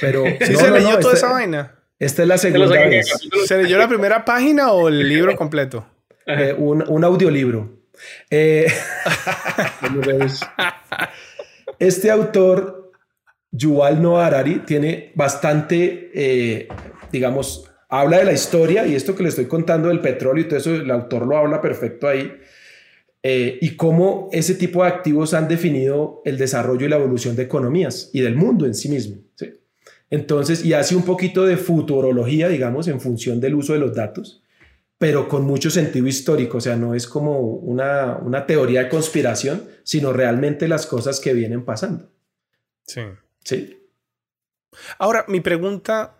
Pero 0.00 0.24
¿Sí 0.40 0.56
se 0.56 0.70
leyó 0.70 0.98
toda 0.98 1.14
esa 1.14 1.30
vaina? 1.30 1.76
Esta 1.98 2.22
es 2.22 2.28
la 2.28 2.38
segunda 2.38 2.86
vez. 2.86 3.10
¿Se 3.46 3.62
leyó 3.62 3.78
la 3.78 3.88
primera 3.88 4.24
página 4.24 4.72
o 4.72 4.88
el 4.88 4.98
libro 5.08 5.36
completo? 5.36 5.86
Eh, 6.26 6.54
un, 6.56 6.84
un, 6.88 7.04
audiolibro. 7.04 7.78
Eh, 8.30 8.66
este 11.78 12.10
autor, 12.10 12.79
Yuval 13.52 14.00
Noah 14.00 14.26
Harari, 14.26 14.60
tiene 14.60 15.12
bastante, 15.14 16.10
eh, 16.14 16.68
digamos, 17.10 17.70
habla 17.88 18.18
de 18.18 18.24
la 18.24 18.32
historia 18.32 18.86
y 18.86 18.94
esto 18.94 19.14
que 19.14 19.22
le 19.22 19.30
estoy 19.30 19.46
contando 19.46 19.88
del 19.88 20.00
petróleo 20.00 20.44
y 20.44 20.48
todo 20.48 20.58
eso, 20.58 20.74
el 20.74 20.90
autor 20.90 21.26
lo 21.26 21.36
habla 21.36 21.60
perfecto 21.60 22.06
ahí 22.06 22.32
eh, 23.22 23.58
y 23.60 23.76
cómo 23.76 24.28
ese 24.32 24.54
tipo 24.54 24.82
de 24.82 24.88
activos 24.88 25.34
han 25.34 25.48
definido 25.48 26.22
el 26.24 26.38
desarrollo 26.38 26.86
y 26.86 26.88
la 26.88 26.96
evolución 26.96 27.36
de 27.36 27.42
economías 27.42 28.10
y 28.12 28.20
del 28.20 28.36
mundo 28.36 28.64
en 28.64 28.74
sí 28.74 28.88
mismo. 28.88 29.16
Entonces, 30.08 30.64
y 30.64 30.72
hace 30.72 30.96
un 30.96 31.04
poquito 31.04 31.44
de 31.44 31.56
futurología, 31.56 32.48
digamos, 32.48 32.88
en 32.88 33.00
función 33.00 33.40
del 33.40 33.54
uso 33.54 33.74
de 33.74 33.78
los 33.78 33.94
datos, 33.94 34.42
pero 34.98 35.28
con 35.28 35.44
mucho 35.44 35.70
sentido 35.70 36.06
histórico, 36.06 36.58
o 36.58 36.60
sea, 36.60 36.76
no 36.76 36.94
es 36.94 37.06
como 37.06 37.40
una, 37.40 38.16
una 38.16 38.44
teoría 38.46 38.84
de 38.84 38.88
conspiración, 38.88 39.64
sino 39.82 40.12
realmente 40.12 40.66
las 40.66 40.86
cosas 40.86 41.20
que 41.20 41.32
vienen 41.32 41.64
pasando. 41.64 42.10
Sí. 42.86 43.02
Sí. 43.44 43.80
Ahora, 44.98 45.24
mi 45.28 45.40
pregunta 45.40 46.16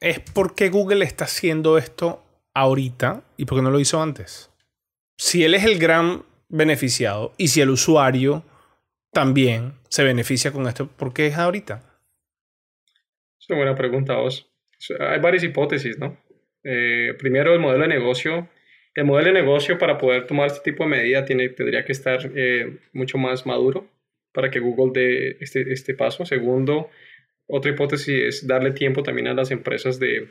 es 0.00 0.20
por 0.20 0.54
qué 0.54 0.68
Google 0.68 1.04
está 1.04 1.24
haciendo 1.24 1.78
esto 1.78 2.24
ahorita 2.54 3.24
y 3.36 3.44
por 3.44 3.58
qué 3.58 3.62
no 3.62 3.70
lo 3.70 3.80
hizo 3.80 4.00
antes. 4.00 4.50
Si 5.16 5.44
él 5.44 5.54
es 5.54 5.64
el 5.64 5.78
gran 5.78 6.24
beneficiado 6.48 7.32
y 7.36 7.48
si 7.48 7.60
el 7.60 7.70
usuario 7.70 8.44
también 9.12 9.74
se 9.88 10.04
beneficia 10.04 10.52
con 10.52 10.66
esto, 10.66 10.86
¿por 10.86 11.12
qué 11.12 11.26
es 11.26 11.36
ahorita? 11.36 11.82
Es 13.40 13.48
una 13.48 13.58
buena 13.58 13.74
pregunta, 13.74 14.14
vos. 14.16 14.50
Hay 15.00 15.18
varias 15.20 15.42
hipótesis, 15.42 15.98
¿no? 15.98 16.16
Eh, 16.62 17.14
primero, 17.18 17.52
el 17.52 17.60
modelo 17.60 17.82
de 17.82 17.88
negocio. 17.88 18.48
El 18.94 19.04
modelo 19.04 19.28
de 19.28 19.40
negocio 19.40 19.78
para 19.78 19.98
poder 19.98 20.26
tomar 20.26 20.46
este 20.46 20.70
tipo 20.70 20.84
de 20.84 20.90
medida 20.90 21.24
tiene, 21.24 21.48
tendría 21.48 21.84
que 21.84 21.92
estar 21.92 22.30
eh, 22.34 22.78
mucho 22.92 23.18
más 23.18 23.46
maduro 23.46 23.88
para 24.38 24.52
que 24.52 24.60
Google 24.60 24.92
dé 24.94 25.36
este, 25.40 25.72
este 25.72 25.94
paso. 25.94 26.24
Segundo, 26.24 26.90
otra 27.48 27.72
hipótesis 27.72 28.08
es 28.08 28.46
darle 28.46 28.70
tiempo 28.70 29.02
también 29.02 29.26
a 29.26 29.34
las 29.34 29.50
empresas 29.50 29.98
de, 29.98 30.28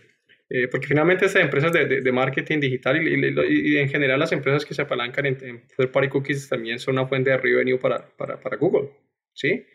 eh, 0.50 0.70
porque 0.70 0.88
finalmente 0.88 1.26
estas 1.26 1.44
empresas 1.44 1.74
de, 1.74 2.00
de, 2.00 2.12
marketing 2.14 2.62
digital 2.62 3.06
y, 3.06 3.78
en 3.78 3.90
general 3.90 4.18
las 4.18 4.32
empresas 4.32 4.64
que 4.64 4.74
se 4.74 4.82
apalancan 4.82 5.26
en, 5.26 5.36
third 5.76 5.92
party 5.92 6.08
cookies 6.08 6.48
también 6.48 6.80
son 6.80 6.98
una 6.98 7.06
fuente 7.06 7.32
de 7.32 7.38
revenue 7.38 7.78
para, 7.78 8.08
para, 8.16 8.40
para 8.40 8.56
Google. 8.56 8.92
¿sí? 9.34 9.66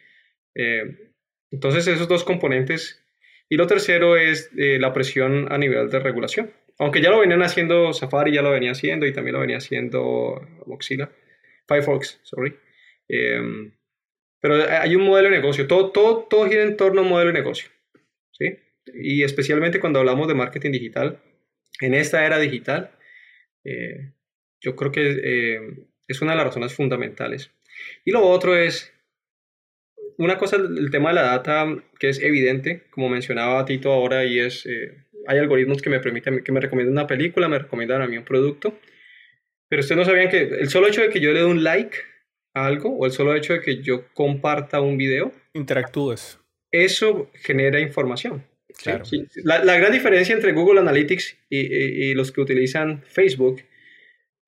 Eh, 0.55 1.13
entonces 1.51 1.87
esos 1.87 2.09
dos 2.09 2.25
componentes. 2.25 3.05
Y 3.51 3.57
lo 3.57 3.67
tercero 3.67 4.17
es 4.17 4.51
eh, 4.57 4.79
la 4.81 4.95
presión 4.95 5.53
a 5.53 5.59
nivel 5.59 5.91
de 5.91 6.01
regulación. 6.01 6.53
Aunque 6.79 7.03
ya 7.03 7.11
lo 7.11 7.21
venían 7.21 7.43
haciendo 7.43 7.93
Safari, 7.93 8.33
ya 8.33 8.41
lo 8.41 8.51
venía 8.51 8.71
haciendo 8.71 9.05
y 9.05 9.13
también 9.13 9.35
lo 9.35 9.41
venía 9.41 9.59
haciendo 9.59 10.41
Mozilla, 10.65 11.11
Firefox, 11.69 12.19
sorry. 12.23 12.57
Pero 14.43 14.57
hay 14.57 14.95
un 14.95 15.05
modelo 15.05 15.31
de 15.31 15.37
negocio, 15.37 15.67
todo, 15.67 15.91
todo, 15.93 16.27
todo 16.29 16.47
gira 16.47 16.63
en 16.63 16.77
torno 16.77 17.01
a 17.01 17.05
un 17.05 17.09
modelo 17.09 17.33
de 17.33 17.39
negocio. 17.39 17.71
¿sí? 18.33 18.59
y 18.87 19.23
especialmente 19.23 19.81
cuando 19.81 20.01
hablamos 20.01 20.29
de 20.29 20.35
marketing 20.35 20.73
digital, 20.73 21.21
en 21.81 21.95
esta 21.95 22.27
era 22.27 22.39
digital, 22.39 22.91
eh, 23.65 24.13
yo 24.61 24.77
creo 24.77 24.93
que 24.93 25.21
eh, 25.23 25.61
es 26.07 26.21
una 26.21 26.33
de 26.33 26.39
las 26.39 26.47
razones 26.47 26.75
fundamentales. 26.75 27.51
Y 28.05 28.11
lo 28.11 28.23
otro 28.23 28.57
es, 28.57 28.93
una 30.19 30.37
cosa, 30.37 30.57
el 30.57 30.91
tema 30.91 31.11
de 31.11 31.17
la 31.17 31.23
data 31.23 31.67
que 31.99 32.09
es 32.09 32.21
evidente, 32.21 32.85
como 32.91 33.09
mencionaba 33.09 33.65
Tito 33.65 33.93
ahora, 33.93 34.25
y 34.25 34.39
es, 34.39 34.67
eh, 34.67 35.07
hay 35.27 35.39
algoritmos 35.39 35.81
que 35.81 35.91
me 35.91 36.01
permiten, 36.01 36.43
que 36.45 36.53
me 36.53 36.61
recomiendan 36.61 36.93
una 36.93 37.07
película, 37.07 37.49
me 37.49 37.59
recomiendan 37.59 38.03
a 38.03 38.07
mí 38.07 38.17
un 38.17 38.25
producto, 38.25 38.79
pero 39.69 39.81
ustedes 39.81 39.99
no 39.99 40.05
sabían 40.05 40.29
que 40.29 40.43
el 40.43 40.69
solo 40.69 40.89
hecho 40.89 41.01
de 41.01 41.09
que 41.09 41.21
yo 41.21 41.33
le 41.33 41.41
dé 41.41 41.47
un 41.47 41.65
like 41.65 41.97
a 42.55 42.67
algo, 42.67 42.97
o 42.97 43.07
el 43.07 43.13
solo 43.13 43.35
hecho 43.35 43.55
de 43.55 43.61
que 43.61 43.83
yo 43.83 44.13
comparta 44.15 44.81
un 44.81 44.97
video, 44.97 45.33
interactúes. 45.55 46.39
Eso 46.71 47.31
genera 47.35 47.81
información. 47.81 48.45
Claro. 48.83 49.05
La, 49.45 49.77
gran 49.77 49.93
diferencia 49.93 50.35
entre 50.35 50.53
Google 50.53 50.81
Analytics 50.81 51.37
y, 51.51 52.15
los 52.15 52.33
que 52.33 52.41
utilizan 52.41 53.03
Facebook 53.07 53.61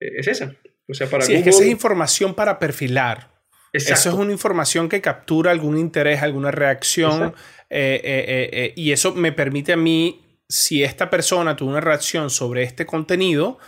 eh, 0.00 0.12
es 0.18 0.28
esa. 0.28 0.56
O 0.88 0.94
sea, 0.94 1.08
para 1.08 1.24
sí, 1.24 1.34
es 1.34 1.44
que 1.44 1.50
esa 1.50 1.62
es 1.62 1.70
información 1.70 2.34
para 2.34 2.58
perfilar. 2.58 3.32
Eso 3.72 3.92
es 3.92 4.14
una 4.14 4.30
información 4.30 4.88
que 4.88 5.00
captura 5.00 5.50
algún 5.50 5.76
interés, 5.76 6.22
alguna 6.22 6.50
reacción. 6.50 7.34
Eh, 7.68 8.00
eh, 8.04 8.72
y 8.76 8.92
eso 8.92 9.14
me 9.14 9.32
permite 9.32 9.72
a 9.72 9.76
mí, 9.76 10.38
si 10.48 10.84
esta 10.84 11.10
persona 11.10 11.56
tuvo 11.56 11.70
una 11.70 11.80
reacción 11.80 12.30
sobre 12.30 12.62
este 12.62 12.86
contenido, 12.86 13.58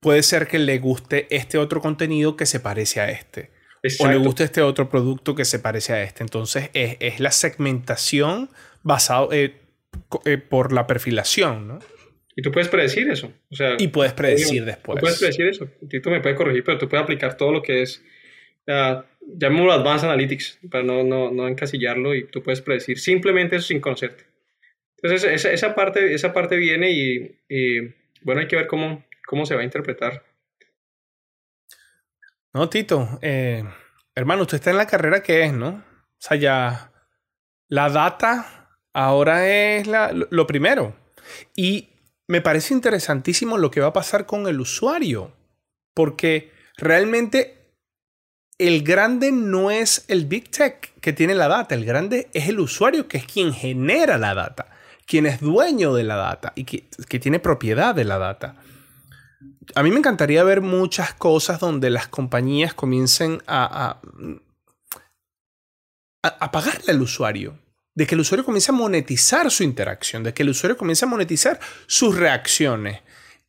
puede 0.00 0.22
ser 0.22 0.48
que 0.48 0.58
le 0.58 0.78
guste 0.78 1.26
este 1.30 1.58
otro 1.58 1.80
contenido 1.80 2.36
que 2.36 2.46
se 2.46 2.60
parece 2.60 3.00
a 3.00 3.10
este. 3.10 3.50
O 3.98 4.08
le 4.08 4.16
guste 4.16 4.44
este 4.44 4.60
otro 4.60 4.90
producto 4.90 5.34
que 5.34 5.44
se 5.44 5.58
parece 5.58 5.92
a 5.92 6.02
este. 6.02 6.22
Entonces 6.22 6.70
es, 6.74 6.96
es 7.00 7.20
la 7.20 7.30
segmentación 7.30 8.50
basado, 8.82 9.30
eh, 9.32 9.54
por 10.48 10.72
la 10.72 10.86
perfilación, 10.86 11.68
¿no? 11.68 11.78
Y 12.36 12.42
tú 12.42 12.52
puedes 12.52 12.68
predecir 12.68 13.10
eso. 13.10 13.32
O 13.50 13.54
sea, 13.56 13.76
y 13.78 13.88
puedes 13.88 14.12
predecir 14.12 14.64
después. 14.64 14.96
Tú 14.96 15.00
puedes 15.00 15.18
predecir 15.18 15.46
eso. 15.46 15.68
Tito 15.88 16.10
me 16.10 16.20
puede 16.20 16.34
corregir, 16.34 16.64
pero 16.64 16.78
tú 16.78 16.88
puedes 16.88 17.04
aplicar 17.04 17.36
todo 17.36 17.52
lo 17.52 17.62
que 17.62 17.82
es, 17.82 18.02
uh, 18.66 19.02
llamémoslo 19.36 19.72
Advanced 19.72 20.08
Analytics, 20.08 20.60
para 20.70 20.84
no, 20.84 21.02
no, 21.04 21.30
no, 21.30 21.48
encasillarlo, 21.48 22.14
y 22.14 22.24
tú 22.24 22.42
puedes 22.42 22.60
predecir 22.60 22.98
simplemente 22.98 23.56
eso 23.56 23.66
sin 23.66 23.80
conocerte. 23.80 24.24
Entonces, 25.02 25.30
esa, 25.30 25.52
esa 25.52 25.74
parte, 25.74 26.14
esa 26.14 26.32
parte 26.32 26.56
viene 26.56 26.90
y, 26.90 27.36
y, 27.48 27.80
bueno, 28.22 28.40
hay 28.40 28.46
que 28.46 28.56
ver 28.56 28.66
cómo, 28.66 29.04
cómo 29.30 29.46
se 29.46 29.54
va 29.54 29.60
a 29.60 29.64
interpretar. 29.64 30.24
No, 32.52 32.68
Tito, 32.68 33.20
eh, 33.22 33.62
hermano, 34.12 34.42
usted 34.42 34.56
está 34.56 34.70
en 34.70 34.76
la 34.76 34.88
carrera 34.88 35.22
que 35.22 35.44
es, 35.44 35.52
¿no? 35.52 35.68
O 35.68 36.18
sea, 36.18 36.36
ya 36.36 36.92
la 37.68 37.88
data 37.90 38.76
ahora 38.92 39.46
es 39.46 39.86
lo 39.86 40.46
primero. 40.48 40.96
Y 41.54 41.90
me 42.26 42.40
parece 42.40 42.74
interesantísimo 42.74 43.56
lo 43.56 43.70
que 43.70 43.80
va 43.80 43.86
a 43.86 43.92
pasar 43.92 44.26
con 44.26 44.48
el 44.48 44.58
usuario, 44.58 45.32
porque 45.94 46.50
realmente 46.76 47.76
el 48.58 48.82
grande 48.82 49.30
no 49.30 49.70
es 49.70 50.04
el 50.08 50.26
Big 50.26 50.50
Tech 50.50 50.92
que 51.00 51.12
tiene 51.12 51.36
la 51.36 51.46
data, 51.46 51.76
el 51.76 51.84
grande 51.84 52.28
es 52.32 52.48
el 52.48 52.58
usuario 52.58 53.06
que 53.06 53.18
es 53.18 53.26
quien 53.26 53.52
genera 53.52 54.18
la 54.18 54.34
data, 54.34 54.66
quien 55.06 55.26
es 55.26 55.38
dueño 55.40 55.94
de 55.94 56.02
la 56.02 56.16
data 56.16 56.52
y 56.56 56.64
que, 56.64 57.18
tiene 57.20 57.38
propiedad 57.38 57.94
de 57.94 58.04
la 58.04 58.18
data. 58.18 58.56
A 59.74 59.82
mí 59.82 59.90
me 59.90 59.98
encantaría 59.98 60.42
ver 60.42 60.60
muchas 60.60 61.14
cosas 61.14 61.60
donde 61.60 61.90
las 61.90 62.08
compañías 62.08 62.74
comiencen 62.74 63.42
a 63.46 64.00
a, 66.22 66.50
pagarle 66.50 66.92
al 66.92 67.02
usuario, 67.02 67.58
de 67.94 68.06
que 68.06 68.14
el 68.14 68.20
usuario 68.20 68.44
comience 68.44 68.70
a 68.70 68.74
monetizar 68.74 69.50
su 69.50 69.62
interacción, 69.62 70.22
de 70.22 70.34
que 70.34 70.42
el 70.42 70.50
usuario 70.50 70.76
comience 70.76 71.04
a 71.04 71.08
monetizar 71.08 71.60
sus 71.86 72.16
reacciones. 72.16 73.00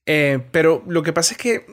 Eh, 0.06 0.40
pero 0.52 0.84
lo 0.88 1.04
que 1.04 1.14
pasa 1.14 1.34
es 1.34 1.38
que 1.38 1.66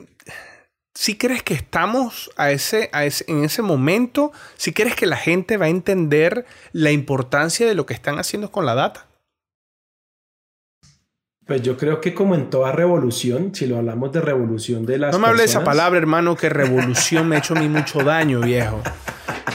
si 0.93 1.17
crees 1.17 1.43
que 1.43 1.53
estamos 1.53 2.31
a 2.35 2.51
ese, 2.51 2.89
en 2.93 3.43
ese 3.43 3.61
momento, 3.61 4.31
si 4.57 4.73
crees 4.73 4.95
que 4.95 5.05
la 5.05 5.17
gente 5.17 5.57
va 5.57 5.65
a 5.65 5.69
entender 5.69 6.45
la 6.73 6.91
importancia 6.91 7.65
de 7.65 7.75
lo 7.75 7.85
que 7.85 7.93
están 7.93 8.19
haciendo 8.19 8.51
con 8.51 8.65
la 8.65 8.75
data. 8.75 9.07
Pues 11.49 11.63
yo 11.63 11.77
creo 11.77 11.99
que 11.99 12.13
como 12.13 12.35
en 12.35 12.51
toda 12.51 12.71
revolución, 12.71 13.55
si 13.55 13.65
lo 13.65 13.77
hablamos 13.77 14.11
de 14.11 14.21
revolución 14.21 14.85
de 14.85 14.99
las 14.99 15.11
No 15.11 15.17
me 15.17 15.29
hable 15.29 15.39
de 15.39 15.45
esa 15.47 15.63
palabra, 15.63 15.97
hermano, 15.97 16.35
que 16.35 16.47
revolución 16.47 17.27
me 17.27 17.35
ha 17.35 17.39
hecho 17.39 17.55
a 17.55 17.59
mí 17.59 17.67
mucho 17.67 18.03
daño, 18.03 18.39
viejo. 18.39 18.83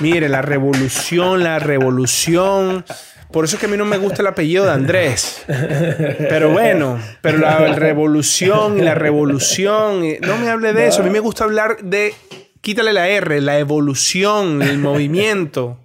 Mire, 0.00 0.28
la 0.28 0.42
revolución, 0.42 1.44
la 1.44 1.60
revolución. 1.60 2.84
Por 3.30 3.44
eso 3.44 3.54
es 3.54 3.60
que 3.60 3.66
a 3.66 3.68
mí 3.68 3.76
no 3.76 3.84
me 3.84 3.98
gusta 3.98 4.22
el 4.22 4.26
apellido 4.26 4.64
de 4.64 4.72
Andrés. 4.72 5.44
Pero 5.46 6.50
bueno, 6.50 6.98
pero 7.20 7.38
la 7.38 7.58
revolución 7.76 8.76
y 8.80 8.82
la 8.82 8.96
revolución. 8.96 10.02
No 10.20 10.36
me 10.38 10.50
hable 10.50 10.72
de 10.72 10.88
eso. 10.88 11.02
A 11.02 11.04
mí 11.04 11.10
me 11.10 11.20
gusta 11.20 11.44
hablar 11.44 11.76
de. 11.80 12.12
Quítale 12.60 12.92
la 12.92 13.06
R, 13.06 13.40
la 13.40 13.60
evolución, 13.60 14.62
el 14.62 14.78
movimiento. 14.78 15.78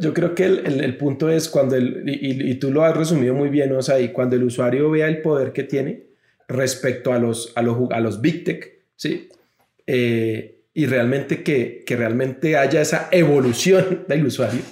Yo, 0.00 0.14
creo 0.14 0.34
que 0.34 0.44
el, 0.44 0.96
punto 0.96 1.28
es 1.28 1.48
cuando 1.48 1.76
el, 1.76 2.04
y, 2.06 2.54
tú 2.54 2.70
lo 2.70 2.84
has 2.84 2.96
resumido 2.96 3.34
muy 3.34 3.48
bien, 3.48 3.72
o 3.72 3.82
sea, 3.82 4.00
y 4.00 4.08
cuando 4.08 4.36
el 4.36 4.44
usuario 4.44 4.90
vea 4.90 5.08
el 5.08 5.20
poder 5.20 5.52
que 5.52 5.64
tiene 5.64 6.04
respecto 6.48 7.12
a 7.12 7.18
los, 7.18 7.52
a 7.56 7.62
los, 7.62 7.90
a 7.90 8.00
los 8.00 8.20
Big 8.20 8.44
Tech, 8.44 8.72
¿sí? 8.96 9.28
Eh, 9.86 10.62
y 10.74 10.86
realmente 10.86 11.42
que, 11.42 11.82
que, 11.84 11.96
realmente 11.96 12.56
haya 12.56 12.80
esa 12.80 13.08
evolución 13.10 14.04
del 14.08 14.24
usuario, 14.24 14.62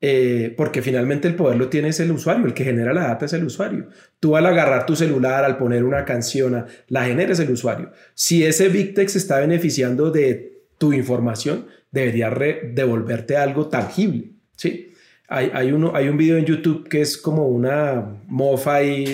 eh, 0.00 0.52
porque 0.56 0.82
finalmente 0.82 1.28
el 1.28 1.34
poder 1.34 1.56
lo 1.56 1.68
tiene 1.68 1.88
es 1.88 2.00
el 2.00 2.12
usuario, 2.12 2.46
el 2.46 2.54
que 2.54 2.64
genera 2.64 2.92
la 2.92 3.08
data 3.08 3.26
es 3.26 3.32
el 3.32 3.44
usuario. 3.44 3.88
Tú 4.20 4.36
al 4.36 4.46
agarrar 4.46 4.86
tu 4.86 4.96
celular, 4.96 5.44
al 5.44 5.56
poner 5.56 5.84
una 5.84 6.04
canción, 6.04 6.66
la 6.88 7.04
generas 7.04 7.40
el 7.40 7.50
usuario. 7.50 7.90
Si 8.14 8.44
ese 8.44 8.68
Big 8.68 8.94
Tech 8.94 9.08
se 9.08 9.18
está 9.18 9.40
beneficiando 9.40 10.10
de 10.10 10.62
tu 10.78 10.92
información, 10.92 11.66
debería 11.94 12.28
devolverte 12.30 13.36
algo 13.36 13.68
tangible, 13.68 14.32
¿sí? 14.56 14.90
Hay, 15.28 15.50
hay, 15.54 15.72
uno, 15.72 15.92
hay 15.94 16.08
un 16.08 16.18
video 16.18 16.36
en 16.36 16.44
YouTube 16.44 16.88
que 16.88 17.00
es 17.00 17.16
como 17.16 17.46
una 17.46 18.18
mofa 18.26 18.82
y 18.82 19.04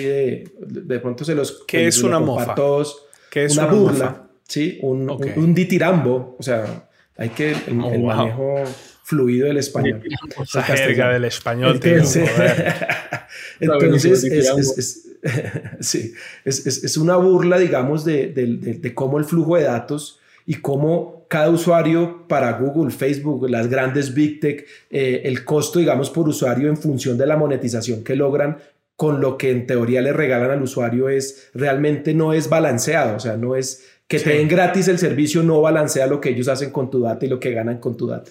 de, 0.59 0.99
pronto 0.99 1.23
se 1.23 1.35
los... 1.35 1.63
¿Qué 1.67 1.87
es 1.87 2.03
una 2.03 2.19
mofa? 2.19 2.53
Todos, 2.55 3.05
es 3.33 3.55
una, 3.55 3.67
burla, 3.67 4.27
¿sí? 4.47 4.79
Un, 4.81 5.09
un, 5.09 5.53
ditirambo, 5.53 6.35
o 6.37 6.43
sea, 6.43 6.89
hay 7.17 7.29
que 7.29 7.51
el, 7.51 7.79
oh, 7.81 7.97
manejo 7.99 8.63
fluido 9.03 9.47
del 9.47 9.57
español. 9.57 10.01
La 10.53 10.63
jerga 10.63 11.13
del 11.13 11.25
español. 11.25 11.79
Entonces, 11.81 12.29
entonces 13.59 14.23
es, 14.23 15.07
sí, 15.79 16.13
es, 16.43 16.97
una 16.97 17.15
burla, 17.15 17.57
digamos, 17.59 18.03
de, 18.03 18.27
de, 18.27 18.47
de 18.47 18.93
cómo 18.95 19.19
el 19.19 19.25
flujo 19.25 19.55
de 19.55 19.63
datos 19.63 20.19
y 20.45 20.55
cómo 20.55 21.20
cada 21.31 21.49
usuario 21.49 22.27
para 22.27 22.51
Google, 22.59 22.91
Facebook, 22.91 23.49
las 23.49 23.69
grandes 23.69 24.13
Big 24.13 24.41
Tech, 24.41 24.67
eh, 24.89 25.21
el 25.23 25.45
costo, 25.45 25.79
digamos, 25.79 26.09
por 26.09 26.27
usuario 26.27 26.67
en 26.67 26.75
función 26.75 27.17
de 27.17 27.25
la 27.25 27.37
monetización 27.37 28.03
que 28.03 28.17
logran 28.17 28.57
con 28.97 29.21
lo 29.21 29.37
que 29.37 29.49
en 29.49 29.65
teoría 29.65 30.01
le 30.01 30.11
regalan 30.11 30.51
al 30.51 30.61
usuario 30.61 31.07
es 31.07 31.49
realmente 31.53 32.13
no 32.13 32.33
es 32.33 32.49
balanceado, 32.49 33.15
o 33.15 33.19
sea, 33.21 33.37
no 33.37 33.55
es 33.55 33.87
que 34.09 34.19
te 34.19 34.31
den 34.31 34.49
gratis 34.49 34.89
el 34.89 34.99
servicio, 34.99 35.41
no 35.41 35.61
balancea 35.61 36.05
lo 36.05 36.19
que 36.19 36.31
ellos 36.31 36.49
hacen 36.49 36.69
con 36.69 36.89
tu 36.89 36.99
data 36.99 37.25
y 37.25 37.29
lo 37.29 37.39
que 37.39 37.53
ganan 37.53 37.77
con 37.77 37.95
tu 37.95 38.07
data. 38.07 38.29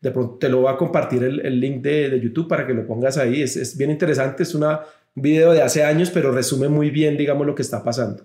De 0.00 0.10
pronto 0.10 0.38
te 0.38 0.48
lo 0.48 0.62
voy 0.62 0.72
a 0.72 0.78
compartir 0.78 1.22
el, 1.22 1.60
link 1.60 1.82
de, 1.82 2.18
YouTube 2.22 2.48
para 2.48 2.66
que 2.66 2.72
lo 2.72 2.86
pongas 2.86 3.18
ahí. 3.18 3.42
Es, 3.42 3.54
es 3.58 3.76
bien 3.76 3.90
interesante, 3.90 4.44
es 4.44 4.54
una, 4.54 4.80
un 5.14 5.22
video 5.22 5.52
de 5.52 5.60
hace 5.60 5.84
años, 5.84 6.08
pero 6.08 6.32
resume 6.32 6.70
muy 6.70 6.88
bien, 6.88 7.18
digamos, 7.18 7.46
lo 7.46 7.54
que 7.54 7.60
está 7.60 7.84
pasando. 7.84 8.24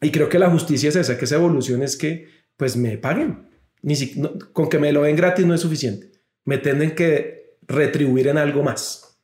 Y 0.00 0.12
creo 0.12 0.28
que 0.28 0.38
la 0.38 0.48
justicia 0.48 0.88
es 0.88 0.94
esa, 0.94 1.18
que 1.18 1.24
esa 1.24 1.34
evolución 1.34 1.82
es 1.82 1.96
que 1.96 2.39
pues 2.60 2.76
me 2.76 2.98
paguen. 2.98 3.48
Ni 3.80 3.96
si, 3.96 4.22
con 4.52 4.68
que 4.68 4.78
me 4.78 4.92
lo 4.92 5.04
den 5.04 5.16
gratis 5.16 5.46
no 5.46 5.54
es 5.54 5.62
suficiente. 5.62 6.12
Me 6.44 6.58
tienen 6.58 6.94
que 6.94 7.56
retribuir 7.66 8.28
en 8.28 8.36
algo 8.36 8.62
más. 8.62 9.18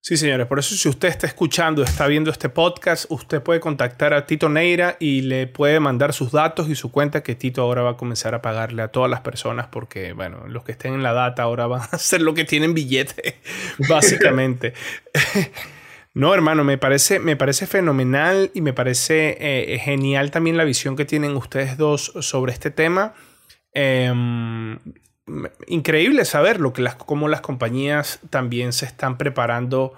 Sí, 0.00 0.16
señores. 0.16 0.46
Por 0.46 0.60
eso 0.60 0.76
si 0.76 0.88
usted 0.88 1.08
está 1.08 1.26
escuchando, 1.26 1.82
está 1.82 2.06
viendo 2.06 2.30
este 2.30 2.48
podcast, 2.48 3.06
usted 3.08 3.42
puede 3.42 3.58
contactar 3.58 4.14
a 4.14 4.24
Tito 4.24 4.48
Neira 4.48 4.96
y 5.00 5.22
le 5.22 5.48
puede 5.48 5.80
mandar 5.80 6.12
sus 6.12 6.30
datos 6.30 6.68
y 6.68 6.76
su 6.76 6.92
cuenta 6.92 7.24
que 7.24 7.34
Tito 7.34 7.62
ahora 7.62 7.82
va 7.82 7.90
a 7.90 7.96
comenzar 7.96 8.36
a 8.36 8.40
pagarle 8.40 8.82
a 8.82 8.88
todas 8.88 9.10
las 9.10 9.22
personas 9.22 9.66
porque, 9.66 10.12
bueno, 10.12 10.46
los 10.46 10.62
que 10.62 10.70
estén 10.70 10.94
en 10.94 11.02
la 11.02 11.12
data 11.12 11.42
ahora 11.42 11.66
van 11.66 11.80
a 11.80 11.84
hacer 11.96 12.22
lo 12.22 12.34
que 12.34 12.44
tienen 12.44 12.72
billete, 12.72 13.40
básicamente. 13.88 14.74
No, 16.14 16.34
hermano, 16.34 16.62
me 16.62 16.76
parece, 16.76 17.18
me 17.20 17.36
parece 17.36 17.66
fenomenal 17.66 18.50
y 18.54 18.60
me 18.60 18.74
parece 18.74 19.36
eh, 19.40 19.78
genial 19.78 20.30
también 20.30 20.58
la 20.58 20.64
visión 20.64 20.94
que 20.94 21.06
tienen 21.06 21.36
ustedes 21.36 21.78
dos 21.78 22.12
sobre 22.20 22.52
este 22.52 22.70
tema. 22.70 23.14
Em, 23.72 24.78
increíble 25.66 26.24
saber 26.26 26.60
lo 26.60 26.74
que 26.74 26.82
las, 26.82 26.96
cómo 26.96 27.28
las 27.28 27.40
compañías 27.40 28.20
también 28.28 28.72
se 28.74 28.84
están 28.84 29.16
preparando 29.16 29.94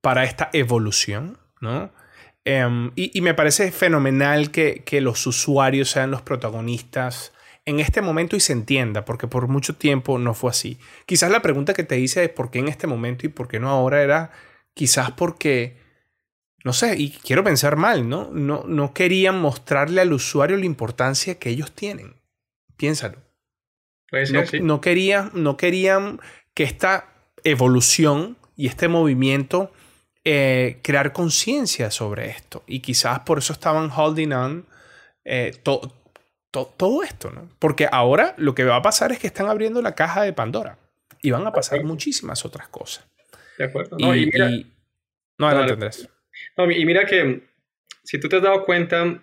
para 0.00 0.24
esta 0.24 0.48
evolución, 0.54 1.38
¿no? 1.60 1.90
Em, 2.44 2.92
y, 2.94 3.20
me 3.20 3.34
parece 3.34 3.70
fenomenal 3.70 4.50
que, 4.50 4.82
que 4.86 5.02
los 5.02 5.26
usuarios 5.26 5.90
sean 5.90 6.10
los 6.10 6.22
protagonistas 6.22 7.34
en 7.66 7.78
este 7.78 8.00
momento 8.00 8.36
y 8.36 8.40
se 8.40 8.54
entienda, 8.54 9.04
porque 9.04 9.26
por 9.26 9.48
mucho 9.48 9.76
tiempo 9.76 10.18
no 10.18 10.32
fue 10.32 10.50
así. 10.50 10.78
Quizás 11.04 11.30
la 11.30 11.42
pregunta 11.42 11.74
que 11.74 11.84
te 11.84 11.98
hice 11.98 12.24
es 12.24 12.30
por 12.30 12.50
qué 12.50 12.60
en 12.60 12.68
este 12.68 12.86
momento 12.86 13.26
y 13.26 13.28
por 13.28 13.48
qué 13.48 13.60
no 13.60 13.68
ahora 13.68 14.02
era 14.02 14.30
Quizás 14.78 15.10
porque, 15.10 15.76
no 16.62 16.72
sé, 16.72 16.94
y 16.96 17.10
quiero 17.10 17.42
pensar 17.42 17.74
mal, 17.74 18.08
¿no? 18.08 18.30
No, 18.32 18.62
no 18.64 18.94
querían 18.94 19.40
mostrarle 19.40 20.00
al 20.00 20.12
usuario 20.12 20.56
la 20.56 20.66
importancia 20.66 21.36
que 21.36 21.50
ellos 21.50 21.72
tienen. 21.72 22.14
Piénsalo. 22.76 23.18
no, 24.62 24.80
querían, 24.80 25.32
no 25.34 25.56
querían 25.56 26.20
que 26.54 26.62
esta 26.62 27.08
evolución 27.42 28.36
y 28.54 28.68
este 28.68 28.86
movimiento 28.86 29.72
eh, 30.22 30.78
crear 30.82 31.12
conciencia 31.12 31.90
sobre 31.90 32.28
esto. 32.28 32.62
Y 32.68 32.78
quizás 32.78 33.18
por 33.26 33.38
eso 33.38 33.52
estaban 33.52 33.90
holding 33.90 34.32
on 34.32 34.66
eh, 35.24 35.58
todo 35.60 37.02
esto, 37.02 37.32
¿no? 37.32 37.48
Porque 37.58 37.88
ahora 37.90 38.36
lo 38.38 38.54
que 38.54 38.62
va 38.62 38.76
a 38.76 38.82
pasar 38.82 39.10
es 39.10 39.18
que 39.18 39.26
están 39.26 39.48
abriendo 39.48 39.82
la 39.82 39.96
caja 39.96 40.22
de 40.22 40.32
Pandora 40.32 40.78
y 41.20 41.32
van 41.32 41.44
a 41.48 41.52
pasar 41.52 41.82
muchísimas 41.82 42.44
otras 42.44 42.68
cosas. 42.68 43.08
De 43.58 43.64
acuerdo. 43.64 43.96
No, 43.98 44.14
y, 44.14 44.26
mira, 44.26 44.50
no, 46.56 46.70
y 46.70 46.84
mira 46.84 47.04
que 47.04 47.42
si 48.04 48.18
tú 48.18 48.28
te 48.28 48.36
has 48.36 48.42
dado 48.42 48.64
cuenta, 48.64 49.22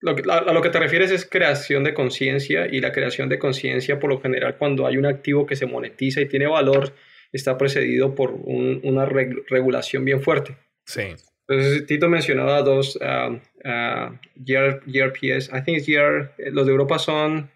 lo 0.00 0.16
a, 0.32 0.52
lo 0.52 0.62
que 0.62 0.70
te 0.70 0.78
refieres 0.78 1.10
es 1.10 1.24
creación 1.24 1.84
de 1.84 1.94
conciencia 1.94 2.66
y 2.66 2.80
la 2.80 2.92
creación 2.92 3.28
de 3.28 3.38
conciencia 3.38 4.00
por 4.00 4.10
lo 4.10 4.20
general 4.20 4.56
cuando 4.56 4.86
hay 4.86 4.96
un 4.96 5.06
activo 5.06 5.46
que 5.46 5.56
se 5.56 5.66
monetiza 5.66 6.20
y 6.20 6.26
tiene 6.26 6.46
valor 6.46 6.94
está 7.32 7.58
precedido 7.58 8.14
por 8.14 8.32
una 8.32 9.04
regulación 9.04 10.04
bien 10.04 10.22
fuerte. 10.22 10.56
Sí. 10.86 11.14
Entonces, 11.48 11.86
Tito 11.86 12.08
mencionaba 12.08 12.62
dos 12.62 12.96
uh, 12.96 13.34
uh, 13.34 14.18
GRPS, 14.36 15.50
I 15.52 15.62
think 15.64 15.86
GR, 15.86 16.32
los 16.50 16.66
de 16.66 16.72
Europa 16.72 16.98
son 16.98 17.50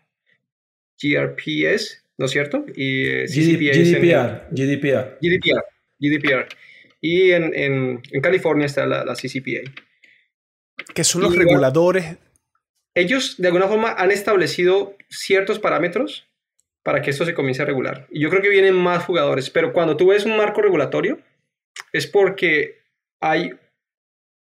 GRPS, 1.02 2.04
¿no 2.18 2.26
es 2.26 2.30
cierto? 2.30 2.64
Y 2.76 3.06
eh, 3.06 3.26
GDPR, 3.26 4.48
GDPR. 4.50 5.18
GDPR. 5.20 5.64
GDPR. 6.00 6.48
Y 7.00 7.32
en, 7.32 7.54
en, 7.54 8.02
en 8.10 8.20
California 8.20 8.66
está 8.66 8.86
la, 8.86 9.04
la, 9.04 9.14
CCPA. 9.14 9.70
Que 10.94 11.04
son 11.04 11.22
los 11.22 11.36
reguladores. 11.36 12.18
Ellos, 12.94 13.36
de 13.38 13.48
alguna 13.48 13.68
forma, 13.68 13.92
han 13.92 14.10
establecido 14.10 14.96
ciertos 15.08 15.58
parámetros 15.58 16.28
para 16.82 17.02
que 17.02 17.10
esto 17.10 17.24
se 17.24 17.34
comience 17.34 17.62
a 17.62 17.66
regular. 17.66 18.06
Y 18.10 18.20
yo 18.20 18.30
creo 18.30 18.42
que 18.42 18.48
vienen 18.48 18.74
más 18.74 19.04
jugadores, 19.04 19.50
pero 19.50 19.72
cuando 19.72 19.96
tú 19.96 20.08
ves 20.08 20.24
un 20.24 20.36
marco 20.36 20.62
regulatorio, 20.62 21.20
es 21.92 22.06
porque 22.06 22.82
hay, 23.20 23.52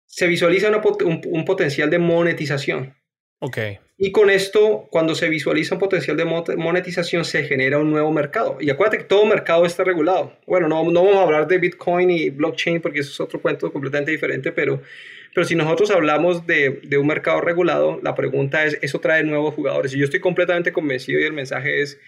se 0.05 0.27
visualiza 0.27 0.69
un, 0.69 1.21
un 1.25 1.45
potencial 1.45 1.89
de 1.89 1.99
monetización. 1.99 2.95
Ok. 3.39 3.57
Y 4.01 4.13
con 4.13 4.29
esto, 4.29 4.87
cuando 4.89 5.13
se 5.13 5.27
visualiza 5.27 5.75
un 5.75 5.79
potencial 5.79 6.15
de 6.15 6.23
monetización, 6.23 7.25
se 7.25 7.43
genera 7.43 7.79
un 7.79 7.91
nuevo 7.91 8.13
mercado. 8.13 8.57
Y 8.61 8.69
acuérdate 8.69 8.99
que 8.99 9.03
todo 9.03 9.25
mercado 9.25 9.65
está 9.65 9.83
regulado. 9.83 10.39
Bueno, 10.47 10.69
no, 10.69 10.89
no 10.89 11.03
vamos 11.03 11.17
a 11.17 11.23
hablar 11.23 11.49
de 11.49 11.57
Bitcoin 11.57 12.09
y 12.09 12.29
blockchain 12.29 12.79
porque 12.79 13.01
eso 13.01 13.11
es 13.11 13.19
otro 13.19 13.41
cuento 13.41 13.73
completamente 13.73 14.11
diferente, 14.11 14.53
pero, 14.53 14.81
pero 15.35 15.45
si 15.45 15.53
nosotros 15.53 15.91
hablamos 15.91 16.47
de, 16.47 16.79
de 16.81 16.97
un 16.97 17.07
mercado 17.07 17.41
regulado, 17.41 17.99
la 18.01 18.15
pregunta 18.15 18.63
es, 18.63 18.79
¿eso 18.81 19.01
trae 19.01 19.21
nuevos 19.25 19.53
jugadores? 19.53 19.93
Y 19.93 19.97
yo 19.97 20.05
estoy 20.05 20.21
completamente 20.21 20.71
convencido 20.71 21.19
y 21.19 21.25
el 21.25 21.33
mensaje 21.33 21.81
es, 21.81 21.99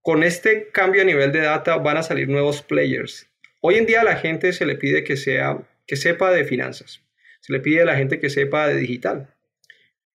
con 0.00 0.22
este 0.22 0.68
cambio 0.72 1.02
a 1.02 1.04
nivel 1.04 1.32
de 1.32 1.40
data 1.40 1.76
van 1.76 1.98
a 1.98 2.02
salir 2.02 2.30
nuevos 2.30 2.62
players. 2.62 3.28
Hoy 3.60 3.74
en 3.74 3.84
día 3.84 4.00
a 4.00 4.04
la 4.04 4.16
gente 4.16 4.54
se 4.54 4.64
le 4.64 4.76
pide 4.76 5.04
que, 5.04 5.18
sea, 5.18 5.58
que 5.86 5.96
sepa 5.96 6.30
de 6.32 6.46
finanzas, 6.46 7.02
se 7.40 7.52
le 7.52 7.60
pide 7.60 7.82
a 7.82 7.84
la 7.84 7.96
gente 7.96 8.18
que 8.20 8.30
sepa 8.30 8.68
de 8.68 8.76
digital 8.76 9.34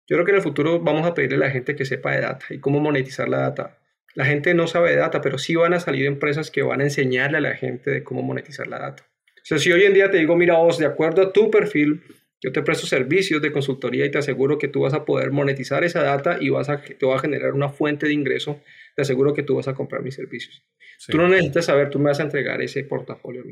yo 0.08 0.16
creo 0.16 0.26
que 0.26 0.32
en 0.32 0.38
el 0.38 0.43
futuro 0.43 0.80
vamos 0.80 1.06
a 1.06 1.14
pedirle 1.14 1.38
a 1.38 1.47
la 1.47 1.51
gente 1.51 1.76
que 1.76 1.86
sepa 1.86 2.12
de 2.14 2.22
data 2.22 2.45
y 2.49 2.60
cómo 2.60 2.80
monetizar 2.80 3.28
la 3.28 3.39
data. 3.39 3.80
La 4.14 4.26
gente 4.26 4.53
no 4.53 4.68
sabe 4.68 4.91
de 4.91 4.97
data, 4.97 5.22
pero 5.22 5.38
sí 5.38 5.56
van 5.56 5.74
a 5.74 5.80
salir 5.80 6.06
empresas 6.06 6.51
que 6.51 6.62
van 6.62 6.82
a 6.82 6.86
enseñarle 6.86 7.38
a 7.38 7.41
la 7.41 7.56
gente 7.56 7.91
de 7.91 8.03
cómo 8.03 8.22
monetizar 8.22 8.68
la 8.68 8.80
data. 8.80 9.03
O 9.38 9.47
sea, 9.47 9.60
si 9.60 9.72
hoy 9.72 9.84
en 9.84 9.93
día 9.93 10.10
te 10.10 10.18
digo, 10.18 10.36
mira 10.36 10.58
vos, 10.58 10.78
de 10.78 10.86
acuerdo 10.86 11.22
a 11.22 11.34
tu 11.34 11.51
perfil, 11.51 12.01
yo 12.41 12.51
te 12.51 12.62
presto 12.62 12.86
servicios 12.88 13.41
de 13.41 13.51
consultoría 13.51 14.06
y 14.06 14.12
te 14.12 14.18
aseguro 14.18 14.58
que 14.58 14.68
tú 14.68 14.82
vas 14.82 14.93
a 14.93 15.03
poder 15.03 15.32
monetizar 15.32 15.84
esa 15.84 16.03
data 16.03 16.38
y 16.39 16.49
vas 16.49 16.70
a, 16.70 16.82
te 16.82 17.06
va 17.06 17.16
a 17.16 17.20
generar 17.20 17.53
una 17.53 17.70
fuente 17.70 18.06
de 18.06 18.14
ingreso. 18.14 18.62
Te 18.95 19.01
aseguro 19.01 19.34
que 19.34 19.43
tú 19.43 19.56
vas 19.56 19.68
a 19.68 19.74
comprar 19.74 20.01
mis 20.03 20.16
servicios. 20.16 20.64
Tú 21.08 21.18
no 21.18 21.28
necesitas 21.28 21.66
saber, 21.66 21.89
tú 21.89 21.99
me 21.99 22.10
vas 22.10 22.20
a 22.20 22.24
entregar 22.24 22.62
ese 22.62 22.84
portafolio. 22.84 23.43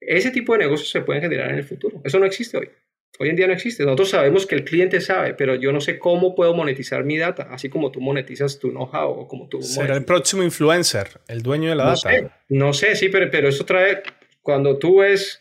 Ese 0.00 0.30
tipo 0.30 0.54
de 0.54 0.60
negocios 0.60 0.90
se 0.90 1.02
pueden 1.02 1.22
generar 1.22 1.50
en 1.50 1.56
el 1.56 1.64
futuro. 1.64 2.00
Eso 2.04 2.18
no 2.18 2.26
existe 2.26 2.56
hoy. 2.56 2.70
Hoy 3.18 3.28
en 3.28 3.36
día 3.36 3.46
no 3.46 3.52
existe. 3.52 3.84
Nosotros 3.84 4.10
sabemos 4.10 4.46
que 4.46 4.54
el 4.54 4.64
cliente 4.64 5.00
sabe, 5.00 5.34
pero 5.34 5.54
yo 5.54 5.70
no 5.72 5.80
sé 5.80 5.98
cómo 5.98 6.34
puedo 6.34 6.54
monetizar 6.54 7.04
mi 7.04 7.18
data, 7.18 7.48
así 7.50 7.68
como 7.68 7.90
tú 7.90 8.00
monetizas 8.00 8.58
tu 8.58 8.70
know-how 8.70 9.10
o 9.10 9.28
como 9.28 9.48
tú... 9.48 9.62
Será 9.62 9.96
el 9.96 10.04
próximo 10.04 10.42
influencer, 10.42 11.20
el 11.28 11.42
dueño 11.42 11.70
de 11.70 11.76
la 11.76 11.84
data. 11.84 12.42
no 12.48 12.72
sé, 12.72 12.96
sí, 12.96 13.08
pero, 13.08 13.30
pero 13.30 13.48
eso 13.48 13.64
trae... 13.64 14.02
Cuando 14.40 14.78
tú 14.78 14.98
ves... 15.00 15.40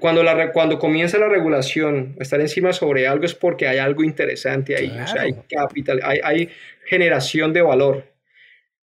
Cuando, 0.00 0.22
la, 0.22 0.52
cuando 0.52 0.78
comienza 0.78 1.18
la 1.18 1.28
regulación, 1.28 2.16
estar 2.20 2.40
encima 2.40 2.72
sobre 2.72 3.08
algo 3.08 3.24
es 3.24 3.34
porque 3.34 3.66
hay 3.66 3.78
algo 3.78 4.04
interesante 4.04 4.76
ahí. 4.76 4.88
O 4.88 5.06
sea, 5.06 5.22
hay 5.22 5.34
capital, 5.50 6.00
hay, 6.04 6.20
hay 6.22 6.50
generación 6.86 7.52
de 7.52 7.62
valor. 7.62 8.04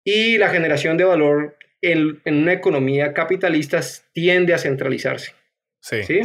Y 0.04 0.38
la 0.38 0.48
generación 0.48 0.96
de 0.96 1.04
valor 1.04 1.58
en, 1.82 2.20
en, 2.24 2.36
una 2.36 2.54
economía 2.54 3.12
capitalista 3.12 3.80
tiende 4.14 4.54
a 4.54 4.58
centralizarse. 4.58 5.34
Sí. 5.80 6.02
¿sí? 6.04 6.20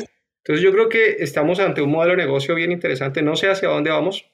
Entonces 0.46 0.64
yo 0.64 0.72
creo 0.72 0.90
que 0.90 1.18
estamos 1.24 1.60
ante 1.60 1.82
un 1.82 1.90
modelo 1.90 2.12
de 2.12 2.18
negocio 2.18 2.54
bien 2.54 2.72
interesante. 2.72 3.24
No 3.24 3.36
sé 3.36 3.50
hacia 3.50 3.68
dónde 3.68 3.90
vamos, 3.90 4.32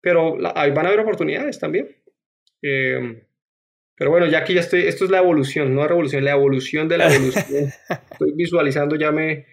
pero 0.00 0.38
ahí 0.54 0.70
van 0.70 0.86
a 0.86 0.90
haber 0.90 1.00
oportunidades 1.00 1.58
también. 1.58 1.88
Em, 2.62 3.20
pero 3.96 4.12
bueno, 4.12 4.26
ya 4.26 4.38
aquí 4.38 4.54
ya 4.54 4.60
estoy, 4.60 4.82
esto 4.82 5.04
es 5.04 5.10
la 5.10 5.18
evolución, 5.18 5.74
no 5.74 5.80
la 5.80 5.88
revolución, 5.88 6.24
la 6.24 6.30
evolución 6.30 6.88
de 6.88 6.98
la 6.98 7.12
evolución. 7.12 7.68
estoy 8.12 8.32
visualizando 8.36 8.94
ya 8.94 9.10
me, 9.10 9.46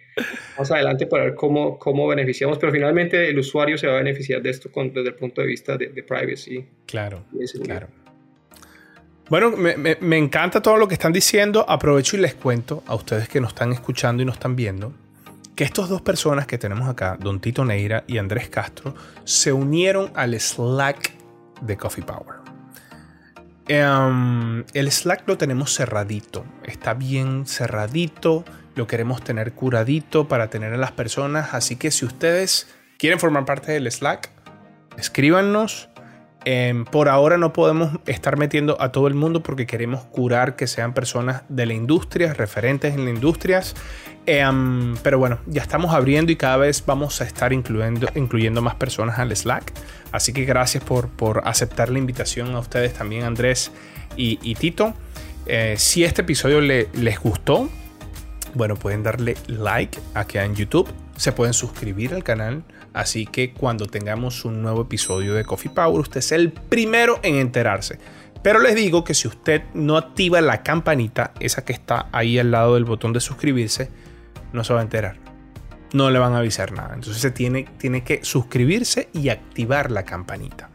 más 0.56 0.70
adelante 0.70 1.08
para 1.08 1.24
ver 1.24 1.34
cómo, 1.34 1.80
cómo 1.80 2.06
beneficiamos, 2.06 2.58
pero 2.58 2.70
finalmente 2.70 3.28
el 3.28 3.36
usuario 3.36 3.76
se 3.76 3.88
va 3.88 3.94
a 3.94 3.96
beneficiar 3.96 4.40
de 4.40 4.50
esto 4.50 4.70
con, 4.70 4.92
desde 4.92 5.08
el 5.08 5.16
punto 5.16 5.40
de 5.40 5.48
vista 5.48 5.76
de, 5.76 5.88
privacy. 6.04 6.64
Claro, 6.86 7.24
claro. 7.64 7.88
Bueno, 9.28 9.50
me, 9.50 9.74
me, 9.76 10.16
encanta 10.16 10.62
todo 10.62 10.76
lo 10.76 10.86
que 10.86 10.94
están 10.94 11.12
diciendo. 11.12 11.68
Aprovecho 11.68 12.16
y 12.16 12.20
les 12.20 12.34
cuento 12.34 12.84
a 12.86 12.94
ustedes 12.94 13.28
que 13.28 13.40
nos 13.40 13.50
están 13.50 13.72
escuchando 13.72 14.22
y 14.22 14.26
nos 14.26 14.36
están 14.36 14.54
viendo 14.54 14.94
que 15.58 15.64
estas 15.64 15.88
dos 15.88 16.02
personas 16.02 16.46
que 16.46 16.56
tenemos 16.56 16.88
acá, 16.88 17.16
Don 17.18 17.40
Tito 17.40 17.64
Neira 17.64 18.04
y 18.06 18.18
Andrés 18.18 18.48
Castro, 18.48 18.94
se 19.24 19.52
unieron 19.52 20.12
al 20.14 20.38
Slack 20.38 21.12
de 21.62 21.76
Coffee 21.76 22.04
Power. 22.04 22.36
Em, 23.66 24.64
el 24.72 24.92
Slack 24.92 25.26
lo 25.26 25.36
tenemos 25.36 25.74
cerradito, 25.74 26.44
está 26.62 26.94
bien 26.94 27.44
cerradito, 27.44 28.44
lo 28.76 28.86
queremos 28.86 29.24
tener 29.24 29.52
curadito 29.52 30.28
para 30.28 30.48
tener 30.48 30.74
a 30.74 30.76
las 30.76 30.92
personas, 30.92 31.52
así 31.52 31.74
que 31.74 31.90
si 31.90 32.06
ustedes 32.06 32.68
quieren 32.96 33.18
formar 33.18 33.44
parte 33.44 33.72
del 33.72 33.90
Slack, 33.90 34.30
escríbanos. 34.96 35.88
Em, 36.44 36.84
por 36.84 37.08
ahora 37.08 37.36
no 37.36 37.52
podemos 37.52 37.98
estar 38.06 38.36
metiendo 38.36 38.80
a 38.80 38.92
todo 38.92 39.08
el 39.08 39.14
mundo 39.14 39.42
porque 39.42 39.66
queremos 39.66 40.04
curar 40.04 40.56
que 40.56 40.66
sean 40.66 40.94
personas 40.94 41.42
de 41.48 41.66
la 41.66 41.74
industria, 41.74 42.32
referentes 42.32 42.94
en 42.94 43.04
la 43.04 43.10
industria 43.10 43.62
Em, 44.30 44.94
pero 45.02 45.18
bueno, 45.18 45.38
ya 45.46 45.62
estamos 45.62 45.94
abriendo 45.94 46.30
y 46.30 46.36
cada 46.36 46.58
vez 46.58 46.84
vamos 46.84 47.22
a 47.22 47.24
estar 47.24 47.54
incluyendo, 47.54 48.60
más 48.60 48.74
personas 48.74 49.18
al 49.18 49.34
Slack. 49.34 49.72
Así 50.12 50.34
que 50.34 50.44
gracias 50.44 50.84
por, 50.84 51.40
aceptar 51.44 51.88
la 51.88 51.98
invitación 51.98 52.54
a 52.54 52.58
ustedes 52.58 52.92
también, 52.92 53.24
Andrés 53.24 53.72
y, 54.18 54.54
Tito. 54.56 54.92
Eh, 55.46 55.76
si 55.78 56.04
este 56.04 56.20
episodio 56.20 56.60
les 56.60 57.18
gustó, 57.20 57.70
bueno, 58.52 58.76
pueden 58.76 59.02
darle 59.02 59.34
like 59.46 59.98
aquí 60.12 60.36
en 60.36 60.54
YouTube. 60.54 60.92
Se 61.16 61.32
pueden 61.32 61.54
suscribir 61.54 62.12
al 62.12 62.22
canal. 62.22 62.64
Así 62.92 63.26
que 63.26 63.52
cuando 63.52 63.86
tengamos 63.86 64.44
un 64.44 64.62
nuevo 64.62 64.82
episodio 64.82 65.34
de 65.34 65.44
Coffee 65.44 65.70
Power, 65.70 66.00
usted 66.00 66.18
es 66.18 66.32
el 66.32 66.52
primero 66.52 67.20
en 67.22 67.36
enterarse. 67.36 67.98
Pero 68.42 68.60
les 68.60 68.74
digo 68.74 69.04
que 69.04 69.14
si 69.14 69.28
usted 69.28 69.62
no 69.74 69.96
activa 69.96 70.40
la 70.40 70.62
campanita, 70.62 71.32
esa 71.40 71.64
que 71.64 71.72
está 71.72 72.08
ahí 72.12 72.38
al 72.38 72.50
lado 72.50 72.74
del 72.74 72.84
botón 72.84 73.12
de 73.12 73.20
suscribirse, 73.20 73.90
no 74.52 74.64
se 74.64 74.72
va 74.72 74.80
a 74.80 74.82
enterar. 74.82 75.16
No 75.92 76.10
le 76.10 76.18
van 76.18 76.34
a 76.34 76.38
avisar 76.38 76.72
nada. 76.72 76.94
Entonces 76.94 77.20
se 77.20 77.30
tiene, 77.30 77.66
tiene 77.78 78.04
que 78.04 78.24
suscribirse 78.24 79.08
y 79.12 79.30
activar 79.30 79.90
la 79.90 80.04
campanita. 80.04 80.70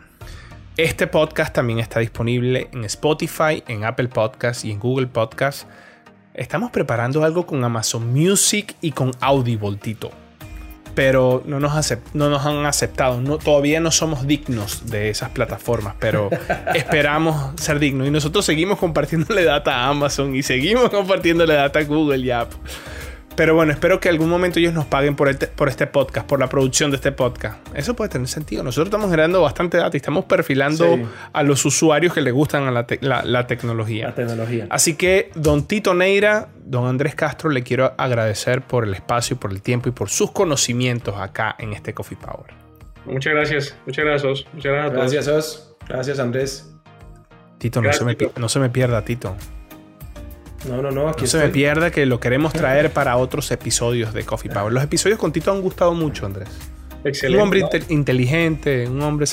Este 0.76 1.05
podcast 1.07 1.53
también 1.53 1.80
está 1.80 1.99
disponible 1.99 2.70
en 2.74 2.84
Spotify, 2.86 3.64
en 3.68 3.86
Apple 3.86 4.07
Podcasts 4.07 4.66
y 4.66 4.72
en 4.72 4.80
Google 4.80 5.07
Podcasts. 5.07 5.68
Estamos 6.34 6.72
preparando 6.72 7.24
algo 7.24 7.45
con 7.45 7.64
Amazon 7.64 8.11
Music 8.11 8.76
y 8.82 8.91
con 8.91 9.11
Audible, 9.22 9.78
Tito. 9.78 10.22
Pero 10.95 11.41
no 11.45 11.59
nos, 11.59 11.93
no 12.13 12.29
nos 12.29 12.45
han 12.45 12.65
aceptado. 12.65 13.19
No, 13.21 13.37
todavía 13.37 13.79
no 13.79 13.91
somos 13.91 14.27
dignos 14.27 14.89
de 14.89 15.09
esas 15.09 15.29
plataformas, 15.29 15.95
pero 15.99 16.29
esperamos 16.75 17.59
ser 17.59 17.79
dignos. 17.79 18.07
Y 18.07 18.11
nosotros 18.11 18.45
seguimos 18.45 18.79
compartiéndole 18.79 19.43
data 19.43 19.75
a 19.75 19.89
Amazon 19.89 20.35
y 20.35 20.43
seguimos 20.43 20.89
compartiéndole 20.89 21.55
data 21.55 21.79
a 21.79 21.83
Google 21.83 22.17
y 22.19 22.31
Apple. 22.31 22.59
Pero 23.36 23.55
bueno, 23.55 23.71
espero 23.71 23.99
que 23.99 24.09
algún 24.09 24.29
momento 24.29 24.59
ellos 24.59 24.73
nos 24.73 24.86
paguen 24.86 25.15
por, 25.15 25.36
por 25.49 25.67
este 25.67 25.88
podcast, 25.88 26.27
por 26.27 26.39
la 26.39 26.49
producción 26.49 26.91
de 26.91 26.97
este 26.97 27.11
podcast. 27.11 27.57
Eso 27.75 27.95
puede 27.95 28.09
tener 28.09 28.27
sentido. 28.27 28.63
Nosotros 28.63 28.88
estamos 28.88 29.09
generando 29.09 29.41
bastante 29.41 29.77
data 29.77 29.95
y 29.95 29.97
estamos 29.97 30.25
perfilando 30.25 30.99
a 31.31 31.43
los 31.43 31.65
usuarios 31.65 32.13
que 32.13 32.21
les 32.21 32.31
gustan 32.31 32.67
a 32.67 32.71
la, 32.71 32.86
tecnología. 33.47 34.07
La 34.09 34.15
tecnología. 34.15 34.67
Así 34.69 34.95
que, 34.95 35.31
don 35.34 35.65
Tito 35.65 35.95
Neira, 35.95 36.49
don 36.63 36.86
Andrés 36.86 37.15
Castro, 37.15 37.49
le 37.49 37.63
quiero 37.63 37.93
agradecer 37.97 38.61
por 38.61 38.84
el 38.84 38.93
espacio, 38.93 39.38
por 39.38 39.51
el 39.51 39.61
tiempo 39.61 39.89
y 39.89 39.91
por 39.91 40.09
sus 40.09 40.31
conocimientos 40.31 41.15
acá 41.17 41.55
en 41.57 41.73
este 41.73 41.93
Coffee 41.93 42.17
Power. 42.17 42.53
Muchas 43.05 43.34
gracias. 43.34 43.75
Muchas 43.86 44.05
gracias, 44.05 44.45
Muchas 44.53 44.71
gracias. 44.71 44.93
Gracias, 44.93 45.27
Os. 45.27 45.75
Gracias, 45.88 46.19
Andrés. 46.19 46.69
Tito, 47.57 47.81
no, 47.81 47.91
se 47.93 48.05
me, 48.05 48.17
no 48.38 48.49
se 48.49 48.59
me 48.59 48.69
pierda, 48.69 49.03
Tito. 49.03 49.36
No, 50.68 50.82
no, 50.82 50.91
no. 50.91 51.09
Aquí 51.09 51.22
no 51.22 51.28
se 51.28 51.38
me 51.38 51.49
pierda 51.49 51.91
que 51.91 52.05
lo 52.05 52.20
queremos 52.20 52.53
traer 52.53 52.91
para 52.91 53.18
otros 53.18 53.51
episodios 53.51 54.14
de 54.14 54.24
Coffee 54.24 54.51
Power. 54.51 54.72
Los 54.72 54.84
episodios 54.84 55.20
con 55.20 55.32
Tito 55.32 55.51
han 55.51 55.61
gustado 55.61 55.93
mucho, 55.93 56.26
Andrés. 56.26 56.49
Excelente. 57.03 57.38
Un 57.38 57.43
hombre 57.43 57.66
inteligente, 57.89 58.88
un 58.88 59.01
hombre, 59.01 59.26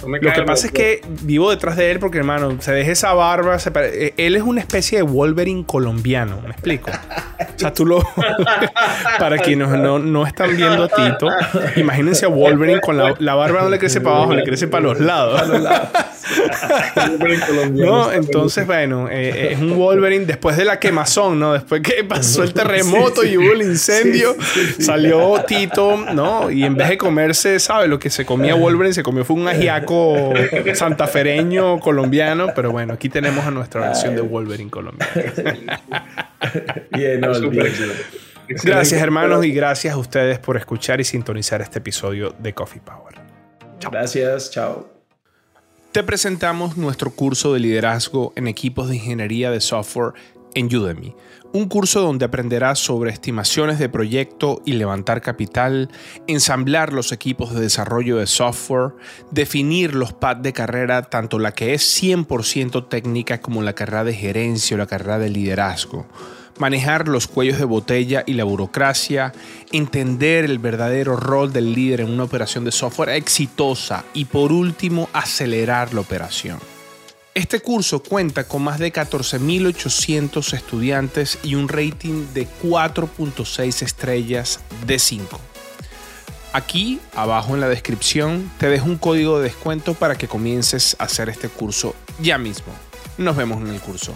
sabe 0.00 0.20
lo 0.20 0.32
que 0.32 0.42
pasa 0.42 0.66
es 0.66 0.72
que 0.72 1.02
vivo 1.22 1.50
detrás 1.50 1.76
de 1.76 1.90
él 1.90 1.98
porque, 1.98 2.18
hermano, 2.18 2.56
se 2.60 2.72
deja 2.72 2.92
esa 2.92 3.12
barba. 3.12 3.56
Eh, 3.74 4.14
él 4.16 4.36
es 4.36 4.42
una 4.42 4.60
especie 4.60 4.98
de 4.98 5.02
Wolverine 5.02 5.64
colombiano, 5.64 6.40
¿me 6.42 6.50
explico? 6.50 6.90
O 6.90 7.58
sea, 7.58 7.72
tú 7.72 7.86
lo. 7.86 8.00
para 9.18 9.38
quienes 9.38 9.68
no, 9.68 9.98
no, 9.98 10.26
están 10.26 10.56
viendo 10.56 10.84
a 10.84 10.88
Tito, 10.88 11.28
imagínense 11.76 12.26
a 12.26 12.28
Wolverine 12.28 12.80
con 12.80 12.96
la, 12.96 13.34
barba 13.34 13.62
no 13.62 13.70
le 13.70 13.78
crece 13.78 14.00
para 14.00 14.16
abajo, 14.16 14.34
le 14.34 14.44
crece 14.44 14.68
para 14.68 14.84
los 14.84 15.00
lados. 15.00 15.42
no, 17.72 18.12
entonces, 18.12 18.66
bueno, 18.66 19.08
eh, 19.08 19.32
eh, 19.34 19.48
es 19.52 19.58
un 19.58 19.76
Wolverine 19.76 20.24
después 20.24 20.56
de 20.56 20.64
la 20.64 20.78
quemazón, 20.78 21.38
¿no? 21.38 21.52
Después 21.52 21.82
que 21.82 22.04
pasó 22.04 22.42
el 22.42 22.54
terremoto 22.54 23.24
y 23.24 23.36
hubo 23.36 23.52
el 23.52 23.62
incendio, 23.62 24.36
salió 24.78 25.42
Tito, 25.46 25.96
¿no? 26.14 26.50
Y 26.50 26.64
en 26.64 26.76
vez 26.76 26.88
de 26.88 26.98
comerse, 26.98 27.58
¿sabes? 27.58 27.88
Lo 27.88 27.98
que 27.98 28.10
se 28.10 28.24
comía 28.24 28.54
Wolverine, 28.54 28.94
se 28.94 29.02
comió 29.02 29.24
fue 29.24 29.36
un 29.36 29.48
ajiaco 29.48 29.89
santafereño 30.74 31.80
colombiano, 31.80 32.48
pero 32.54 32.70
bueno, 32.70 32.94
aquí 32.94 33.08
tenemos 33.08 33.44
a 33.44 33.50
nuestra 33.50 33.80
versión 33.82 34.14
de 34.14 34.22
Wolverine 34.22 34.70
colombiano. 34.70 35.12
Bien, 36.92 37.20
Gracias 38.64 39.00
hermanos 39.00 39.44
y 39.44 39.52
gracias 39.52 39.94
a 39.94 39.96
ustedes 39.96 40.38
por 40.38 40.56
escuchar 40.56 41.00
y 41.00 41.04
sintonizar 41.04 41.60
este 41.60 41.78
episodio 41.78 42.34
de 42.38 42.52
Coffee 42.52 42.80
Power. 42.80 43.14
Gracias, 43.90 44.50
chao. 44.50 44.88
Te 45.92 46.02
presentamos 46.04 46.76
nuestro 46.76 47.10
curso 47.10 47.52
de 47.52 47.60
liderazgo 47.60 48.32
en 48.36 48.46
equipos 48.46 48.88
de 48.88 48.96
ingeniería 48.96 49.50
de 49.50 49.60
software 49.60 50.14
en 50.54 50.66
Udemy 50.74 51.14
un 51.52 51.68
curso 51.68 52.00
donde 52.00 52.24
aprenderás 52.24 52.78
sobre 52.78 53.10
estimaciones 53.10 53.78
de 53.78 53.88
proyecto 53.88 54.62
y 54.64 54.74
levantar 54.74 55.20
capital, 55.20 55.90
ensamblar 56.26 56.92
los 56.92 57.12
equipos 57.12 57.52
de 57.52 57.60
desarrollo 57.60 58.18
de 58.18 58.26
software, 58.26 58.92
definir 59.30 59.94
los 59.94 60.12
pads 60.12 60.42
de 60.42 60.52
carrera, 60.52 61.02
tanto 61.02 61.38
la 61.38 61.52
que 61.52 61.74
es 61.74 62.02
100% 62.02 62.88
técnica 62.88 63.40
como 63.40 63.62
la 63.62 63.74
carrera 63.74 64.04
de 64.04 64.14
gerencia 64.14 64.76
o 64.76 64.78
la 64.78 64.86
carrera 64.86 65.18
de 65.18 65.30
liderazgo, 65.30 66.06
manejar 66.58 67.08
los 67.08 67.26
cuellos 67.26 67.58
de 67.58 67.64
botella 67.64 68.22
y 68.26 68.34
la 68.34 68.44
burocracia, 68.44 69.32
entender 69.72 70.44
el 70.44 70.58
verdadero 70.58 71.16
rol 71.16 71.52
del 71.52 71.72
líder 71.72 72.02
en 72.02 72.10
una 72.10 72.24
operación 72.24 72.64
de 72.64 72.70
software 72.70 73.10
exitosa 73.10 74.04
y 74.14 74.26
por 74.26 74.52
último 74.52 75.08
acelerar 75.12 75.94
la 75.94 76.00
operación. 76.00 76.58
Este 77.32 77.60
curso 77.60 78.02
cuenta 78.02 78.42
con 78.42 78.62
más 78.62 78.80
de 78.80 78.92
14.800 78.92 80.52
estudiantes 80.52 81.38
y 81.44 81.54
un 81.54 81.68
rating 81.68 82.26
de 82.34 82.48
4.6 82.60 83.82
estrellas 83.82 84.58
de 84.84 84.98
5. 84.98 85.40
Aquí, 86.52 86.98
abajo 87.14 87.54
en 87.54 87.60
la 87.60 87.68
descripción, 87.68 88.50
te 88.58 88.68
dejo 88.68 88.86
un 88.86 88.98
código 88.98 89.38
de 89.38 89.44
descuento 89.44 89.94
para 89.94 90.16
que 90.16 90.26
comiences 90.26 90.96
a 90.98 91.04
hacer 91.04 91.28
este 91.28 91.48
curso 91.48 91.94
ya 92.20 92.36
mismo. 92.36 92.72
Nos 93.16 93.36
vemos 93.36 93.60
en 93.60 93.68
el 93.68 93.80
curso. 93.80 94.12